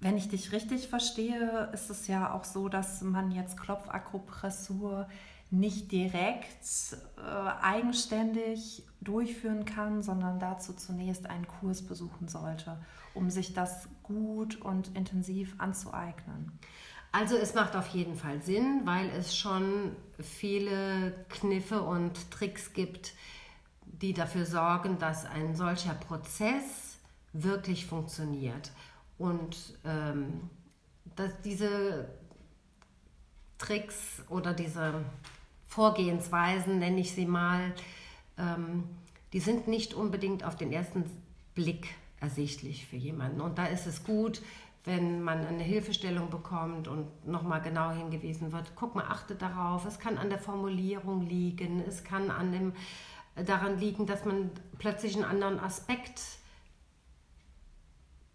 wenn 0.00 0.16
ich 0.16 0.28
dich 0.28 0.52
richtig 0.52 0.88
verstehe, 0.88 1.70
ist 1.72 1.90
es 1.90 2.06
ja 2.08 2.32
auch 2.32 2.44
so, 2.44 2.68
dass 2.68 3.02
man 3.02 3.30
jetzt 3.32 3.58
Klopfakupressur 3.58 5.08
nicht 5.50 5.92
direkt 5.92 6.96
äh, 7.16 7.20
eigenständig 7.62 8.84
durchführen 9.00 9.64
kann, 9.64 10.02
sondern 10.02 10.40
dazu 10.40 10.72
zunächst 10.72 11.26
einen 11.26 11.46
Kurs 11.46 11.82
besuchen 11.82 12.28
sollte, 12.28 12.78
um 13.14 13.30
sich 13.30 13.54
das 13.54 13.88
gut 14.02 14.60
und 14.60 14.96
intensiv 14.96 15.54
anzueignen. 15.58 16.58
Also 17.12 17.36
es 17.36 17.54
macht 17.54 17.76
auf 17.76 17.86
jeden 17.88 18.16
Fall 18.16 18.42
Sinn, 18.42 18.80
weil 18.84 19.08
es 19.10 19.36
schon 19.36 19.94
viele 20.20 21.12
Kniffe 21.28 21.82
und 21.82 22.30
Tricks 22.32 22.72
gibt, 22.72 23.14
die 23.86 24.12
dafür 24.12 24.46
sorgen, 24.46 24.98
dass 24.98 25.24
ein 25.24 25.54
solcher 25.54 25.94
Prozess 25.94 26.98
wirklich 27.32 27.86
funktioniert. 27.86 28.72
Und 29.16 29.78
ähm, 29.84 30.50
dass 31.14 31.40
diese 31.42 32.08
Tricks 33.58 34.22
oder 34.28 34.52
diese 34.52 35.04
Vorgehensweisen, 35.66 36.78
nenne 36.78 37.00
ich 37.00 37.12
sie 37.12 37.26
mal, 37.26 37.72
ähm, 38.38 38.84
die 39.32 39.40
sind 39.40 39.66
nicht 39.66 39.94
unbedingt 39.94 40.44
auf 40.44 40.56
den 40.56 40.72
ersten 40.72 41.04
Blick 41.54 41.88
ersichtlich 42.20 42.86
für 42.86 42.96
jemanden. 42.96 43.40
Und 43.40 43.58
da 43.58 43.66
ist 43.66 43.86
es 43.86 44.04
gut, 44.04 44.40
wenn 44.84 45.22
man 45.22 45.46
eine 45.46 45.62
Hilfestellung 45.62 46.30
bekommt 46.30 46.88
und 46.88 47.26
nochmal 47.26 47.62
genau 47.62 47.90
hingewiesen 47.90 48.52
wird, 48.52 48.72
guck 48.76 48.94
mal, 48.94 49.04
achte 49.04 49.34
darauf, 49.34 49.86
es 49.86 49.98
kann 49.98 50.18
an 50.18 50.28
der 50.28 50.38
Formulierung 50.38 51.22
liegen, 51.22 51.82
es 51.86 52.04
kann 52.04 52.30
an 52.30 52.52
dem, 52.52 52.72
daran 53.46 53.78
liegen, 53.78 54.06
dass 54.06 54.24
man 54.24 54.50
plötzlich 54.78 55.14
einen 55.16 55.24
anderen 55.24 55.58
Aspekt 55.58 56.20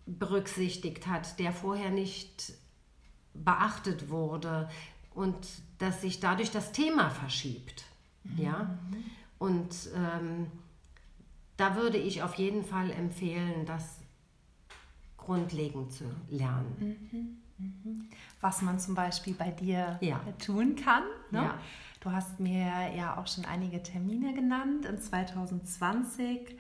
berücksichtigt 0.05 1.05
hat, 1.05 1.38
der 1.39 1.53
vorher 1.53 1.91
nicht 1.91 2.53
beachtet 3.34 4.09
wurde 4.09 4.67
und 5.20 5.36
dass 5.80 6.01
sich 6.01 6.22
dadurch 6.22 6.49
das 6.49 6.72
Thema 6.72 7.09
verschiebt. 7.09 7.84
Mhm. 8.24 8.41
Ja? 8.41 8.80
Und 9.38 9.76
ähm, 9.93 10.47
da 11.57 11.76
würde 11.76 11.97
ich 11.97 12.24
auf 12.24 12.36
jeden 12.36 12.63
Fall 12.63 12.89
empfehlen, 12.89 13.65
das 13.65 13.99
grundlegend 15.17 15.91
zu 15.91 16.05
lernen. 16.30 17.01
Mhm. 17.11 17.38
Mhm. 17.57 18.09
Was 18.39 18.61
man 18.61 18.80
zum 18.80 18.95
Beispiel 18.95 19.34
bei 19.34 19.51
dir 19.51 19.97
ja. 19.99 20.22
tun 20.43 20.78
kann. 20.78 21.03
Ne? 21.32 21.43
Ja. 21.43 21.59
Du 21.99 22.11
hast 22.11 22.39
mir 22.39 22.93
ja 22.95 23.17
auch 23.17 23.28
schon 23.28 23.43
einige 23.43 23.84
Termine 23.84 24.34
genannt 24.34 24.86
in 24.86 25.01
2020. 25.01 26.55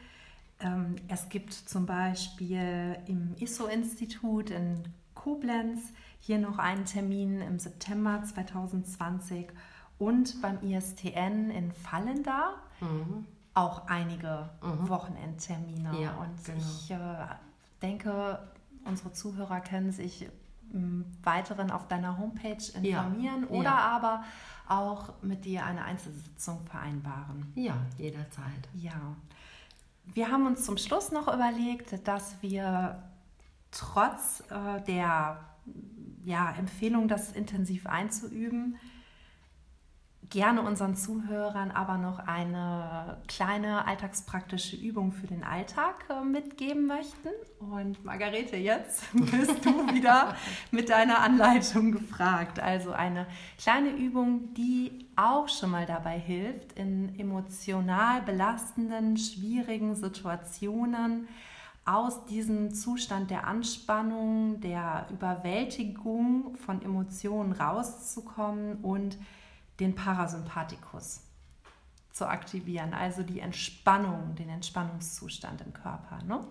Ähm, 0.59 0.97
es 1.07 1.29
gibt 1.29 1.53
zum 1.53 1.85
Beispiel 1.85 2.97
im 3.07 3.35
ISO-Institut 3.39 4.49
in 4.49 4.83
Koblenz 5.13 5.93
hier 6.19 6.37
noch 6.37 6.57
einen 6.59 6.85
Termin 6.85 7.41
im 7.41 7.59
September 7.59 8.21
2020 8.23 9.47
und 9.97 10.41
beim 10.41 10.61
ISTN 10.61 11.49
in 11.49 11.71
Fallenda 11.71 12.55
mhm. 12.79 13.25
auch 13.53 13.87
einige 13.87 14.49
mhm. 14.61 14.89
Wochenendtermine. 14.89 16.01
Ja, 16.01 16.15
und 16.15 16.43
genau. 16.45 16.57
ich 16.57 16.91
äh, 16.91 16.97
denke, 17.81 18.39
unsere 18.85 19.11
Zuhörer 19.11 19.61
können 19.61 19.91
sich 19.91 20.29
im 20.71 21.05
Weiteren 21.23 21.71
auf 21.71 21.87
deiner 21.87 22.17
Homepage 22.17 22.63
informieren 22.75 23.47
ja. 23.49 23.49
oder 23.49 23.63
ja. 23.63 23.77
aber 23.77 24.23
auch 24.67 25.13
mit 25.21 25.45
dir 25.45 25.65
eine 25.65 25.83
Einzelsitzung 25.83 26.65
vereinbaren. 26.65 27.51
Ja, 27.55 27.75
jederzeit. 27.97 28.69
Ja. 28.75 29.15
Wir 30.05 30.31
haben 30.31 30.45
uns 30.45 30.65
zum 30.65 30.77
Schluss 30.77 31.11
noch 31.11 31.27
überlegt, 31.27 32.07
dass 32.07 32.41
wir 32.41 33.03
trotz 33.71 34.43
äh, 34.49 34.81
der 34.83 35.39
ja, 36.29 36.53
Empfehlung, 36.57 37.07
das 37.07 37.31
intensiv 37.31 37.87
einzuüben, 37.87 38.77
gerne 40.29 40.61
unseren 40.61 40.95
Zuhörern 40.95 41.71
aber 41.71 41.97
noch 41.97 42.19
eine 42.19 43.17
kleine 43.27 43.87
alltagspraktische 43.87 44.75
Übung 44.75 45.11
für 45.11 45.25
den 45.25 45.43
Alltag 45.43 46.05
äh, 46.09 46.23
mitgeben 46.23 46.85
möchten. 46.85 47.29
Und 47.59 48.05
Margarete, 48.05 48.55
jetzt 48.55 49.05
bist 49.13 49.65
du 49.65 49.71
wieder 49.91 50.35
mit 50.69 50.89
deiner 50.89 51.21
Anleitung 51.21 51.91
gefragt. 51.91 52.59
Also 52.59 52.91
eine 52.91 53.25
kleine 53.57 53.89
Übung, 53.89 54.53
die 54.53 55.07
auch 55.15 55.49
schon 55.49 55.71
mal 55.71 55.87
dabei 55.87 56.19
hilft, 56.19 56.73
in 56.73 57.17
emotional 57.17 58.21
belastenden, 58.21 59.17
schwierigen 59.17 59.95
Situationen 59.95 61.27
aus 61.89 62.25
diesem 62.25 62.71
Zustand 62.73 63.31
der 63.31 63.47
Anspannung, 63.47 64.61
der 64.61 65.07
Überwältigung 65.09 66.55
von 66.55 66.83
Emotionen 66.83 67.51
rauszukommen 67.51 68.77
und 68.83 69.17
den 69.79 69.95
Parasympathikus 69.95 71.21
zu 72.11 72.27
aktivieren, 72.27 72.93
also 72.93 73.23
die 73.23 73.39
Entspannung, 73.39 74.35
den 74.35 74.49
Entspannungszustand 74.49 75.61
im 75.61 75.73
Körper. 75.73 76.21
Ne? 76.27 76.45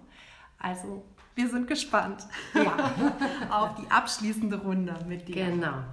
Also 0.59 1.05
wir 1.37 1.49
sind 1.49 1.69
gespannt 1.69 2.27
ja. 2.55 2.75
auf 3.51 3.77
die 3.77 3.89
abschließende 3.91 4.61
Runde 4.61 4.97
mit 5.07 5.29
dir. 5.29 5.47
Genau. 5.47 5.85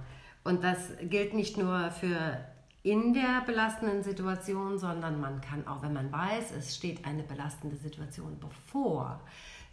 Und 0.42 0.64
das 0.64 0.90
gilt 1.02 1.34
nicht 1.34 1.56
nur 1.56 1.92
für 1.92 2.38
in 2.86 3.12
der 3.12 3.42
belastenden 3.44 4.02
Situation, 4.02 4.78
sondern 4.78 5.20
man 5.20 5.40
kann 5.40 5.66
auch, 5.66 5.82
wenn 5.82 5.92
man 5.92 6.12
weiß, 6.12 6.52
es 6.52 6.76
steht 6.76 7.04
eine 7.04 7.22
belastende 7.22 7.76
Situation 7.76 8.38
bevor, 8.38 9.20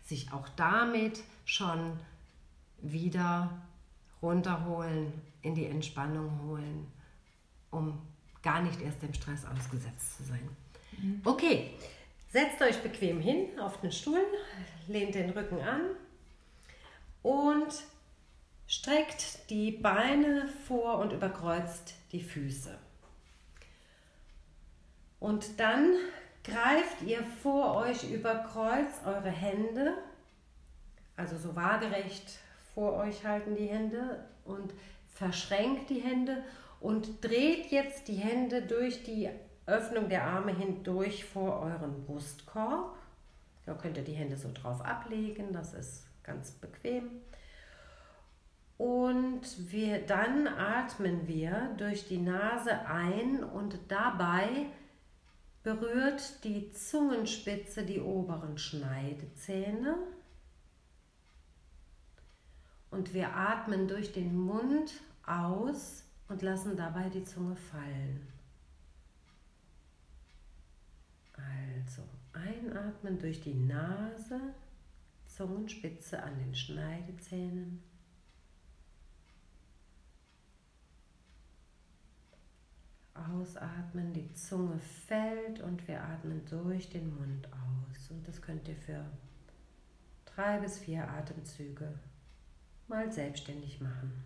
sich 0.04 0.34
auch 0.34 0.50
damit 0.50 1.22
schon 1.46 2.00
wieder 2.82 3.50
runterholen, 4.22 5.14
in 5.42 5.56
die 5.56 5.66
Entspannung 5.66 6.40
holen, 6.48 6.88
um 7.72 8.02
gar 8.42 8.62
nicht 8.62 8.82
erst 8.82 9.02
dem 9.02 9.14
Stress 9.14 9.46
ausgesetzt 9.46 10.18
zu 10.18 10.24
sein. 10.24 10.50
Mhm. 10.98 11.22
Okay, 11.24 11.72
Setzt 12.34 12.64
euch 12.64 12.82
bequem 12.82 13.22
hin 13.22 13.60
auf 13.60 13.80
den 13.82 13.92
Stuhl, 13.92 14.26
lehnt 14.88 15.14
den 15.14 15.30
Rücken 15.30 15.62
an 15.62 15.82
und 17.22 17.72
streckt 18.66 19.52
die 19.52 19.70
Beine 19.70 20.50
vor 20.68 20.98
und 20.98 21.14
überkreuzt 21.14 21.94
die 22.12 22.24
Füße. 22.24 22.76
Und 25.24 25.58
dann 25.58 25.94
greift 26.44 27.02
ihr 27.06 27.24
vor 27.24 27.78
euch 27.78 28.12
über 28.12 28.36
Kreuz 28.40 29.00
eure 29.06 29.30
Hände, 29.30 29.94
also 31.16 31.38
so 31.38 31.56
waagerecht 31.56 32.40
vor 32.74 32.96
euch 32.96 33.26
halten 33.26 33.56
die 33.56 33.68
Hände 33.68 34.26
und 34.44 34.74
verschränkt 35.08 35.90
die 35.90 36.02
Hände 36.02 36.44
und 36.82 37.24
dreht 37.24 37.68
jetzt 37.68 38.10
die 38.10 38.16
Hände 38.16 38.64
durch 38.64 39.06
die 39.06 39.30
Öffnung 39.66 40.10
der 40.10 40.26
Arme 40.26 40.54
hindurch 40.54 41.24
vor 41.24 41.62
euren 41.62 42.04
Brustkorb. 42.04 42.98
Da 43.66 43.76
könnt 43.76 43.96
ihr 43.96 44.04
die 44.04 44.12
Hände 44.12 44.36
so 44.36 44.50
drauf 44.54 44.82
ablegen, 44.82 45.54
das 45.54 45.74
ist 45.74 46.04
ganz 46.24 46.52
bequem. 46.52 47.10
Und 48.78 49.72
wir, 49.72 50.06
dann 50.06 50.50
atmen 50.50 51.30
wir 51.30 51.70
durch 51.78 52.10
die 52.10 52.18
Nase 52.18 52.86
ein 52.88 53.42
und 53.42 53.80
dabei 53.88 54.68
berührt 55.64 56.44
die 56.44 56.72
Zungenspitze 56.72 57.84
die 57.84 58.02
oberen 58.02 58.58
Schneidezähne. 58.58 59.96
Und 62.92 63.14
wir 63.14 63.36
atmen 63.36 63.88
durch 63.88 64.12
den 64.12 64.38
Mund 64.38 65.02
aus 65.26 66.04
und 66.28 66.42
lassen 66.42 66.76
dabei 66.78 67.10
die 67.10 67.24
Zunge 67.24 67.56
fallen. 67.56 68.28
Also 71.36 72.04
einatmen 72.34 73.18
durch 73.18 73.42
die 73.42 73.56
Nase, 73.56 74.40
Zungenspitze 75.26 76.22
an 76.22 76.38
den 76.38 76.54
Schneidezähnen. 76.54 77.82
Ausatmen, 83.14 84.14
die 84.14 84.32
Zunge 84.34 84.80
fällt 84.80 85.62
und 85.62 85.88
wir 85.88 86.02
atmen 86.04 86.44
durch 86.46 86.90
den 86.90 87.16
Mund 87.16 87.48
aus. 87.52 88.10
Und 88.10 88.28
das 88.28 88.42
könnt 88.42 88.68
ihr 88.68 88.76
für 88.76 89.06
drei 90.26 90.60
bis 90.60 90.80
vier 90.80 91.08
Atemzüge 91.08 92.00
mal 92.88 93.12
selbstständig 93.12 93.82
machen. 93.82 94.24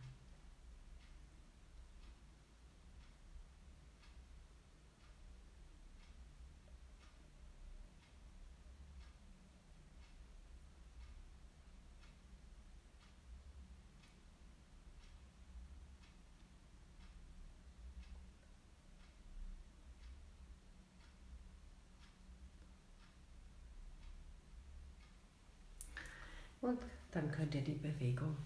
Und 26.68 26.80
dann 27.12 27.32
könnt 27.32 27.56
ihr 27.56 27.64
die 27.64 27.74
Bewegung, 27.74 28.38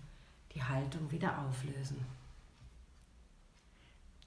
die 0.53 0.64
Haltung 0.64 1.12
wieder 1.12 1.39
auflösen. 1.39 2.05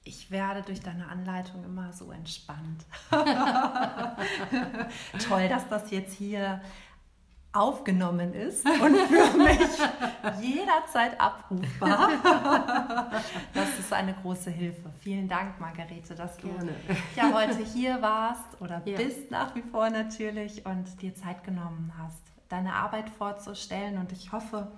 Ich 0.03 0.29
werde 0.29 0.61
durch 0.61 0.81
deine 0.81 1.07
Anleitung 1.07 1.63
immer 1.63 1.91
so 1.91 2.11
entspannt. 2.11 2.85
Toll, 5.27 5.49
dass 5.49 5.67
das 5.67 5.89
jetzt 5.89 6.13
hier 6.13 6.61
aufgenommen 7.53 8.33
ist 8.33 8.65
und 8.65 8.95
für 8.95 9.37
mich 9.37 9.59
jederzeit 10.41 11.19
abrufbar. 11.19 12.11
Das 13.53 13.79
ist 13.79 13.91
eine 13.93 14.13
große 14.13 14.51
Hilfe. 14.51 14.91
Vielen 15.01 15.27
Dank, 15.27 15.59
Margarete, 15.59 16.13
dass 16.13 16.37
du 16.37 16.49
Gerne. 16.49 16.75
ja 17.15 17.33
heute 17.33 17.63
hier 17.63 17.99
warst 18.01 18.61
oder 18.61 18.83
ja. 18.85 18.97
bist 18.97 19.31
nach 19.31 19.55
wie 19.55 19.63
vor 19.63 19.89
natürlich 19.89 20.65
und 20.65 21.01
dir 21.01 21.15
Zeit 21.15 21.43
genommen 21.43 21.93
hast 21.97 22.34
deine 22.49 22.73
Arbeit 22.73 23.09
vorzustellen. 23.09 23.97
Und 23.97 24.11
ich 24.11 24.31
hoffe 24.31 24.71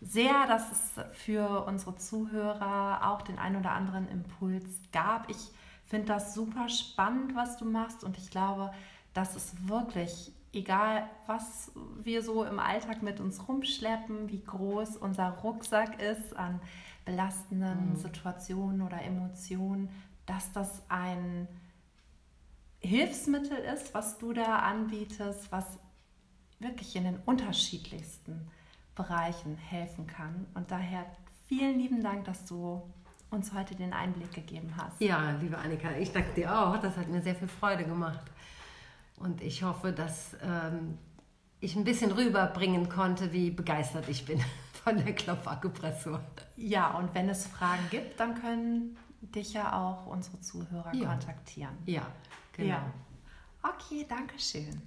sehr, 0.00 0.46
dass 0.46 0.70
es 0.72 1.16
für 1.24 1.64
unsere 1.66 1.96
Zuhörer 1.96 3.10
auch 3.10 3.22
den 3.22 3.38
ein 3.38 3.56
oder 3.56 3.72
anderen 3.72 4.08
Impuls 4.08 4.64
gab. 4.92 5.30
Ich 5.30 5.50
finde 5.84 6.06
das 6.06 6.34
super 6.34 6.68
spannend, 6.68 7.34
was 7.34 7.56
du 7.56 7.64
machst. 7.64 8.02
Und 8.02 8.18
ich 8.18 8.30
glaube, 8.30 8.72
dass 9.14 9.36
es 9.36 9.68
wirklich, 9.68 10.32
egal 10.52 11.08
was 11.26 11.72
wir 12.02 12.22
so 12.22 12.44
im 12.44 12.58
Alltag 12.58 13.02
mit 13.02 13.20
uns 13.20 13.46
rumschleppen, 13.46 14.28
wie 14.30 14.42
groß 14.42 14.96
unser 14.96 15.28
Rucksack 15.28 16.00
ist 16.00 16.36
an 16.36 16.60
belastenden 17.04 17.90
mhm. 17.90 17.96
Situationen 17.96 18.82
oder 18.82 19.02
Emotionen, 19.02 19.88
dass 20.26 20.52
das 20.52 20.82
ein 20.88 21.48
Hilfsmittel 22.80 23.58
ist, 23.58 23.94
was 23.94 24.18
du 24.18 24.32
da 24.32 24.60
anbietest, 24.60 25.50
was 25.52 25.78
wirklich 26.62 26.94
in 26.96 27.04
den 27.04 27.18
unterschiedlichsten 27.26 28.50
Bereichen 28.94 29.56
helfen 29.56 30.06
kann. 30.06 30.46
Und 30.54 30.70
daher 30.70 31.06
vielen 31.48 31.78
lieben 31.78 32.02
Dank, 32.02 32.24
dass 32.24 32.44
du 32.44 32.82
uns 33.30 33.52
heute 33.54 33.74
den 33.74 33.92
Einblick 33.92 34.32
gegeben 34.32 34.74
hast. 34.76 35.00
Ja, 35.00 35.30
liebe 35.40 35.56
Annika, 35.56 35.90
ich 35.96 36.12
danke 36.12 36.34
dir 36.34 36.56
auch. 36.56 36.76
Das 36.78 36.96
hat 36.96 37.08
mir 37.08 37.22
sehr 37.22 37.34
viel 37.34 37.48
Freude 37.48 37.84
gemacht. 37.84 38.22
Und 39.16 39.40
ich 39.40 39.62
hoffe, 39.62 39.92
dass 39.92 40.36
ähm, 40.42 40.98
ich 41.60 41.76
ein 41.76 41.84
bisschen 41.84 42.12
rüberbringen 42.12 42.88
konnte, 42.88 43.32
wie 43.32 43.50
begeistert 43.50 44.08
ich 44.08 44.26
bin 44.26 44.42
von 44.84 44.96
der 44.96 45.14
Klopfakupressur. 45.14 46.20
Ja, 46.56 46.90
und 46.98 47.14
wenn 47.14 47.28
es 47.28 47.46
Fragen 47.46 47.88
gibt, 47.90 48.20
dann 48.20 48.34
können 48.34 48.96
dich 49.20 49.54
ja 49.54 49.72
auch 49.72 50.06
unsere 50.06 50.40
Zuhörer 50.40 50.92
ja. 50.94 51.08
kontaktieren. 51.08 51.76
Ja, 51.86 52.06
genau. 52.52 52.68
Ja. 52.68 52.92
Okay, 53.62 54.04
danke 54.08 54.38
schön. 54.38 54.82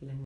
இல்லைங்க 0.00 0.14